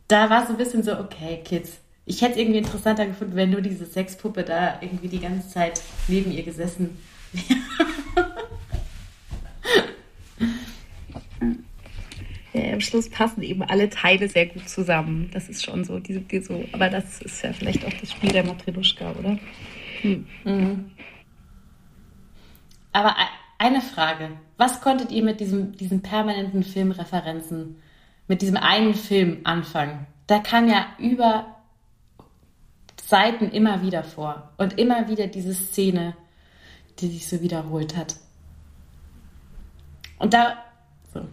da 0.09 0.31
war 0.31 0.47
so 0.47 0.53
ein 0.53 0.59
bisschen 0.59 0.83
so, 0.83 0.99
okay, 0.99 1.41
Kids. 1.45 1.79
Ich 2.05 2.23
hätte 2.23 2.35
es 2.35 2.39
irgendwie 2.39 2.59
interessanter 2.59 3.07
gefunden, 3.07 3.35
wenn 3.35 3.51
nur 3.51 3.61
diese 3.61 3.85
Sexpuppe 3.85 4.45
da 4.45 4.79
irgendwie 4.81 5.09
die 5.09 5.21
ganze 5.21 5.49
Zeit 5.49 5.83
neben 6.07 6.31
ihr 6.31 6.45
gesessen 6.45 6.97
wäre. 7.33 7.59
Ja, 12.53 12.73
am 12.73 12.81
Schluss 12.81 13.11
passen 13.11 13.43
eben 13.43 13.63
alle 13.63 13.91
Teile 13.91 14.29
sehr 14.29 14.47
gut 14.47 14.69
zusammen. 14.69 15.31
Das 15.33 15.49
ist 15.49 15.65
schon 15.65 15.85
so, 15.85 15.99
diese, 15.99 16.21
die 16.21 16.41
so, 16.41 16.65
aber 16.73 16.89
das 16.89 17.21
ist 17.21 17.43
ja 17.43 17.53
vielleicht 17.53 17.85
auch 17.85 17.93
das 18.01 18.13
Spiel 18.13 18.31
der 18.31 18.45
Matriluschka, 18.45 19.13
oder? 19.13 19.39
Hm. 20.01 20.27
Mhm. 20.45 20.91
Aber 22.93 23.15
eine 23.59 23.83
Frage. 23.83 24.31
Was 24.57 24.81
konntet 24.81 25.13
ihr 25.13 25.23
mit 25.23 25.41
diesem, 25.41 25.77
diesen 25.77 26.01
permanenten 26.01 26.63
Filmreferenzen 26.63 27.77
mit 28.29 28.43
diesem 28.43 28.57
einen 28.57 28.95
Film 28.95 29.39
anfangen. 29.45 30.07
Da 30.27 30.39
kam 30.39 30.69
ja 30.69 30.87
über 30.99 31.57
Seiten 33.01 33.51
immer 33.51 33.83
wieder 33.83 34.03
vor 34.03 34.53
und 34.57 34.79
immer 34.79 35.09
wieder 35.09 35.29
diese 35.29 35.55
Szene, 35.55 36.17
die 36.99 37.09
sich 37.09 37.29
so 37.29 37.41
wiederholt 37.41 37.97
hat. 37.97 38.17
Und 40.19 40.35
da. 40.35 40.57
So. 41.13 41.27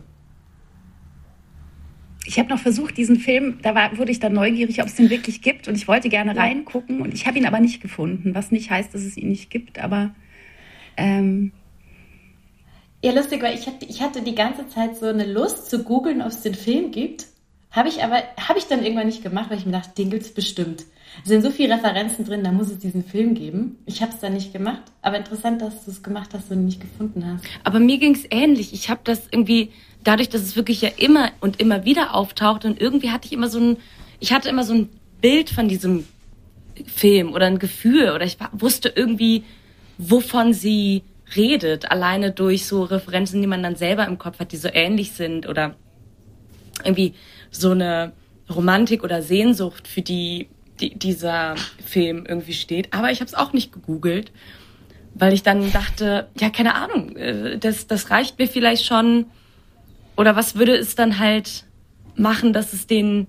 ich 2.25 2.37
habe 2.37 2.49
noch 2.49 2.59
versucht, 2.59 2.97
diesen 2.97 3.17
Film, 3.17 3.59
da 3.61 3.73
war, 3.73 3.97
wurde 3.97 4.11
ich 4.11 4.19
dann 4.19 4.33
neugierig, 4.33 4.81
ob 4.81 4.87
es 4.87 4.95
den 4.95 5.09
wirklich 5.09 5.41
gibt 5.41 5.67
und 5.67 5.75
ich 5.75 5.87
wollte 5.87 6.09
gerne 6.09 6.35
reingucken 6.35 7.01
und 7.01 7.13
ich 7.13 7.25
habe 7.25 7.37
ihn 7.37 7.45
aber 7.45 7.59
nicht 7.59 7.81
gefunden, 7.81 8.35
was 8.35 8.51
nicht 8.51 8.69
heißt, 8.69 8.93
dass 8.93 9.01
es 9.01 9.17
ihn 9.17 9.29
nicht 9.29 9.49
gibt, 9.49 9.79
aber 9.79 10.13
ähm, 10.95 11.53
ja, 13.03 13.11
lustig, 13.11 13.43
weil 13.43 13.57
ich 13.57 13.67
hatte, 13.67 13.85
ich 13.85 14.01
hatte 14.01 14.21
die 14.21 14.33
ganze 14.33 14.67
Zeit 14.69 14.97
so 14.97 15.07
eine 15.07 15.25
Lust 15.25 15.69
zu 15.69 15.83
googeln, 15.83 16.21
ob 16.21 16.29
es 16.29 16.41
den 16.41 16.55
Film 16.55 16.91
gibt. 16.91 17.25
Habe 17.69 17.89
ich 17.89 18.01
aber, 18.01 18.23
habe 18.39 18.57
ich 18.57 18.67
dann 18.67 18.81
irgendwann 18.81 19.07
nicht 19.07 19.21
gemacht, 19.21 19.49
weil 19.49 19.57
ich 19.57 19.65
mir 19.65 19.73
dachte, 19.73 19.91
den 19.97 20.09
gibt 20.09 20.23
es 20.23 20.33
bestimmt. 20.33 20.85
Es 21.23 21.29
sind 21.29 21.41
so 21.41 21.51
viele 21.51 21.75
Referenzen 21.75 22.25
drin, 22.25 22.45
da 22.45 22.53
muss 22.53 22.69
es 22.69 22.79
diesen 22.79 23.03
Film 23.03 23.33
geben. 23.33 23.77
Ich 23.85 24.01
habe 24.01 24.13
es 24.13 24.19
dann 24.19 24.33
nicht 24.33 24.53
gemacht, 24.53 24.83
aber 25.01 25.17
interessant, 25.17 25.61
dass 25.61 25.83
du 25.83 25.91
es 25.91 26.01
gemacht 26.01 26.29
hast 26.33 26.49
und 26.49 26.63
nicht 26.63 26.79
gefunden 26.79 27.25
hast. 27.25 27.43
Aber 27.65 27.79
mir 27.79 27.97
ging 27.97 28.15
es 28.15 28.23
ähnlich. 28.31 28.73
Ich 28.73 28.89
habe 28.89 29.01
das 29.03 29.23
irgendwie, 29.29 29.71
dadurch, 30.05 30.29
dass 30.29 30.41
es 30.41 30.55
wirklich 30.55 30.81
ja 30.81 30.89
immer 30.95 31.31
und 31.41 31.59
immer 31.59 31.83
wieder 31.83 32.15
auftaucht 32.15 32.63
und 32.63 32.79
irgendwie 32.79 33.11
hatte 33.11 33.25
ich 33.25 33.33
immer 33.33 33.49
so 33.49 33.59
ein, 33.59 33.77
ich 34.21 34.31
hatte 34.31 34.47
immer 34.47 34.63
so 34.63 34.75
ein 34.75 34.89
Bild 35.19 35.49
von 35.49 35.67
diesem 35.67 36.07
Film 36.85 37.33
oder 37.33 37.47
ein 37.47 37.59
Gefühl 37.59 38.11
oder 38.11 38.23
ich 38.23 38.37
wusste 38.53 38.93
irgendwie, 38.95 39.43
wovon 39.97 40.53
sie 40.53 41.03
redet, 41.35 41.91
alleine 41.91 42.31
durch 42.31 42.65
so 42.65 42.83
Referenzen, 42.83 43.41
die 43.41 43.47
man 43.47 43.63
dann 43.63 43.75
selber 43.75 44.05
im 44.05 44.17
Kopf 44.17 44.39
hat, 44.39 44.51
die 44.51 44.57
so 44.57 44.69
ähnlich 44.71 45.11
sind 45.11 45.47
oder 45.47 45.75
irgendwie 46.83 47.13
so 47.51 47.71
eine 47.71 48.13
Romantik 48.49 49.03
oder 49.03 49.21
Sehnsucht, 49.21 49.87
für 49.87 50.01
die, 50.01 50.49
die 50.79 50.95
dieser 50.95 51.55
Film 51.85 52.25
irgendwie 52.27 52.53
steht. 52.53 52.93
Aber 52.93 53.11
ich 53.11 53.19
habe 53.19 53.27
es 53.27 53.35
auch 53.35 53.53
nicht 53.53 53.71
gegoogelt, 53.71 54.31
weil 55.13 55.33
ich 55.33 55.43
dann 55.43 55.71
dachte, 55.71 56.27
ja, 56.39 56.49
keine 56.49 56.75
Ahnung, 56.75 57.15
äh, 57.15 57.57
das, 57.57 57.87
das 57.87 58.09
reicht 58.09 58.39
mir 58.39 58.47
vielleicht 58.47 58.85
schon. 58.85 59.25
Oder 60.17 60.35
was 60.35 60.55
würde 60.55 60.75
es 60.75 60.95
dann 60.95 61.19
halt 61.19 61.65
machen, 62.15 62.53
dass 62.53 62.73
es 62.73 62.87
den 62.87 63.27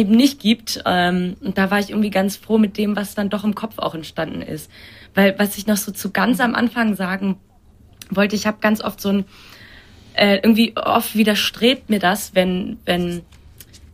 eben 0.00 0.16
nicht 0.16 0.40
gibt. 0.40 0.82
Ähm, 0.86 1.36
und 1.40 1.58
da 1.58 1.70
war 1.70 1.78
ich 1.78 1.90
irgendwie 1.90 2.10
ganz 2.10 2.36
froh 2.36 2.58
mit 2.58 2.76
dem, 2.78 2.96
was 2.96 3.14
dann 3.14 3.30
doch 3.30 3.44
im 3.44 3.54
Kopf 3.54 3.78
auch 3.78 3.94
entstanden 3.94 4.42
ist. 4.42 4.70
Weil 5.14 5.38
was 5.38 5.58
ich 5.58 5.66
noch 5.66 5.76
so 5.76 5.92
zu 5.92 6.10
ganz 6.10 6.40
am 6.40 6.54
Anfang 6.54 6.96
sagen 6.96 7.36
wollte, 8.10 8.36
ich 8.36 8.46
habe 8.46 8.58
ganz 8.60 8.82
oft 8.82 9.00
so 9.00 9.10
ein, 9.10 9.24
äh, 10.14 10.36
irgendwie 10.36 10.76
oft 10.76 11.14
widerstrebt 11.14 11.90
mir 11.90 12.00
das, 12.00 12.34
wenn, 12.34 12.78
wenn, 12.84 13.22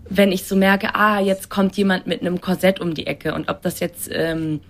wenn 0.08 0.32
ich 0.32 0.44
so 0.44 0.56
merke, 0.56 0.94
ah, 0.94 1.20
jetzt 1.20 1.50
kommt 1.50 1.76
jemand 1.76 2.06
mit 2.06 2.20
einem 2.20 2.40
Korsett 2.40 2.80
um 2.80 2.94
die 2.94 3.06
Ecke 3.06 3.34
und 3.34 3.48
ob 3.48 3.62
das 3.62 3.80
jetzt 3.80 4.08
ähm, 4.12 4.60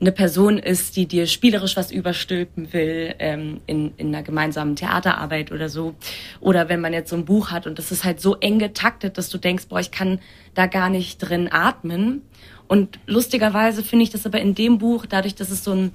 eine 0.00 0.12
Person 0.12 0.58
ist, 0.58 0.96
die 0.96 1.06
dir 1.06 1.26
spielerisch 1.26 1.76
was 1.76 1.90
überstülpen 1.90 2.72
will 2.72 3.14
ähm, 3.18 3.60
in, 3.66 3.92
in 3.96 4.08
einer 4.08 4.22
gemeinsamen 4.22 4.76
Theaterarbeit 4.76 5.50
oder 5.50 5.68
so. 5.68 5.94
Oder 6.40 6.68
wenn 6.68 6.80
man 6.80 6.92
jetzt 6.92 7.10
so 7.10 7.16
ein 7.16 7.24
Buch 7.24 7.50
hat 7.50 7.66
und 7.66 7.78
das 7.78 7.90
ist 7.90 8.04
halt 8.04 8.20
so 8.20 8.36
eng 8.36 8.58
getaktet, 8.58 9.18
dass 9.18 9.28
du 9.28 9.38
denkst, 9.38 9.66
boah, 9.68 9.80
ich 9.80 9.90
kann 9.90 10.20
da 10.54 10.66
gar 10.66 10.88
nicht 10.88 11.18
drin 11.18 11.48
atmen. 11.50 12.22
Und 12.68 13.00
lustigerweise 13.06 13.82
finde 13.82 14.04
ich 14.04 14.10
das 14.10 14.26
aber 14.26 14.40
in 14.40 14.54
dem 14.54 14.78
Buch, 14.78 15.06
dadurch, 15.06 15.34
dass 15.34 15.50
es 15.50 15.64
so 15.64 15.72
ein 15.72 15.94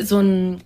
so 0.00 0.20
ein 0.20 0.62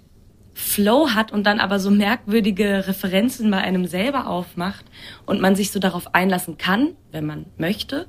Flow 0.52 1.10
hat 1.10 1.32
und 1.32 1.44
dann 1.44 1.60
aber 1.60 1.78
so 1.78 1.90
merkwürdige 1.90 2.86
Referenzen 2.86 3.50
bei 3.50 3.58
einem 3.58 3.86
selber 3.86 4.26
aufmacht 4.26 4.84
und 5.26 5.40
man 5.40 5.54
sich 5.54 5.70
so 5.70 5.78
darauf 5.78 6.14
einlassen 6.14 6.56
kann, 6.56 6.94
wenn 7.12 7.26
man 7.26 7.46
möchte, 7.58 8.06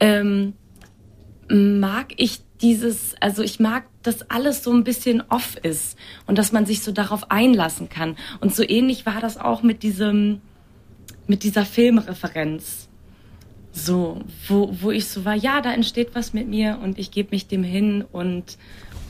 ähm, 0.00 0.54
mag 1.48 2.14
ich 2.16 2.40
dieses, 2.60 3.14
also 3.20 3.42
ich 3.42 3.60
mag, 3.60 3.84
dass 4.02 4.30
alles 4.30 4.62
so 4.62 4.72
ein 4.72 4.84
bisschen 4.84 5.22
off 5.28 5.56
ist 5.62 5.98
und 6.26 6.38
dass 6.38 6.52
man 6.52 6.66
sich 6.66 6.82
so 6.82 6.92
darauf 6.92 7.30
einlassen 7.30 7.88
kann. 7.88 8.16
Und 8.40 8.54
so 8.54 8.62
ähnlich 8.62 9.06
war 9.06 9.20
das 9.20 9.36
auch 9.36 9.62
mit 9.62 9.82
diesem, 9.82 10.40
mit 11.26 11.42
dieser 11.42 11.64
Filmreferenz. 11.64 12.88
So, 13.72 14.22
wo, 14.48 14.74
wo 14.80 14.90
ich 14.90 15.06
so 15.06 15.26
war, 15.26 15.34
ja, 15.34 15.60
da 15.60 15.72
entsteht 15.72 16.14
was 16.14 16.32
mit 16.32 16.48
mir 16.48 16.78
und 16.82 16.98
ich 16.98 17.10
gebe 17.10 17.28
mich 17.32 17.46
dem 17.46 17.62
hin 17.62 18.04
und, 18.10 18.56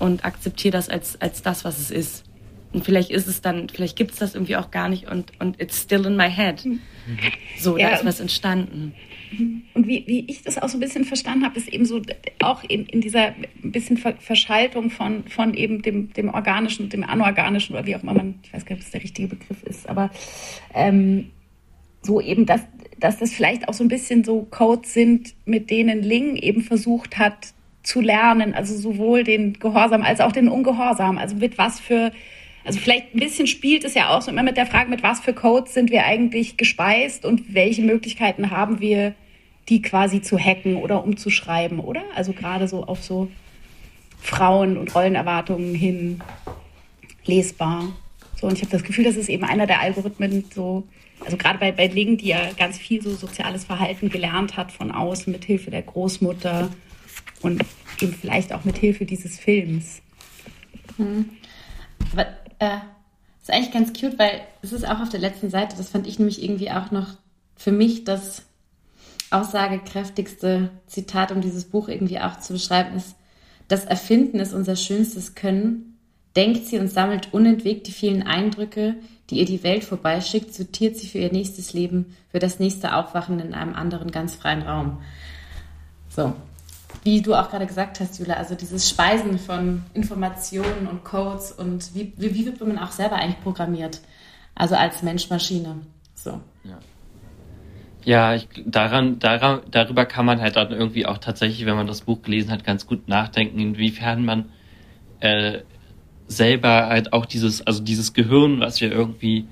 und 0.01 0.25
akzeptiere 0.25 0.73
das 0.73 0.89
als, 0.89 1.21
als 1.21 1.43
das, 1.43 1.65
was 1.65 1.79
es 1.79 1.93
ist. 1.93 2.25
Und 2.73 2.85
vielleicht 2.85 3.11
ist 3.11 3.29
es 3.29 3.41
dann, 3.41 3.69
vielleicht 3.69 3.97
gibt 3.97 4.13
es 4.13 4.19
das 4.19 4.35
irgendwie 4.35 4.57
auch 4.57 4.73
gar 4.73 4.89
nicht 4.89 5.09
und, 5.09 5.33
und 5.39 5.61
it's 5.61 5.81
still 5.81 6.05
in 6.05 6.17
my 6.17 6.29
head. 6.29 6.65
Mhm. 6.65 6.81
So, 7.61 7.79
ja, 7.79 7.91
da 7.91 7.97
ist 7.97 8.05
was 8.05 8.19
entstanden. 8.19 8.93
Und 9.75 9.87
wie, 9.87 10.05
wie 10.07 10.25
ich 10.29 10.43
das 10.43 10.59
auch 10.59 10.69
so 10.69 10.77
ein 10.77 10.81
bisschen 10.81 11.05
verstanden 11.05 11.45
habe, 11.45 11.59
ist 11.59 11.69
eben 11.69 11.85
so 11.85 12.01
auch 12.43 12.63
in, 12.65 12.87
in 12.87 13.01
dieser 13.01 13.35
bisschen 13.63 13.97
Verschaltung 13.97 14.91
von, 14.91 15.25
von 15.29 15.55
eben 15.55 15.83
dem, 15.83 16.13
dem 16.13 16.33
organischen, 16.33 16.89
dem 16.89 17.05
anorganischen 17.05 17.75
oder 17.75 17.87
wie 17.87 17.97
auch 17.97 18.03
immer 18.03 18.15
man, 18.15 18.37
ich 18.43 18.53
weiß 18.53 18.65
gar 18.65 18.75
nicht, 18.75 18.83
ob 18.83 18.85
das 18.85 18.91
der 18.93 19.03
richtige 19.03 19.29
Begriff 19.29 19.63
ist, 19.65 19.89
aber 19.89 20.11
ähm, 20.75 21.31
so 22.03 22.21
eben, 22.21 22.47
dass, 22.47 22.63
dass 22.99 23.19
das 23.19 23.33
vielleicht 23.33 23.69
auch 23.69 23.75
so 23.75 23.85
ein 23.85 23.89
bisschen 23.89 24.25
so 24.25 24.47
Codes 24.51 24.95
sind, 24.95 25.35
mit 25.45 25.71
denen 25.71 26.03
Ling 26.03 26.37
eben 26.37 26.63
versucht 26.63 27.19
hat 27.19 27.53
zu 27.83 28.01
lernen, 28.01 28.55
also 28.55 28.77
sowohl 28.77 29.25
den 29.25 29.59
Gehorsam 29.59 30.03
als 30.03 30.21
auch 30.21 30.33
den 30.33 30.49
Ungehorsam, 30.49 31.19
also 31.19 31.37
mit 31.37 31.59
was 31.59 31.81
für 31.81 32.13
also 32.65 32.81
vielleicht 32.81 33.15
ein 33.15 33.21
bisschen 33.21 33.47
spielt 33.47 33.85
es 33.85 33.95
ja 33.95 34.09
auch 34.09 34.23
so 34.23 34.31
immer 34.33 34.43
mit 34.43 34.57
der 34.57 34.67
Frage, 34.67 34.91
mit 34.91 35.05
was 35.05 35.21
für 35.21 35.33
Codes 35.33 35.73
sind 35.73 35.93
wir 35.93 36.05
eigentlich 36.05 36.57
gespeist 36.57 37.25
und 37.25 37.55
welche 37.55 37.83
Möglichkeiten 37.83 38.51
haben 38.51 38.81
wir, 38.81 39.15
die 39.69 39.83
quasi 39.83 40.23
zu 40.23 40.39
hacken 40.39 40.77
oder 40.77 41.03
umzuschreiben, 41.03 41.81
oder? 41.81 42.03
Also 42.15 42.33
gerade 42.33 42.69
so 42.69 42.85
auf 42.85 43.03
so 43.03 43.31
Frauen 44.21 44.77
und 44.77 44.95
Rollenerwartungen 44.95 45.75
hin 45.75 46.23
lesbar. 47.25 47.93
So, 48.41 48.47
und 48.47 48.55
ich 48.55 48.61
habe 48.61 48.71
das 48.71 48.85
Gefühl, 48.85 49.05
das 49.05 49.17
ist 49.17 49.29
eben 49.29 49.45
einer 49.45 49.67
der 49.67 49.81
Algorithmen 49.81 50.45
so, 50.55 50.87
also 51.25 51.37
gerade 51.37 51.59
bei, 51.59 51.73
bei 51.73 51.87
Ling, 51.87 52.19
die 52.19 52.29
ja 52.29 52.53
ganz 52.53 52.79
viel 52.79 53.03
so 53.03 53.15
soziales 53.15 53.65
Verhalten 53.65 54.11
gelernt 54.11 54.57
hat 54.57 54.71
von 54.71 54.93
außen 54.93 55.33
mit 55.33 55.45
Hilfe 55.45 55.71
der 55.71 55.83
Großmutter 55.83 56.71
und 57.43 57.65
eben 58.01 58.15
vielleicht 58.15 58.53
auch 58.53 58.65
mit 58.65 58.77
Hilfe 58.79 59.05
dieses 59.05 59.39
Films. 59.39 60.03
Hm. 60.97 61.31
Aber 62.13 62.27
äh, 62.59 62.79
ist 63.41 63.51
eigentlich 63.51 63.73
ganz 63.73 63.93
cute, 63.93 64.19
weil 64.19 64.43
es 64.63 64.73
ist 64.73 64.87
auch 64.87 65.01
auf 65.01 65.09
der 65.09 65.21
letzten 65.21 65.51
Seite, 65.51 65.77
das 65.77 65.91
fand 65.91 66.07
ich 66.07 66.19
nämlich 66.19 66.43
irgendwie 66.43 66.71
auch 66.71 66.91
noch 66.91 67.17
für 67.57 67.73
mich 67.73 68.05
das 68.05 68.46
aussagekräftigste 69.37 70.71
Zitat, 70.87 71.33
um 71.33 71.41
dieses 71.41 71.65
Buch 71.65 71.89
irgendwie 71.89 72.21
auch 72.21 72.39
zu 72.39 72.53
beschreiben, 72.53 72.97
ist, 72.97 73.17
das 73.69 73.85
Erfinden 73.85 74.39
ist 74.39 74.55
unser 74.55 74.77
schönstes 74.77 75.35
Können. 75.35 75.99
Denkt 76.37 76.67
sie 76.67 76.79
und 76.79 76.89
sammelt 76.89 77.33
unentwegt 77.33 77.87
die 77.87 77.93
vielen 77.93 78.23
Eindrücke, 78.23 78.97
die 79.31 79.39
ihr 79.39 79.47
die 79.47 79.63
Welt 79.63 79.85
vorbeischickt, 79.85 80.55
sortiert 80.55 80.97
sie 80.97 81.09
für 81.09 81.19
ihr 81.19 81.33
nächstes 81.33 81.73
Leben, 81.73 82.15
für 82.31 82.39
das 82.39 82.61
nächste 82.61 82.95
Aufwachen 82.95 83.41
in 83.41 83.55
einem 83.55 83.75
anderen 83.75 84.11
ganz 84.11 84.35
freien 84.35 84.63
Raum. 84.63 84.99
So, 86.09 86.35
wie 87.03 87.23
du 87.23 87.35
auch 87.35 87.51
gerade 87.51 87.67
gesagt 87.67 88.01
hast, 88.01 88.19
Jula, 88.19 88.35
also 88.35 88.55
dieses 88.55 88.89
Speisen 88.89 89.39
von 89.39 89.83
Informationen 89.95 90.87
und 90.91 91.05
Codes 91.05 91.53
und 91.53 91.95
wie, 91.95 92.13
wie, 92.17 92.35
wie 92.35 92.47
wird 92.47 92.61
man 92.61 92.79
auch 92.79 92.93
selber 92.93 93.17
eigentlich 93.17 93.43
programmiert? 93.43 94.01
Also 94.55 94.75
als 94.75 95.03
Mensch-Maschine. 95.03 95.81
So. 96.15 96.41
Ja. 96.65 96.79
Ja, 98.07 98.37
ich, 98.37 98.47
daran, 98.65 99.19
daran, 99.19 99.63
darüber 99.69 100.07
kann 100.07 100.27
man 100.27 100.41
halt 100.41 100.55
dann 100.55 100.71
irgendwie 100.71 101.07
auch 101.07 101.19
tatsächlich, 101.19 101.67
wenn 101.67 101.75
man 101.75 101.89
das 101.89 102.03
Buch 102.03 102.23
gelesen 102.23 102.53
hat, 102.53 102.63
ganz 102.63 102.87
gut 102.87 103.09
nachdenken, 103.09 103.59
inwiefern 103.59 104.25
man 104.25 104.45
äh, 105.19 105.63
selber 106.29 106.87
halt 106.87 107.13
auch 107.13 107.27
dieses, 107.27 107.67
also 107.67 107.83
dieses 107.83 108.15
Gehirn, 108.15 108.61
was 108.61 108.81
wir 108.81 108.93
irgendwie 108.93 109.49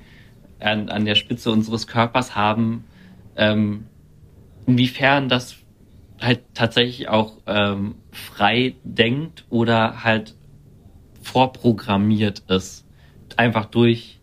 an, 0.60 0.88
an 0.88 1.04
der 1.04 1.16
Spitze 1.16 1.50
unseres 1.50 1.88
Körpers 1.88 2.36
haben, 2.36 2.84
ähm, 3.34 3.86
inwiefern 4.68 5.28
das 5.28 5.56
halt 6.20 6.42
tatsächlich 6.54 7.08
auch 7.08 7.38
ähm, 7.48 7.96
frei 8.12 8.76
denkt 8.84 9.46
oder 9.50 10.04
halt 10.04 10.36
vorprogrammiert 11.22 12.44
ist. 12.46 12.86
Einfach 13.36 13.64
durch, 13.64 14.20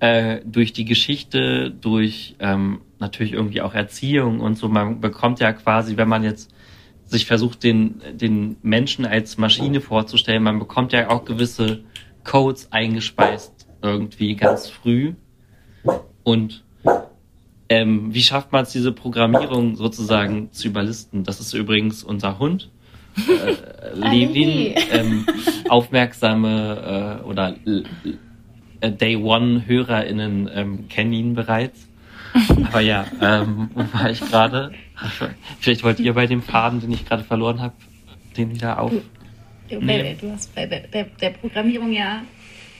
äh, 0.00 0.40
durch 0.44 0.72
die 0.72 0.84
Geschichte, 0.84 1.70
durch 1.70 2.34
ähm, 2.40 2.80
natürlich 3.00 3.32
irgendwie 3.32 3.62
auch 3.62 3.74
Erziehung 3.74 4.40
und 4.40 4.56
so. 4.56 4.68
Man 4.68 5.00
bekommt 5.00 5.40
ja 5.40 5.52
quasi, 5.52 5.96
wenn 5.96 6.08
man 6.08 6.22
jetzt 6.22 6.54
sich 7.06 7.26
versucht, 7.26 7.64
den, 7.64 8.00
den 8.12 8.56
Menschen 8.62 9.04
als 9.04 9.36
Maschine 9.36 9.80
vorzustellen, 9.80 10.42
man 10.42 10.58
bekommt 10.58 10.92
ja 10.92 11.10
auch 11.10 11.24
gewisse 11.24 11.82
Codes 12.22 12.70
eingespeist 12.70 13.66
irgendwie 13.82 14.36
ganz 14.36 14.68
früh. 14.68 15.14
Und 16.22 16.62
ähm, 17.68 18.14
wie 18.14 18.22
schafft 18.22 18.52
man 18.52 18.64
es, 18.64 18.72
diese 18.72 18.92
Programmierung 18.92 19.76
sozusagen 19.76 20.52
zu 20.52 20.68
überlisten? 20.68 21.24
Das 21.24 21.40
ist 21.40 21.54
übrigens 21.54 22.04
unser 22.04 22.38
Hund. 22.38 22.70
Äh, 23.16 23.54
Levin, 23.94 24.74
ähm, 24.92 25.26
aufmerksame 25.68 27.20
äh, 27.22 27.24
oder 27.24 27.56
äh, 28.80 28.92
Day 28.92 29.16
One-HörerInnen 29.16 30.50
ähm, 30.52 30.88
kennen 30.88 31.12
ihn 31.12 31.34
bereits. 31.34 31.88
Aber 32.64 32.80
ja, 32.80 33.06
ähm, 33.20 33.70
wo 33.74 33.80
war 33.92 34.10
ich 34.10 34.20
gerade? 34.20 34.72
Vielleicht 35.60 35.82
wollt 35.82 36.00
ihr 36.00 36.14
bei 36.14 36.26
dem 36.26 36.42
Faden, 36.42 36.80
den 36.80 36.92
ich 36.92 37.06
gerade 37.06 37.24
verloren 37.24 37.60
habe, 37.60 37.74
den 38.36 38.54
wieder 38.54 38.80
auf. 38.80 38.92
Du, 39.68 39.80
du 39.80 40.32
hast 40.32 40.54
bei 40.54 40.66
der, 40.66 41.04
der 41.04 41.30
Programmierung 41.30 41.92
ja 41.92 42.22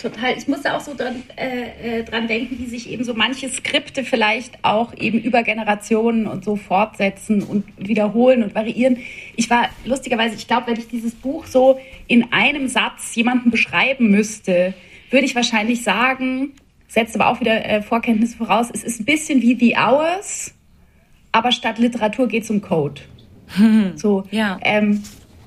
total. 0.01 0.37
Ich 0.37 0.49
musste 0.49 0.75
auch 0.75 0.81
so 0.81 0.95
dran, 0.95 1.23
äh, 1.37 2.01
äh, 2.01 2.05
dran 2.05 2.27
denken, 2.27 2.59
wie 2.59 2.67
sich 2.67 2.91
eben 2.91 3.05
so 3.05 3.15
manche 3.15 3.49
Skripte 3.49 4.05
vielleicht 4.05 4.65
auch 4.65 4.95
eben 4.97 5.21
über 5.21 5.43
Generationen 5.43 6.27
und 6.27 6.45
so 6.45 6.57
fortsetzen 6.57 7.43
und 7.43 7.65
wiederholen 7.77 8.43
und 8.43 8.55
variieren. 8.55 8.99
Ich 9.37 9.51
war 9.51 9.69
lustigerweise, 9.85 10.35
ich 10.37 10.49
glaube, 10.49 10.69
wenn 10.69 10.79
ich 10.79 10.89
dieses 10.89 11.15
Buch 11.15 11.47
so 11.47 11.79
in 12.07 12.33
einem 12.33 12.69
Satz 12.69 13.15
jemanden 13.15 13.51
beschreiben 13.51 14.11
müsste, 14.11 14.75
würde 15.11 15.27
ich 15.27 15.35
wahrscheinlich 15.35 15.83
sagen, 15.83 16.53
setzt 16.91 17.15
aber 17.15 17.29
auch 17.29 17.41
wieder 17.41 17.65
äh, 17.65 17.83
Vorkenntnisse 17.83 18.37
voraus, 18.37 18.69
es 18.73 18.83
ist 18.83 19.01
ein 19.01 19.05
bisschen 19.05 19.41
wie 19.41 19.55
The 19.55 19.77
Hours, 19.77 20.53
aber 21.31 21.53
statt 21.53 21.79
Literatur 21.79 22.27
geht 22.27 22.43
es 22.43 22.51
um 22.51 22.61
Code. 22.61 23.01
Hm. 23.57 23.97
So, 23.97 24.25
ja. 24.31 24.59
Ähm, 24.63 25.03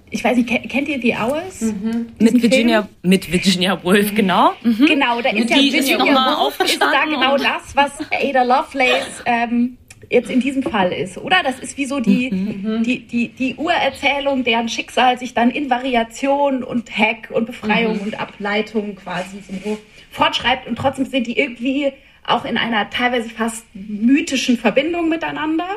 ich 0.10 0.24
weiß 0.24 0.38
nicht, 0.38 0.48
kennt 0.70 0.88
ihr 0.88 1.02
The 1.02 1.16
Hours? 1.16 1.62
Mhm. 1.62 2.08
Mit 2.20 2.42
Virginia, 2.42 2.88
mit 3.02 3.30
Virginia 3.32 3.84
Woolf, 3.84 4.14
genau. 4.14 4.54
Mhm. 4.62 4.86
Genau, 4.86 5.22
da 5.22 5.30
ist 5.32 5.50
die 5.50 5.70
ja 5.70 5.74
Virginia 5.74 6.38
Woolf, 6.38 6.60
ist 6.64 6.80
da 6.82 7.06
genau 7.06 7.36
das, 7.36 7.76
was 7.76 7.92
Ada 8.12 8.44
Lovelace 8.44 9.24
ähm, 9.26 9.78
jetzt 10.10 10.30
in 10.30 10.40
diesem 10.40 10.64
Fall 10.64 10.94
ist, 10.94 11.18
oder? 11.18 11.38
Das 11.44 11.60
ist 11.60 11.76
wie 11.78 11.86
so 11.86 12.00
die, 12.00 12.30
mhm. 12.32 12.84
die, 12.84 13.08
die, 13.08 13.30
die 13.30 13.56
Urerzählung, 13.56 14.44
deren 14.44 14.70
Schicksal 14.70 15.18
sich 15.18 15.34
dann 15.34 15.50
in 15.50 15.70
Variation 15.70 16.64
und 16.64 16.96
Hack 16.96 17.30
und 17.32 17.48
Befreiung 17.48 17.96
mhm. 17.96 18.04
und 18.04 18.20
Ableitung 18.20 18.96
quasi 18.96 19.40
so 19.42 19.78
fortschreibt 20.14 20.68
und 20.68 20.78
trotzdem 20.78 21.06
sind 21.06 21.28
die 21.28 21.38
irgendwie 21.38 21.92
auch 22.26 22.46
in 22.46 22.58
einer 22.58 22.90
teilweise 22.90 23.30
fast 23.30 23.66
mythischen 23.74 24.58
Verbindung 24.58 25.10
miteinander, 25.10 25.68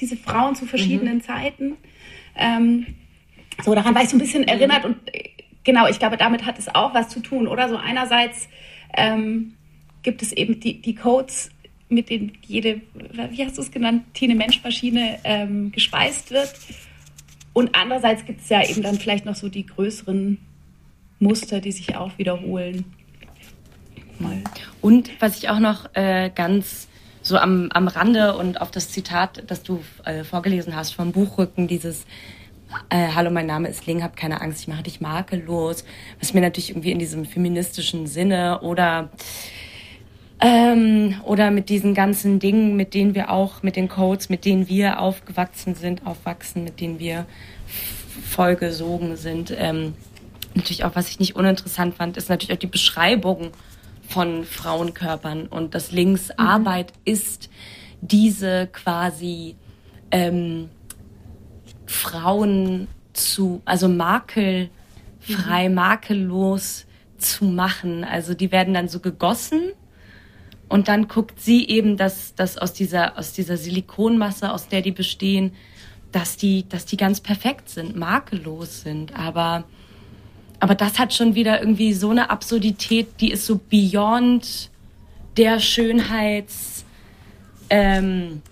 diese 0.00 0.16
Frauen 0.16 0.54
zu 0.54 0.66
verschiedenen 0.66 1.16
mhm. 1.16 1.22
Zeiten. 1.22 1.76
Ähm, 2.36 2.86
so, 3.62 3.74
daran 3.74 3.94
war 3.94 4.02
ich 4.02 4.08
so 4.08 4.16
ein 4.16 4.20
bisschen 4.20 4.46
erinnert 4.48 4.84
und 4.84 4.96
äh, 5.12 5.30
genau, 5.64 5.86
ich 5.88 5.98
glaube, 5.98 6.16
damit 6.16 6.46
hat 6.46 6.58
es 6.58 6.74
auch 6.74 6.94
was 6.94 7.08
zu 7.08 7.20
tun, 7.20 7.46
oder? 7.46 7.68
So 7.68 7.76
einerseits 7.76 8.48
ähm, 8.96 9.54
gibt 10.02 10.22
es 10.22 10.32
eben 10.32 10.60
die, 10.60 10.80
die 10.80 10.94
Codes, 10.94 11.50
mit 11.88 12.08
denen 12.08 12.32
jede, 12.46 12.80
wie 13.30 13.44
hast 13.44 13.58
du 13.58 13.62
es 13.62 13.70
genannt, 13.70 14.04
Tine-Mensch-Maschine 14.14 15.18
ähm, 15.24 15.72
gespeist 15.72 16.30
wird. 16.30 16.54
Und 17.52 17.74
andererseits 17.74 18.24
gibt 18.24 18.40
es 18.40 18.48
ja 18.48 18.66
eben 18.66 18.82
dann 18.82 18.98
vielleicht 18.98 19.26
noch 19.26 19.34
so 19.34 19.50
die 19.50 19.66
größeren 19.66 20.38
Muster, 21.18 21.60
die 21.60 21.72
sich 21.72 21.94
auch 21.96 22.16
wiederholen. 22.16 22.86
Mal. 24.22 24.42
Und 24.80 25.10
was 25.20 25.36
ich 25.36 25.48
auch 25.48 25.58
noch 25.58 25.94
äh, 25.94 26.30
ganz 26.34 26.88
so 27.22 27.36
am, 27.38 27.68
am 27.72 27.88
Rande 27.88 28.36
und 28.36 28.60
auf 28.60 28.70
das 28.70 28.88
Zitat, 28.88 29.44
das 29.46 29.62
du 29.62 29.82
äh, 30.04 30.24
vorgelesen 30.24 30.74
hast 30.74 30.94
vom 30.94 31.12
Buchrücken, 31.12 31.68
dieses 31.68 32.04
äh, 32.90 33.08
Hallo, 33.14 33.30
mein 33.30 33.46
Name 33.46 33.68
ist 33.68 33.86
Ling, 33.86 34.02
hab 34.02 34.16
keine 34.16 34.40
Angst, 34.40 34.62
ich 34.62 34.68
mache 34.68 34.82
dich 34.82 35.00
makellos, 35.00 35.84
was 36.20 36.34
mir 36.34 36.40
natürlich 36.40 36.70
irgendwie 36.70 36.90
in 36.90 36.98
diesem 36.98 37.24
feministischen 37.24 38.06
Sinne 38.06 38.60
oder 38.62 39.10
ähm, 40.40 41.20
oder 41.24 41.52
mit 41.52 41.68
diesen 41.68 41.94
ganzen 41.94 42.40
Dingen, 42.40 42.76
mit 42.76 42.94
denen 42.94 43.14
wir 43.14 43.30
auch, 43.30 43.62
mit 43.62 43.76
den 43.76 43.88
Codes, 43.88 44.28
mit 44.28 44.44
denen 44.44 44.68
wir 44.68 44.98
aufgewachsen 44.98 45.76
sind, 45.76 46.04
aufwachsen, 46.04 46.64
mit 46.64 46.80
denen 46.80 46.98
wir 46.98 47.26
vollgesogen 48.28 49.16
sind. 49.16 49.54
Ähm, 49.56 49.94
natürlich 50.54 50.84
auch, 50.84 50.96
was 50.96 51.08
ich 51.08 51.20
nicht 51.20 51.36
uninteressant 51.36 51.94
fand, 51.94 52.16
ist 52.16 52.28
natürlich 52.28 52.52
auch 52.52 52.60
die 52.60 52.66
Beschreibung 52.66 53.52
von 54.12 54.44
Frauenkörpern 54.44 55.46
und 55.46 55.74
dass 55.74 55.90
Links 55.90 56.28
mhm. 56.28 56.46
Arbeit 56.46 56.92
ist, 57.04 57.48
diese 58.00 58.68
quasi 58.72 59.56
ähm, 60.10 60.68
Frauen 61.86 62.88
zu, 63.12 63.62
also 63.64 63.88
makelfrei, 63.88 65.68
mhm. 65.68 65.74
makellos 65.74 66.86
zu 67.16 67.44
machen. 67.44 68.04
Also 68.04 68.34
die 68.34 68.52
werden 68.52 68.74
dann 68.74 68.88
so 68.88 69.00
gegossen 69.00 69.72
und 70.68 70.88
dann 70.88 71.06
guckt 71.06 71.38
sie 71.40 71.68
eben, 71.68 71.96
dass, 71.96 72.34
dass 72.34 72.56
aus 72.56 72.72
dieser, 72.72 73.18
aus 73.18 73.34
dieser 73.34 73.58
Silikonmasse, 73.58 74.50
aus 74.50 74.68
der 74.68 74.80
die 74.80 74.90
bestehen, 74.90 75.52
dass 76.12 76.36
die, 76.36 76.68
dass 76.68 76.86
die 76.86 76.96
ganz 76.96 77.20
perfekt 77.20 77.68
sind, 77.68 77.94
makellos 77.94 78.80
sind. 78.80 79.14
Aber, 79.14 79.64
aber 80.62 80.76
das 80.76 81.00
hat 81.00 81.12
schon 81.12 81.34
wieder 81.34 81.58
irgendwie 81.58 81.92
so 81.92 82.10
eine 82.10 82.30
Absurdität, 82.30 83.08
die 83.18 83.32
ist 83.32 83.46
so 83.46 83.58
beyond 83.68 84.70
der 85.36 85.58
Schönheits, 85.58 86.84
ähm, 87.68 88.42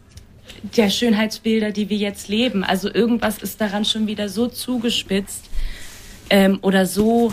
der 0.77 0.91
Schönheitsbilder, 0.91 1.71
die 1.71 1.89
wir 1.89 1.99
jetzt 1.99 2.27
leben. 2.27 2.65
Also 2.65 2.93
irgendwas 2.93 3.39
ist 3.39 3.61
daran 3.61 3.85
schon 3.85 4.09
wieder 4.09 4.29
so 4.29 4.49
zugespitzt 4.49 5.45
ähm, 6.31 6.59
oder 6.63 6.85
so. 6.85 7.33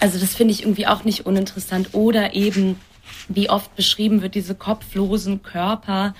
Also 0.00 0.18
das 0.18 0.34
finde 0.34 0.54
ich 0.54 0.62
irgendwie 0.62 0.86
auch 0.86 1.04
nicht 1.04 1.26
uninteressant. 1.26 1.90
Oder 1.92 2.32
eben, 2.32 2.76
wie 3.28 3.50
oft 3.50 3.76
beschrieben 3.76 4.22
wird, 4.22 4.34
diese 4.34 4.54
kopflosen 4.54 5.42
Körper 5.42 6.14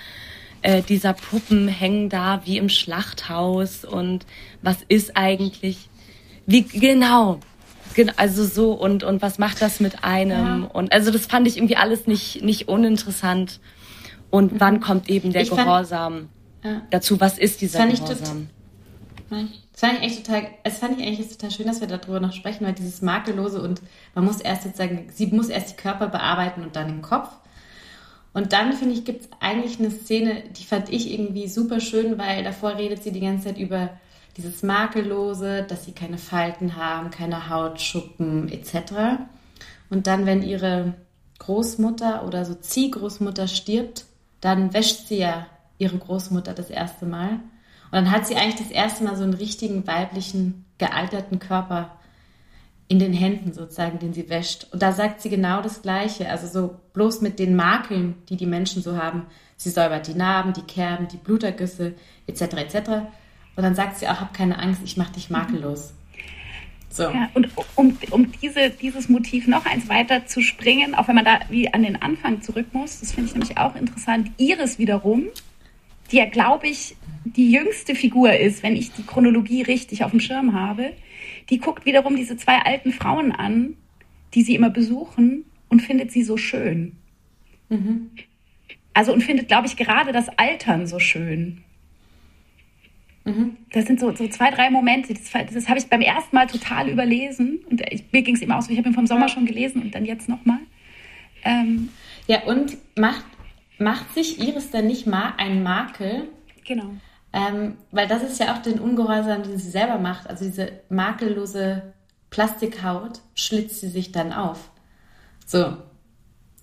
äh, 0.60 0.82
dieser 0.82 1.14
Puppen 1.14 1.68
hängen 1.68 2.10
da 2.10 2.42
wie 2.44 2.58
im 2.58 2.68
Schlachthaus. 2.68 3.86
Und 3.86 4.26
was 4.60 4.76
ist 4.88 5.16
eigentlich? 5.16 5.88
Wie 6.44 6.64
genau? 6.64 7.40
Also 8.16 8.44
so 8.44 8.72
und 8.72 9.04
und 9.04 9.22
was 9.22 9.38
macht 9.38 9.62
das 9.62 9.80
mit 9.80 10.04
einem? 10.04 10.62
Ja. 10.62 10.68
Und 10.72 10.92
also 10.92 11.10
das 11.10 11.26
fand 11.26 11.46
ich 11.46 11.56
irgendwie 11.56 11.76
alles 11.76 12.06
nicht 12.06 12.42
nicht 12.42 12.68
uninteressant. 12.68 13.60
Und 14.30 14.52
mhm. 14.52 14.60
wann 14.60 14.80
kommt 14.80 15.10
eben 15.10 15.32
der 15.32 15.42
ich 15.42 15.50
Gehorsam 15.50 16.28
fand, 16.62 16.74
ja. 16.74 16.82
dazu? 16.90 17.20
Was 17.20 17.38
ist 17.38 17.60
dieser 17.60 17.86
das 17.86 18.00
Gehorsam? 18.00 18.48
das 19.72 19.80
fand 19.80 19.98
ich 19.98 20.04
echt 20.04 20.26
total, 20.26 20.46
es 20.64 20.78
fand 20.78 20.98
ich 20.98 21.06
eigentlich 21.06 21.28
total 21.28 21.50
schön, 21.50 21.66
dass 21.66 21.80
wir 21.80 21.88
darüber 21.88 22.20
noch 22.20 22.32
sprechen, 22.32 22.66
weil 22.66 22.74
dieses 22.74 23.02
Makellose 23.02 23.62
und 23.62 23.80
man 24.14 24.24
muss 24.24 24.40
erst 24.40 24.64
sozusagen, 24.64 25.08
sie 25.12 25.26
muss 25.28 25.48
erst 25.48 25.70
die 25.70 25.76
Körper 25.76 26.08
bearbeiten 26.08 26.62
und 26.62 26.76
dann 26.76 26.88
den 26.88 27.02
Kopf. 27.02 27.28
Und 28.34 28.52
dann, 28.52 28.72
finde 28.72 28.94
ich, 28.94 29.04
gibt 29.04 29.22
es 29.22 29.28
eigentlich 29.40 29.78
eine 29.78 29.90
Szene, 29.90 30.42
die 30.58 30.64
fand 30.64 30.90
ich 30.90 31.12
irgendwie 31.12 31.48
super 31.48 31.80
schön, 31.80 32.18
weil 32.18 32.44
davor 32.44 32.76
redet 32.76 33.02
sie 33.02 33.12
die 33.12 33.20
ganze 33.20 33.44
Zeit 33.44 33.58
über 33.58 33.90
dieses 34.36 34.62
Makellose, 34.62 35.64
dass 35.64 35.84
sie 35.84 35.92
keine 35.92 36.18
Falten 36.18 36.76
haben, 36.76 37.10
keine 37.10 37.48
Hautschuppen 37.48 38.48
etc. 38.50 39.22
Und 39.90 40.06
dann, 40.06 40.26
wenn 40.26 40.42
ihre 40.42 40.94
Großmutter 41.38 42.24
oder 42.26 42.44
so 42.44 42.54
Ziehgroßmutter 42.54 43.48
stirbt, 43.48 44.06
dann 44.40 44.72
wäscht 44.72 45.08
sie 45.08 45.18
ja 45.18 45.46
ihre 45.78 45.98
Großmutter 45.98 46.54
das 46.54 46.70
erste 46.70 47.04
Mal. 47.06 47.40
Und 47.92 47.92
dann 47.92 48.10
hat 48.10 48.26
sie 48.26 48.36
eigentlich 48.36 48.66
das 48.66 48.70
erste 48.70 49.04
Mal 49.04 49.16
so 49.16 49.22
einen 49.22 49.34
richtigen 49.34 49.86
weiblichen, 49.86 50.64
gealterten 50.78 51.38
Körper 51.38 51.90
in 52.88 52.98
den 52.98 53.12
Händen 53.12 53.52
sozusagen, 53.52 53.98
den 53.98 54.12
sie 54.12 54.28
wäscht. 54.28 54.66
Und 54.72 54.82
da 54.82 54.92
sagt 54.92 55.20
sie 55.20 55.30
genau 55.30 55.62
das 55.62 55.82
Gleiche. 55.82 56.28
Also 56.28 56.46
so 56.46 56.76
bloß 56.92 57.20
mit 57.20 57.38
den 57.38 57.56
Makeln, 57.56 58.16
die 58.28 58.36
die 58.36 58.46
Menschen 58.46 58.82
so 58.82 58.96
haben. 58.96 59.26
Sie 59.56 59.70
säubert 59.70 60.06
die 60.08 60.14
Narben, 60.14 60.52
die 60.52 60.62
Kerben, 60.62 61.08
die 61.08 61.16
Blutergüsse 61.16 61.94
etc. 62.26 62.40
etc. 62.42 62.90
Und 63.56 63.62
dann 63.62 63.74
sagt 63.74 63.98
sie 63.98 64.08
auch, 64.08 64.20
hab 64.20 64.34
keine 64.34 64.58
Angst, 64.58 64.80
ich 64.84 64.96
mache 64.96 65.12
dich 65.12 65.30
makellos. 65.30 65.94
So. 66.92 67.04
Ja, 67.04 67.30
und 67.32 67.48
um, 67.74 67.96
um 68.10 68.32
diese, 68.42 68.70
dieses 68.70 69.08
Motiv 69.08 69.46
noch 69.46 69.64
eins 69.64 69.88
weiter 69.88 70.26
zu 70.26 70.42
springen, 70.42 70.94
auch 70.94 71.08
wenn 71.08 71.14
man 71.14 71.24
da 71.24 71.40
wie 71.48 71.72
an 71.72 71.82
den 71.82 72.00
Anfang 72.00 72.42
zurück 72.42 72.66
muss, 72.72 73.00
das 73.00 73.12
finde 73.12 73.30
ich 73.30 73.34
nämlich 73.34 73.56
auch 73.56 73.74
interessant. 73.76 74.30
Iris 74.36 74.78
wiederum, 74.78 75.24
die 76.10 76.18
ja, 76.18 76.26
glaube 76.26 76.68
ich, 76.68 76.96
die 77.24 77.50
jüngste 77.50 77.94
Figur 77.94 78.34
ist, 78.34 78.62
wenn 78.62 78.76
ich 78.76 78.92
die 78.92 79.04
Chronologie 79.04 79.62
richtig 79.62 80.04
auf 80.04 80.10
dem 80.10 80.20
Schirm 80.20 80.52
habe, 80.52 80.92
die 81.48 81.58
guckt 81.58 81.86
wiederum 81.86 82.16
diese 82.16 82.36
zwei 82.36 82.58
alten 82.58 82.92
Frauen 82.92 83.32
an, 83.32 83.74
die 84.34 84.42
sie 84.42 84.54
immer 84.54 84.70
besuchen 84.70 85.44
und 85.68 85.80
findet 85.80 86.12
sie 86.12 86.22
so 86.22 86.36
schön. 86.36 86.92
Mhm. 87.70 88.10
Also 88.92 89.14
und 89.14 89.22
findet, 89.22 89.48
glaube 89.48 89.66
ich, 89.66 89.76
gerade 89.76 90.12
das 90.12 90.28
Altern 90.38 90.86
so 90.86 90.98
schön. 90.98 91.62
Mhm. 93.24 93.56
Das 93.72 93.86
sind 93.86 94.00
so, 94.00 94.14
so 94.14 94.26
zwei, 94.28 94.50
drei 94.50 94.70
Momente. 94.70 95.14
Das, 95.14 95.30
das 95.52 95.68
habe 95.68 95.78
ich 95.78 95.86
beim 95.86 96.00
ersten 96.00 96.34
Mal 96.34 96.46
total 96.46 96.88
überlesen. 96.88 97.60
Und 97.70 97.82
ich, 97.90 98.04
mir 98.12 98.22
ging 98.22 98.34
es 98.34 98.42
immer 98.42 98.58
aus, 98.58 98.68
ich 98.68 98.78
habe 98.78 98.88
ihn 98.88 98.94
vom 98.94 99.06
Sommer 99.06 99.28
schon 99.28 99.46
gelesen 99.46 99.82
und 99.82 99.94
dann 99.94 100.04
jetzt 100.04 100.28
nochmal. 100.28 100.58
Ähm, 101.44 101.90
ja, 102.26 102.42
und 102.44 102.76
macht, 102.96 103.24
macht 103.78 104.12
sich 104.14 104.40
Iris 104.40 104.70
dann 104.70 104.86
nicht 104.86 105.06
mal 105.06 105.34
ein 105.38 105.62
Makel? 105.62 106.28
Genau. 106.66 106.94
Ähm, 107.32 107.76
weil 107.90 108.08
das 108.08 108.22
ist 108.22 108.38
ja 108.40 108.54
auch 108.54 108.58
den 108.58 108.78
Ungehorsam, 108.78 109.42
den 109.42 109.58
sie 109.58 109.70
selber 109.70 109.98
macht. 109.98 110.28
Also 110.28 110.44
diese 110.44 110.80
makellose 110.88 111.94
Plastikhaut 112.30 113.20
schlitzt 113.34 113.80
sie 113.80 113.88
sich 113.88 114.12
dann 114.12 114.32
auf. 114.32 114.70
So, 115.46 115.76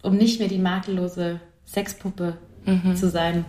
um 0.03 0.15
nicht 0.15 0.39
mehr 0.39 0.47
die 0.47 0.59
makellose 0.59 1.39
Sexpuppe 1.65 2.37
mhm. 2.65 2.95
zu 2.95 3.09
sein. 3.09 3.45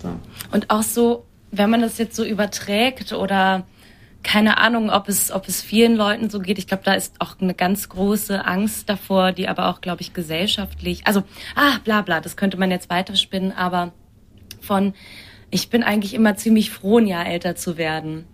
So. 0.00 0.10
Und 0.52 0.70
auch 0.70 0.82
so 0.82 1.26
wenn 1.52 1.70
man 1.70 1.82
das 1.82 1.98
jetzt 1.98 2.16
so 2.16 2.24
überträgt 2.24 3.12
oder 3.12 3.64
keine 4.22 4.58
Ahnung, 4.58 4.90
ob 4.90 5.08
es, 5.08 5.30
ob 5.30 5.48
es 5.48 5.60
vielen 5.60 5.96
Leuten 5.96 6.30
so 6.30 6.38
geht. 6.38 6.58
Ich 6.58 6.66
glaube, 6.66 6.84
da 6.84 6.94
ist 6.94 7.14
auch 7.18 7.40
eine 7.40 7.54
ganz 7.54 7.88
große 7.88 8.44
Angst 8.44 8.88
davor, 8.88 9.32
die 9.32 9.48
aber 9.48 9.68
auch, 9.68 9.80
glaube 9.80 10.00
ich, 10.00 10.14
gesellschaftlich, 10.14 11.06
also, 11.06 11.24
ah, 11.56 11.78
bla, 11.84 12.02
bla, 12.02 12.20
das 12.20 12.36
könnte 12.36 12.56
man 12.56 12.70
jetzt 12.70 12.88
weiterspinnen, 12.88 13.52
aber 13.52 13.92
von, 14.60 14.94
ich 15.50 15.70
bin 15.70 15.82
eigentlich 15.82 16.14
immer 16.14 16.36
ziemlich 16.36 16.70
froh, 16.70 16.98
ein 16.98 17.06
Jahr 17.06 17.26
älter 17.26 17.56
zu 17.56 17.76
werden. 17.76 18.24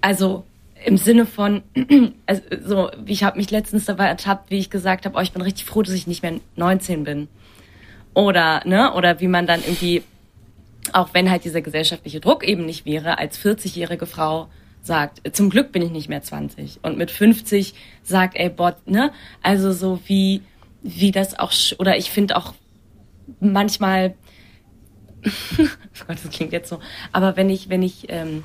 Also, 0.00 0.44
im 0.84 0.96
Sinne 0.96 1.26
von, 1.26 1.62
also 2.26 2.42
so, 2.64 2.90
ich 3.06 3.22
habe 3.22 3.38
mich 3.38 3.50
letztens 3.50 3.84
dabei 3.84 4.06
ertappt, 4.06 4.50
wie 4.50 4.58
ich 4.58 4.70
gesagt 4.70 5.06
habe, 5.06 5.16
oh, 5.16 5.22
ich 5.22 5.32
bin 5.32 5.42
richtig 5.42 5.64
froh, 5.64 5.82
dass 5.82 5.94
ich 5.94 6.06
nicht 6.06 6.22
mehr 6.22 6.34
19 6.56 7.04
bin. 7.04 7.28
Oder, 8.14 8.62
ne, 8.64 8.92
oder 8.94 9.20
wie 9.20 9.28
man 9.28 9.46
dann 9.46 9.60
irgendwie, 9.60 10.02
auch 10.94 11.14
wenn 11.14 11.30
halt 11.30 11.44
dieser 11.44 11.60
gesellschaftliche 11.60 12.20
Druck 12.20 12.46
eben 12.46 12.66
nicht 12.66 12.86
wäre, 12.86 13.18
als 13.18 13.38
40-jährige 13.38 14.06
Frau 14.06 14.48
sagt, 14.82 15.34
zum 15.36 15.50
Glück 15.50 15.72
bin 15.72 15.82
ich 15.82 15.90
nicht 15.90 16.08
mehr 16.08 16.22
20. 16.22 16.80
Und 16.82 16.96
mit 16.96 17.10
50 17.10 17.74
sagt, 18.02 18.36
ey, 18.36 18.48
Bot, 18.48 18.86
ne, 18.86 19.12
also 19.42 19.72
so 19.72 20.00
wie, 20.06 20.42
wie 20.82 21.10
das 21.10 21.38
auch, 21.38 21.52
oder 21.78 21.96
ich 21.96 22.10
finde 22.10 22.36
auch 22.36 22.54
manchmal, 23.40 24.14
oh 25.24 25.64
Gott, 26.06 26.18
das 26.22 26.30
klingt 26.30 26.52
jetzt 26.52 26.68
so, 26.68 26.80
aber 27.12 27.36
wenn 27.36 27.50
ich, 27.50 27.68
wenn 27.68 27.82
ich, 27.82 28.06
ähm, 28.08 28.44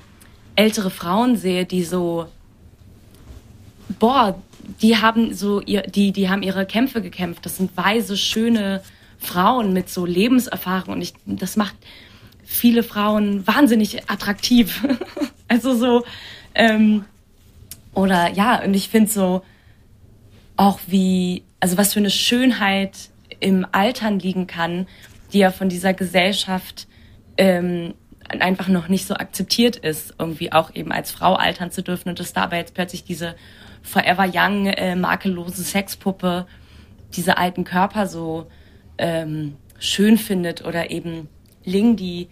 ältere 0.56 0.90
Frauen 0.90 1.36
sehe, 1.36 1.66
die 1.66 1.84
so, 1.84 2.28
boah, 4.00 4.40
die 4.82 4.98
haben 4.98 5.34
so 5.34 5.62
ihr, 5.62 5.82
die, 5.82 6.12
die 6.12 6.30
haben 6.30 6.44
ihre 6.44 6.66
Kämpfe 6.66 7.02
gekämpft. 7.02 7.46
Das 7.46 7.58
sind 7.58 7.76
weise, 7.76 8.16
schöne 8.16 8.82
Frauen 9.18 9.74
mit 9.74 9.90
so 9.90 10.06
Lebenserfahrung 10.06 10.96
und 10.96 11.02
ich, 11.02 11.14
das 11.26 11.58
macht 11.58 11.76
viele 12.44 12.84
Frauen 12.84 13.46
wahnsinnig 13.48 14.10
attraktiv. 14.10 14.86
also 15.48 15.76
so, 15.76 16.04
ähm, 16.56 17.06
oder 17.94 18.32
ja, 18.32 18.64
und 18.64 18.74
ich 18.74 18.90
finde 18.90 19.12
so 19.12 19.44
auch 20.58 20.80
wie, 20.88 21.44
also 21.60 21.78
was 21.78 21.94
für 21.94 22.00
eine 22.00 22.10
Schönheit 22.10 23.10
im 23.40 23.66
Altern 23.72 24.20
liegen 24.20 24.48
kann, 24.48 24.88
die 25.32 25.40
ja 25.40 25.52
von 25.52 25.70
dieser 25.70 25.94
Gesellschaft 25.94 26.88
ähm, 27.38 27.94
einfach 28.30 28.68
noch 28.68 28.88
nicht 28.88 29.08
so 29.08 29.16
akzeptiert 29.16 29.76
ist, 29.76 30.16
irgendwie 30.20 30.52
auch 30.52 30.74
eben 30.76 30.92
als 30.92 31.12
Frau 31.12 31.34
altern 31.36 31.72
zu 31.72 31.82
dürfen 31.82 32.10
und 32.10 32.20
dass 32.20 32.34
dabei 32.34 32.58
jetzt 32.58 32.74
plötzlich 32.74 33.04
diese 33.04 33.36
Forever 33.82 34.30
Young 34.32 34.68
äh, 34.68 34.96
makellose 34.96 35.64
Sexpuppe 35.64 36.46
diese 37.16 37.38
alten 37.38 37.64
Körper 37.64 38.08
so 38.08 38.48
ähm, 38.98 39.56
schön 39.80 40.18
findet 40.18 40.64
oder 40.64 40.90
eben 40.90 41.28
Ling, 41.66 41.96
die 41.96 42.28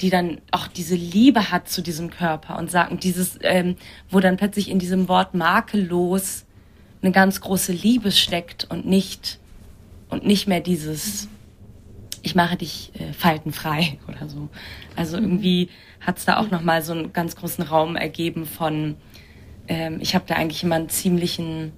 die 0.00 0.10
dann 0.10 0.40
auch 0.50 0.66
diese 0.66 0.96
Liebe 0.96 1.52
hat 1.52 1.68
zu 1.68 1.80
diesem 1.80 2.10
Körper 2.10 2.58
und 2.58 2.68
sagen 2.68 2.98
dieses, 2.98 3.38
ähm, 3.42 3.76
wo 4.10 4.18
dann 4.18 4.36
plötzlich 4.36 4.68
in 4.68 4.80
diesem 4.80 5.08
Wort 5.08 5.34
makellos 5.34 6.44
eine 7.00 7.12
ganz 7.12 7.40
große 7.40 7.72
Liebe 7.72 8.10
steckt 8.10 8.64
und 8.68 8.86
nicht 8.86 9.38
und 10.08 10.26
nicht 10.26 10.48
mehr 10.48 10.60
dieses 10.60 11.28
ich 12.24 12.34
mache 12.34 12.56
dich 12.56 12.90
äh, 12.98 13.12
faltenfrei 13.12 13.98
oder 14.08 14.28
so. 14.28 14.48
Also 14.96 15.16
irgendwie 15.16 15.68
hat 16.00 16.18
es 16.18 16.24
da 16.24 16.38
auch 16.38 16.50
nochmal 16.50 16.82
so 16.82 16.92
einen 16.92 17.12
ganz 17.12 17.36
großen 17.36 17.62
Raum 17.64 17.96
ergeben 17.96 18.46
von, 18.46 18.96
ähm, 19.68 19.98
ich 20.00 20.14
habe 20.14 20.24
da 20.26 20.34
eigentlich 20.34 20.64
immer 20.64 20.76
einen 20.76 20.88
ziemlichen, 20.88 21.72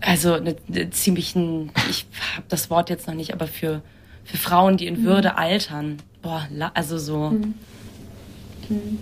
also 0.00 0.34
einen, 0.34 0.56
einen 0.68 0.92
ziemlichen, 0.92 1.70
ich 1.88 2.06
habe 2.36 2.46
das 2.48 2.68
Wort 2.68 2.90
jetzt 2.90 3.06
noch 3.06 3.14
nicht, 3.14 3.32
aber 3.32 3.46
für, 3.46 3.82
für 4.30 4.36
Frauen, 4.36 4.76
die 4.76 4.86
in 4.86 5.00
mhm. 5.00 5.04
Würde 5.04 5.36
altern. 5.36 5.96
Boah, 6.22 6.46
also 6.74 6.98
so. 6.98 7.30
Mhm. 7.30 7.54
Mhm. 8.68 8.98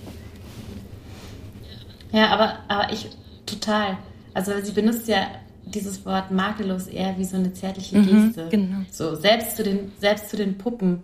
Ja, 2.13 2.29
aber, 2.29 2.59
aber 2.69 2.93
ich 2.93 3.11
total. 3.45 3.99
Also 4.33 4.53
sie 4.63 4.73
benutzt 4.73 5.09
ja 5.09 5.27
dieses 5.65 6.07
Wort 6.07 6.31
makellos 6.31 6.87
eher 6.87 7.19
wie 7.19 7.25
so 7.25 7.37
eine 7.37 7.53
zärtliche 7.53 7.99
mhm, 7.99 8.27
Geste. 8.27 8.49
Genau. 8.51 8.79
So 8.91 9.15
selbst 9.15 9.57
zu 9.57 9.63
den, 9.63 9.93
selbst 9.99 10.31
zu 10.31 10.37
den 10.39 10.57
Puppen 10.57 11.03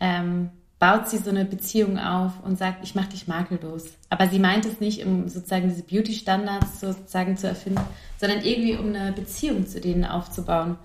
ähm, 0.00 0.50
baut 0.80 1.08
sie 1.08 1.18
so 1.18 1.30
eine 1.30 1.44
Beziehung 1.44 1.98
auf 1.98 2.32
und 2.42 2.58
sagt, 2.58 2.82
ich 2.82 2.96
mache 2.96 3.10
dich 3.10 3.28
makellos. 3.28 3.84
Aber 4.10 4.28
sie 4.28 4.40
meint 4.40 4.66
es 4.66 4.80
nicht, 4.80 5.04
um 5.06 5.28
sozusagen 5.28 5.68
diese 5.68 5.84
Beauty-Standards 5.84 6.80
sozusagen 6.80 7.36
zu 7.36 7.46
erfinden, 7.46 7.80
sondern 8.18 8.42
irgendwie 8.42 8.76
um 8.76 8.88
eine 8.88 9.12
Beziehung 9.12 9.66
zu 9.68 9.80
denen 9.80 10.04
aufzubauen. 10.04 10.76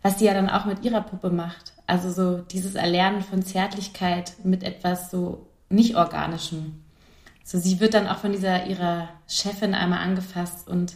Was 0.00 0.18
sie 0.18 0.24
ja 0.24 0.34
dann 0.34 0.48
auch 0.48 0.64
mit 0.64 0.84
ihrer 0.84 1.02
Puppe 1.02 1.30
macht. 1.30 1.71
Also 1.86 2.10
so 2.10 2.38
dieses 2.38 2.74
Erlernen 2.74 3.22
von 3.22 3.42
Zärtlichkeit 3.42 4.34
mit 4.44 4.62
etwas 4.62 5.10
so 5.10 5.46
nicht 5.68 5.96
organischem. 5.96 6.82
So 7.44 7.58
sie 7.58 7.80
wird 7.80 7.94
dann 7.94 8.06
auch 8.06 8.18
von 8.18 8.32
dieser 8.32 8.66
ihrer 8.66 9.08
Chefin 9.26 9.74
einmal 9.74 10.00
angefasst 10.00 10.68
und 10.68 10.94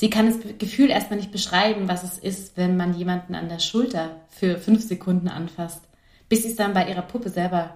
Sie 0.00 0.08
kann 0.08 0.24
das 0.24 0.38
Gefühl 0.56 0.88
erstmal 0.88 1.18
nicht 1.18 1.30
beschreiben, 1.30 1.86
was 1.86 2.02
es 2.02 2.16
ist, 2.16 2.56
wenn 2.56 2.74
man 2.74 2.94
jemanden 2.94 3.34
an 3.34 3.50
der 3.50 3.58
Schulter 3.58 4.16
für 4.30 4.56
fünf 4.56 4.82
Sekunden 4.82 5.28
anfasst, 5.28 5.82
bis 6.30 6.42
sie 6.42 6.48
es 6.48 6.56
dann 6.56 6.72
bei 6.72 6.88
ihrer 6.88 7.02
Puppe 7.02 7.28
selber 7.28 7.74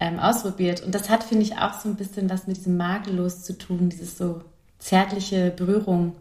ähm, 0.00 0.18
ausprobiert. 0.18 0.82
Und 0.82 0.94
das 0.94 1.08
hat, 1.08 1.24
finde 1.24 1.44
ich, 1.44 1.56
auch 1.56 1.80
so 1.80 1.88
ein 1.88 1.96
bisschen 1.96 2.28
was 2.28 2.46
mit 2.46 2.58
diesem 2.58 2.76
Makellos 2.76 3.42
zu 3.42 3.56
tun, 3.56 3.88
dieses 3.88 4.18
so 4.18 4.42
zärtliche 4.78 5.50
Berührung, 5.50 6.14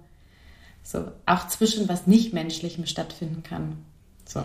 so 0.84 1.12
auch 1.26 1.50
zwischen 1.50 1.90
was 1.90 2.08
nicht 2.08 2.32
menschlichem 2.32 2.86
stattfinden 2.86 3.44
kann. 3.44 3.76
So. 4.24 4.44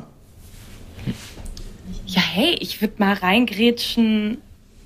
Ja, 2.07 2.21
hey, 2.21 2.57
ich 2.61 2.81
würde 2.81 2.95
mal 2.99 3.15
reingrätschen 3.15 4.39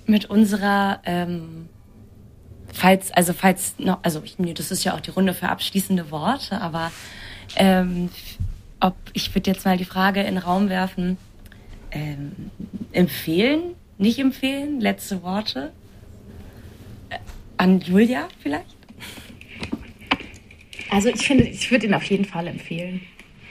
mit 0.07 0.27
unserer 0.27 1.01
ähm, 1.05 1.69
falls, 2.73 3.11
also 3.13 3.33
falls 3.33 3.75
noch, 3.79 3.99
also 4.03 4.23
ich, 4.25 4.37
das 4.55 4.71
ist 4.71 4.85
ja 4.85 4.95
auch 4.95 5.01
die 5.01 5.11
Runde 5.11 5.35
für 5.35 5.49
abschließende 5.49 6.11
Worte, 6.11 6.61
aber 6.61 6.93
ähm, 7.57 8.11
ob 8.81 8.95
ich 9.13 9.35
würde 9.35 9.51
jetzt 9.51 9.65
mal 9.65 9.77
die 9.77 9.85
Frage 9.85 10.21
in 10.21 10.37
den 10.37 10.39
Raum 10.39 10.69
werfen, 10.69 11.19
ähm, 11.91 12.51
empfehlen, 12.93 13.75
nicht 13.99 14.19
empfehlen, 14.19 14.81
letzte 14.81 15.23
Worte 15.23 15.73
äh, 17.11 17.19
an 17.57 17.81
Julia 17.81 18.29
vielleicht? 18.41 18.77
Also 20.91 21.09
ich 21.09 21.27
finde, 21.27 21.45
ich 21.45 21.71
würde 21.71 21.87
ihn 21.87 21.95
auf 21.95 22.05
jeden 22.05 22.25
Fall 22.25 22.47
empfehlen. 22.47 23.03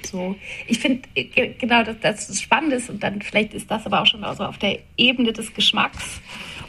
So, 0.08 0.36
ich 0.68 0.80
finde 0.80 1.08
äh, 1.16 1.50
genau, 1.58 1.84
dass 1.84 2.00
das 2.00 2.42
spannend 2.42 2.74
ist 2.74 2.90
und 2.90 3.04
dann 3.04 3.22
vielleicht 3.22 3.54
ist 3.54 3.70
das 3.70 3.86
aber 3.86 4.02
auch 4.02 4.06
schon 4.06 4.24
also 4.24 4.44
auf 4.44 4.58
der 4.58 4.80
Ebene 4.98 5.34
des 5.34 5.54
Geschmacks 5.54 6.22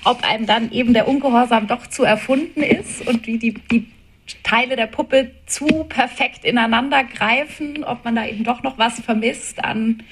ob 0.05 0.24
einem 0.24 0.47
dann 0.47 0.72
eben 0.72 0.95
der 0.95 1.09
Ungehorsam 1.09 1.66
doch 1.66 1.86
zu 1.86 2.05
erfunden 2.05 2.62
ist 2.62 3.07
und 3.07 3.26
wie 3.26 3.39
die, 3.39 3.55
die 3.55 3.86
Teile 4.43 4.76
der 4.76 4.86
Puppe 4.86 5.32
zu 5.47 5.66
perfekt 5.84 6.45
ineinander 6.45 7.05
greifen, 7.05 7.84
ob 7.84 8.05
man 8.05 8.16
da 8.16 8.26
eben 8.26 8.45
doch 8.45 8.62
noch 8.62 8.78
was 8.78 9.01
vermisst 9.01 9.64
an 9.64 10.03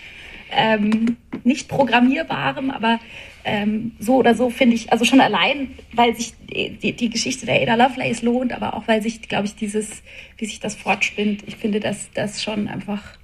ähm, 0.51 1.17
nicht 1.45 1.69
programmierbarem, 1.69 2.71
aber 2.71 2.99
ähm, 3.47 3.93
so 4.01 4.17
oder 4.17 4.35
so 4.35 4.51
finde 4.51 4.75
ich, 4.75 4.93
also 4.93 5.05
schon 5.05 5.21
allein, 5.21 5.71
weil 5.93 6.17
sich 6.17 6.35
die, 6.51 6.93
die, 6.93 7.11
Geschichte 7.11 7.47
der 7.47 7.63
Ada 7.63 7.77
Lovelace 7.77 8.23
lohnt, 8.23 8.53
aber 8.53 8.75
auch 8.75 8.89
weil 8.89 9.01
sich, 9.01 9.23
glaube 9.23 9.47
ich, 9.47 9.55
dieses, 9.55 10.03
wie 10.37 10.47
sich 10.47 10.59
das 10.59 10.75
fortspinnt, 10.75 11.45
ich 11.47 11.57
finde 11.57 11.79
das, 11.79 12.11
das 12.13 12.43
schon 12.43 12.67
einfach 12.67 13.17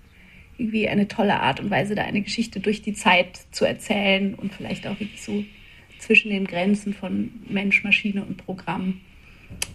irgendwie 0.58 0.88
eine 0.88 1.08
tolle 1.08 1.40
Art 1.40 1.58
und 1.58 1.70
Weise, 1.70 1.96
da 1.96 2.02
eine 2.02 2.22
Geschichte 2.22 2.60
durch 2.60 2.82
die 2.82 2.94
Zeit 2.94 3.40
zu 3.50 3.64
erzählen 3.64 4.34
und 4.34 4.54
vielleicht 4.54 4.86
auch 4.86 5.00
wirklich 5.00 5.22
so 5.22 5.44
zwischen 5.98 6.30
den 6.30 6.46
Grenzen 6.46 6.94
von 6.94 7.30
Mensch, 7.48 7.82
Maschine 7.82 8.24
und 8.24 8.36
Programm. 8.36 9.00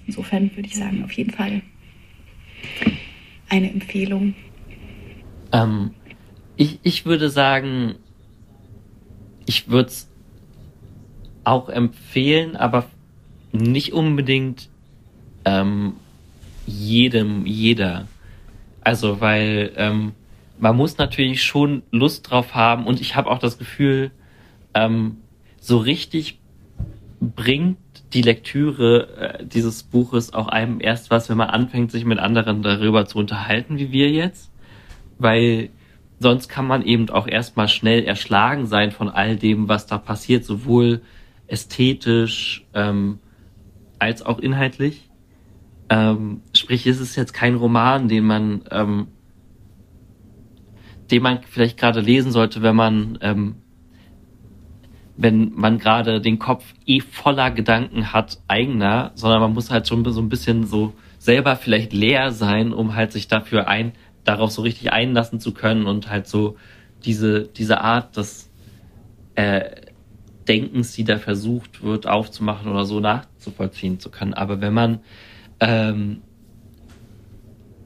Insofern 0.06 0.56
würde 0.56 0.70
ich 0.70 0.78
sagen, 0.78 1.04
auf 1.04 1.12
jeden 1.12 1.32
Fall 1.32 1.62
eine 3.50 3.70
Empfehlung. 3.70 4.34
Ähm, 5.52 5.92
ich, 6.56 6.80
ich 6.84 7.06
würde 7.06 7.30
sagen, 7.30 7.96
ich 9.46 9.68
würde 9.70 9.90
es 9.90 10.07
auch 11.48 11.70
empfehlen, 11.70 12.58
aber 12.58 12.86
nicht 13.54 13.94
unbedingt 13.94 14.70
ähm, 15.46 15.94
jedem, 16.66 17.46
jeder. 17.46 18.08
Also, 18.82 19.22
weil 19.22 19.72
ähm, 19.78 20.12
man 20.60 20.76
muss 20.76 20.98
natürlich 20.98 21.44
schon 21.44 21.84
Lust 21.92 22.30
drauf 22.30 22.54
haben 22.54 22.86
und 22.86 23.00
ich 23.00 23.16
habe 23.16 23.32
auch 23.32 23.40
das 23.40 23.58
Gefühl, 23.58 24.12
ähm, 24.74 25.18
so 25.62 25.78
richtig 25.78 26.40
bringt 27.22 27.78
die 28.14 28.22
Lektüre 28.22 29.40
äh, 29.40 29.46
dieses 29.46 29.84
Buches 29.84 30.34
auch 30.34 30.50
einem 30.50 30.82
erst 30.82 31.12
was, 31.12 31.30
wenn 31.30 31.38
man 31.38 31.50
anfängt, 31.50 31.92
sich 31.92 32.04
mit 32.04 32.20
anderen 32.20 32.62
darüber 32.62 33.06
zu 33.06 33.18
unterhalten, 33.20 33.78
wie 33.78 33.94
wir 33.94 34.12
jetzt. 34.12 34.52
Weil 35.18 35.70
sonst 36.20 36.50
kann 36.50 36.68
man 36.68 36.84
eben 36.84 37.10
auch 37.10 37.28
erstmal 37.28 37.70
schnell 37.70 38.04
erschlagen 38.04 38.66
sein 38.66 38.92
von 38.92 39.10
all 39.10 39.38
dem, 39.38 39.70
was 39.70 39.88
da 39.88 39.98
passiert, 39.98 40.44
sowohl 40.44 41.02
ästhetisch 41.48 42.66
ähm, 42.74 43.20
als 44.00 44.22
auch 44.22 44.40
inhaltlich. 44.40 45.10
Ähm, 45.90 46.42
sprich, 46.54 46.86
ist 46.86 47.00
es 47.00 47.16
jetzt 47.16 47.34
kein 47.34 47.56
Roman, 47.56 48.08
den 48.08 48.26
man, 48.26 48.64
ähm, 48.72 49.08
den 51.10 51.24
man 51.24 51.40
vielleicht 51.44 51.78
gerade 51.78 52.02
lesen 52.02 52.32
sollte, 52.32 52.62
wenn 52.62 52.76
man 52.76 53.18
ähm, 53.22 53.56
wenn 55.18 55.52
man 55.56 55.80
gerade 55.80 56.22
den 56.22 56.38
Kopf 56.38 56.64
eh 56.86 57.02
voller 57.02 57.50
Gedanken 57.50 58.14
hat, 58.14 58.40
eigener, 58.48 59.12
sondern 59.16 59.42
man 59.42 59.54
muss 59.54 59.72
halt 59.72 59.88
schon 59.88 60.06
so 60.06 60.22
ein 60.22 60.30
bisschen 60.30 60.66
so 60.66 60.94
selber 61.18 61.56
vielleicht 61.56 61.92
leer 61.92 62.32
sein, 62.32 62.72
um 62.72 62.96
halt 62.96 63.12
sich 63.12 63.28
dafür 63.28 63.68
ein, 63.68 63.94
darauf 64.24 64.52
so 64.52 64.62
richtig 64.62 64.94
einlassen 64.94 65.40
zu 65.40 65.54
können 65.54 65.88
und 65.88 66.10
halt 66.10 66.28
so 66.28 66.56
diese, 67.04 67.48
diese 67.48 67.82
Art 67.82 68.16
des, 68.16 68.52
äh, 69.34 69.87
Denkens, 70.48 70.94
die 70.94 71.04
da 71.04 71.18
versucht 71.18 71.84
wird 71.84 72.08
aufzumachen 72.08 72.72
oder 72.72 72.86
so 72.86 73.00
nachzuvollziehen 73.00 74.00
zu 74.00 74.10
können. 74.10 74.34
Aber 74.34 74.62
wenn 74.62 74.74
man 74.74 75.00
ähm, 75.60 76.22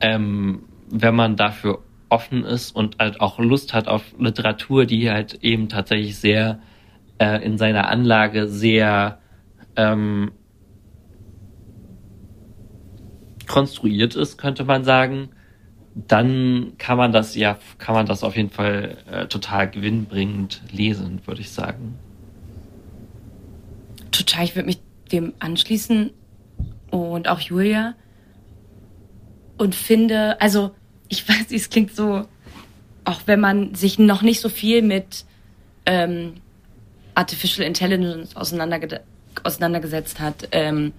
ähm, 0.01 0.63
wenn 0.89 1.15
man 1.15 1.35
dafür 1.35 1.79
offen 2.09 2.43
ist 2.43 2.75
und 2.75 2.97
halt 2.99 3.21
auch 3.21 3.39
Lust 3.39 3.73
hat 3.73 3.87
auf 3.87 4.03
Literatur, 4.19 4.85
die 4.85 5.09
halt 5.09 5.35
eben 5.41 5.69
tatsächlich 5.69 6.17
sehr 6.17 6.59
äh, 7.19 7.43
in 7.43 7.57
seiner 7.57 7.87
Anlage 7.87 8.47
sehr 8.47 9.19
ähm, 9.77 10.31
konstruiert 13.47 14.15
ist, 14.15 14.37
könnte 14.37 14.65
man 14.65 14.83
sagen, 14.83 15.29
dann 15.95 16.73
kann 16.77 16.97
man 16.97 17.11
das 17.11 17.35
ja, 17.35 17.57
kann 17.77 17.95
man 17.95 18.05
das 18.05 18.23
auf 18.23 18.35
jeden 18.35 18.49
Fall 18.49 18.97
äh, 19.09 19.27
total 19.27 19.69
gewinnbringend 19.69 20.61
lesen, 20.71 21.21
würde 21.25 21.41
ich 21.41 21.51
sagen. 21.51 21.95
Total, 24.21 24.43
ich 24.43 24.55
würde 24.55 24.67
mich 24.67 24.79
dem 25.11 25.33
anschließen 25.39 26.11
und 26.91 27.27
auch 27.27 27.39
Julia 27.39 27.95
und 29.57 29.73
finde, 29.73 30.39
also 30.39 30.75
ich 31.07 31.27
weiß, 31.27 31.47
es 31.51 31.71
klingt 31.71 31.95
so, 31.95 32.27
auch 33.03 33.21
wenn 33.25 33.39
man 33.39 33.73
sich 33.73 33.97
noch 33.97 34.21
nicht 34.21 34.39
so 34.39 34.49
viel 34.49 34.83
mit 34.83 35.25
ähm, 35.87 36.35
Artificial 37.15 37.65
Intelligence 37.65 38.35
auseinanderge 38.35 39.01
auseinandergesetzt 39.43 40.19
hat 40.19 40.49
ähm, 40.51 40.93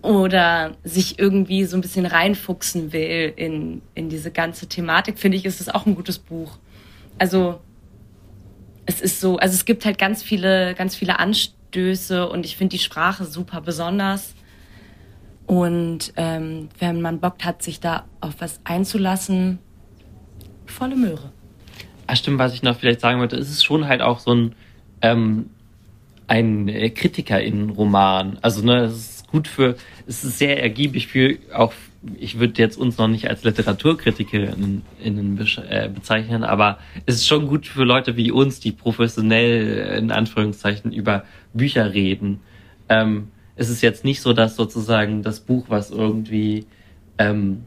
oder 0.00 0.74
sich 0.84 1.18
irgendwie 1.18 1.64
so 1.64 1.76
ein 1.76 1.82
bisschen 1.82 2.06
reinfuchsen 2.06 2.94
will 2.94 3.30
in, 3.36 3.82
in 3.94 4.08
diese 4.08 4.30
ganze 4.30 4.68
Thematik, 4.68 5.18
finde 5.18 5.36
ich, 5.36 5.44
ist 5.44 5.60
es 5.60 5.68
auch 5.68 5.84
ein 5.84 5.96
gutes 5.96 6.18
Buch. 6.18 6.56
Also 7.18 7.60
es 8.86 9.02
ist 9.02 9.20
so, 9.20 9.36
also 9.36 9.54
es 9.54 9.66
gibt 9.66 9.84
halt 9.84 9.98
ganz 9.98 10.22
viele, 10.22 10.74
ganz 10.74 10.96
viele 10.96 11.18
Anstöße 11.74 12.28
und 12.28 12.46
ich 12.46 12.56
finde 12.56 12.76
die 12.76 12.82
Sprache 12.82 13.24
super 13.24 13.60
besonders. 13.60 14.34
Und 15.46 16.12
ähm, 16.16 16.68
wenn 16.78 17.02
man 17.02 17.20
Bock 17.20 17.44
hat, 17.44 17.62
sich 17.62 17.80
da 17.80 18.04
auf 18.20 18.34
was 18.38 18.60
einzulassen, 18.64 19.58
volle 20.66 20.96
Möhre. 20.96 21.32
Ach 22.06 22.16
stimmt, 22.16 22.38
was 22.38 22.54
ich 22.54 22.62
noch 22.62 22.78
vielleicht 22.78 23.00
sagen 23.00 23.20
wollte, 23.20 23.36
ist 23.36 23.50
es 23.50 23.62
schon 23.62 23.86
halt 23.86 24.00
auch 24.00 24.20
so 24.20 24.32
ein, 24.32 24.54
ähm, 25.02 25.50
ein 26.28 26.66
KritikerInnen-Roman. 26.66 28.38
Also 28.40 28.64
ne, 28.64 28.84
es 28.84 28.94
ist 28.96 29.28
gut 29.28 29.48
für, 29.48 29.76
es 30.06 30.24
ist 30.24 30.38
sehr 30.38 30.62
ergiebig 30.62 31.08
für 31.08 31.36
auch, 31.52 31.72
ich 32.18 32.38
würde 32.38 32.60
jetzt 32.60 32.76
uns 32.76 32.98
noch 32.98 33.08
nicht 33.08 33.28
als 33.28 33.44
LiteraturkritikerInnen 33.44 34.82
äh, 35.68 35.88
bezeichnen, 35.88 36.44
aber 36.44 36.78
es 37.06 37.16
ist 37.16 37.26
schon 37.26 37.46
gut 37.46 37.66
für 37.66 37.84
Leute 37.84 38.16
wie 38.16 38.30
uns, 38.30 38.60
die 38.60 38.72
professionell 38.72 39.98
in 39.98 40.10
Anführungszeichen 40.10 40.92
über 40.92 41.24
Bücher 41.52 41.92
reden. 41.94 42.40
Ähm, 42.88 43.28
es 43.56 43.70
ist 43.70 43.82
jetzt 43.82 44.04
nicht 44.04 44.20
so, 44.20 44.32
dass 44.32 44.56
sozusagen 44.56 45.22
das 45.22 45.40
Buch, 45.40 45.66
was 45.68 45.90
irgendwie 45.90 46.66
ähm, 47.18 47.64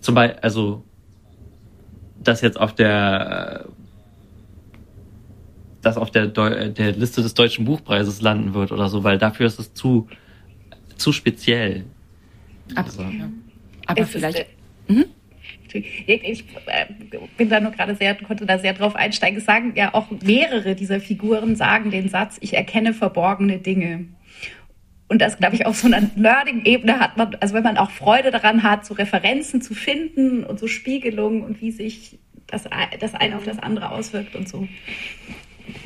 zum 0.00 0.14
Beispiel, 0.14 0.40
also 0.40 0.82
das 2.22 2.40
jetzt 2.40 2.58
auf 2.58 2.74
der 2.74 3.66
das 5.82 5.98
auf 5.98 6.10
der, 6.10 6.28
Deu 6.28 6.70
der 6.70 6.92
Liste 6.92 7.20
des 7.20 7.34
deutschen 7.34 7.66
Buchpreises 7.66 8.22
landen 8.22 8.54
wird 8.54 8.72
oder 8.72 8.88
so, 8.88 9.04
weil 9.04 9.18
dafür 9.18 9.46
ist 9.46 9.58
es 9.58 9.74
zu 9.74 10.08
zu 10.96 11.12
speziell. 11.12 11.84
Aber, 12.74 12.86
also. 12.86 13.04
Aber 13.86 14.02
es 14.02 14.10
vielleicht. 14.10 14.38
Ist, 14.38 14.46
äh, 14.88 14.92
mhm. 14.92 15.04
Ich 16.06 16.44
äh, 16.66 16.86
bin 17.36 17.48
da 17.48 17.58
nur 17.58 17.72
gerade 17.72 17.96
sehr, 17.96 18.14
konnte 18.14 18.46
da 18.46 18.58
sehr 18.58 18.74
drauf 18.74 18.94
einsteigen. 18.94 19.38
Es 19.38 19.44
sagen 19.44 19.72
ja 19.74 19.92
auch 19.92 20.08
mehrere 20.22 20.76
dieser 20.76 21.00
Figuren 21.00 21.56
sagen 21.56 21.90
den 21.90 22.08
Satz, 22.08 22.36
ich 22.40 22.54
erkenne 22.54 22.94
verborgene 22.94 23.58
Dinge. 23.58 24.06
Und 25.08 25.20
das, 25.20 25.36
glaube 25.38 25.56
ich, 25.56 25.66
auf 25.66 25.76
so 25.76 25.86
einer 25.86 26.08
Learning-Ebene 26.16 26.98
hat 26.98 27.16
man, 27.16 27.34
also 27.40 27.54
wenn 27.54 27.62
man 27.62 27.76
auch 27.76 27.90
Freude 27.90 28.30
daran 28.30 28.62
hat, 28.62 28.86
so 28.86 28.94
Referenzen 28.94 29.60
zu 29.60 29.74
finden 29.74 30.44
und 30.44 30.58
so 30.58 30.66
Spiegelungen 30.66 31.42
und 31.42 31.60
wie 31.60 31.72
sich 31.72 32.18
das, 32.46 32.64
das 33.00 33.14
eine 33.14 33.36
auf 33.36 33.44
das 33.44 33.58
andere 33.58 33.90
auswirkt 33.90 34.34
und 34.34 34.48
so. 34.48 34.66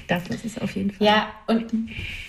Das 0.06 0.28
ist 0.28 0.44
es 0.44 0.58
auf 0.58 0.74
jeden 0.74 0.90
Fall. 0.90 1.06
Ja, 1.06 1.28
und 1.46 1.72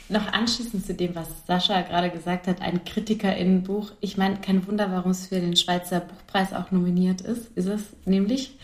noch 0.09 0.31
anschließend 0.31 0.85
zu 0.85 0.93
dem, 0.93 1.15
was 1.15 1.27
Sascha 1.47 1.81
gerade 1.81 2.09
gesagt 2.09 2.47
hat, 2.47 2.61
ein 2.61 2.83
KritikerInnenbuch. 2.83 3.91
Ich 4.01 4.17
meine, 4.17 4.37
kein 4.37 4.65
Wunder, 4.67 4.91
warum 4.91 5.11
es 5.11 5.27
für 5.27 5.39
den 5.39 5.55
Schweizer 5.55 6.01
Buchpreis 6.01 6.53
auch 6.53 6.71
nominiert 6.71 7.21
ist, 7.21 7.51
ist 7.55 7.67
es 7.67 7.83
nämlich. 8.05 8.57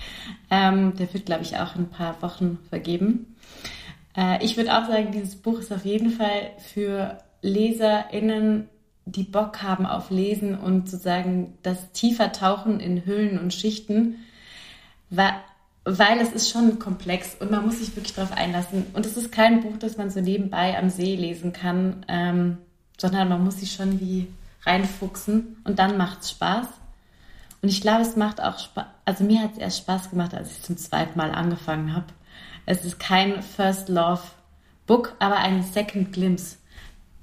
Ähm, 0.49 0.95
der 0.95 1.13
wird, 1.13 1.25
glaube 1.25 1.43
ich, 1.43 1.57
auch 1.57 1.75
in 1.75 1.83
ein 1.83 1.89
paar 1.89 2.21
Wochen 2.21 2.59
vergeben. 2.69 3.36
Äh, 4.15 4.43
ich 4.43 4.57
würde 4.57 4.77
auch 4.77 4.88
sagen, 4.88 5.11
dieses 5.11 5.36
Buch 5.36 5.59
ist 5.59 5.71
auf 5.71 5.86
jeden 5.86 6.11
Fall 6.11 6.51
für 6.73 7.19
LeserInnen, 7.41 8.67
die 9.05 9.23
Bock 9.23 9.61
haben 9.61 9.86
auf 9.86 10.09
Lesen 10.09 10.57
und 10.57 10.89
sozusagen 10.89 11.57
das 11.61 11.91
tiefer 11.91 12.31
Tauchen 12.31 12.79
in 12.79 13.05
Hüllen 13.05 13.38
und 13.38 13.53
Schichten, 13.53 14.15
weil, 15.09 15.33
weil 15.86 16.19
es 16.19 16.31
ist 16.31 16.49
schon 16.49 16.79
komplex 16.79 17.36
und 17.39 17.51
man 17.51 17.65
muss 17.65 17.79
sich 17.79 17.95
wirklich 17.95 18.13
darauf 18.13 18.36
einlassen. 18.36 18.86
Und 18.93 19.05
es 19.05 19.17
ist 19.17 19.31
kein 19.31 19.61
Buch, 19.61 19.77
das 19.79 19.97
man 19.97 20.09
so 20.09 20.19
nebenbei 20.19 20.77
am 20.77 20.89
See 20.89 21.15
lesen 21.15 21.53
kann, 21.53 22.05
ähm, 22.07 22.57
sondern 22.97 23.29
man 23.29 23.43
muss 23.43 23.59
sich 23.59 23.71
schon 23.71 23.99
wie 23.99 24.27
reinfuchsen 24.65 25.57
und 25.63 25.79
dann 25.79 25.97
macht 25.97 26.21
es 26.21 26.31
Spaß. 26.31 26.67
Und 27.61 27.69
ich 27.69 27.81
glaube, 27.81 28.01
es 28.01 28.15
macht 28.15 28.41
auch 28.41 28.59
Spaß, 28.59 28.86
also 29.05 29.23
mir 29.23 29.41
hat 29.41 29.53
es 29.53 29.57
erst 29.59 29.77
Spaß 29.79 30.09
gemacht, 30.09 30.33
als 30.33 30.51
ich 30.51 30.63
zum 30.63 30.77
zweiten 30.77 31.17
Mal 31.17 31.31
angefangen 31.31 31.95
habe. 31.95 32.07
Es 32.65 32.83
ist 32.83 32.99
kein 32.99 33.41
First 33.41 33.89
Love 33.89 34.21
Book, 34.88 35.15
aber 35.19 35.38
ein 35.38 35.63
Second 35.63 36.11
Glimpse 36.11 36.57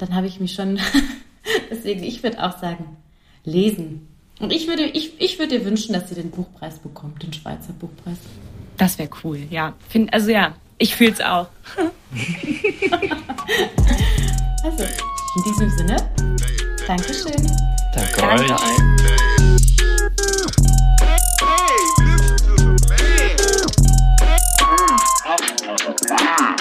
dann 0.02 0.16
habe 0.16 0.26
ich 0.26 0.40
mich 0.40 0.54
schon, 0.54 0.80
deswegen, 1.70 2.02
ich 2.02 2.22
würde 2.24 2.42
auch 2.42 2.58
sagen, 2.58 2.96
lesen. 3.44 4.08
Und 4.40 4.52
ich 4.52 4.66
würde, 4.66 4.84
ich, 4.84 5.20
ich 5.20 5.38
würde 5.38 5.58
dir 5.58 5.64
wünschen, 5.64 5.92
dass 5.92 6.08
sie 6.08 6.16
den 6.16 6.30
Buchpreis 6.30 6.80
bekommt, 6.80 7.22
den 7.22 7.32
Schweizer 7.32 7.72
Buchpreis. 7.72 8.18
Das 8.76 8.98
wäre 8.98 9.08
cool, 9.24 9.38
ja. 9.50 9.74
Find, 9.88 10.12
also 10.12 10.30
ja, 10.30 10.54
ich 10.78 10.94
fühle 10.96 11.12
es 11.12 11.20
auch. 11.20 11.48
also, 14.64 14.82
in 14.82 15.42
diesem 15.44 15.70
Sinne, 15.70 15.96
Dankeschön. 16.86 17.46
Danke, 17.94 18.20
Danke 18.20 18.42
euch. 18.42 18.50
euch. 18.50 18.58
Ah. 25.24 26.56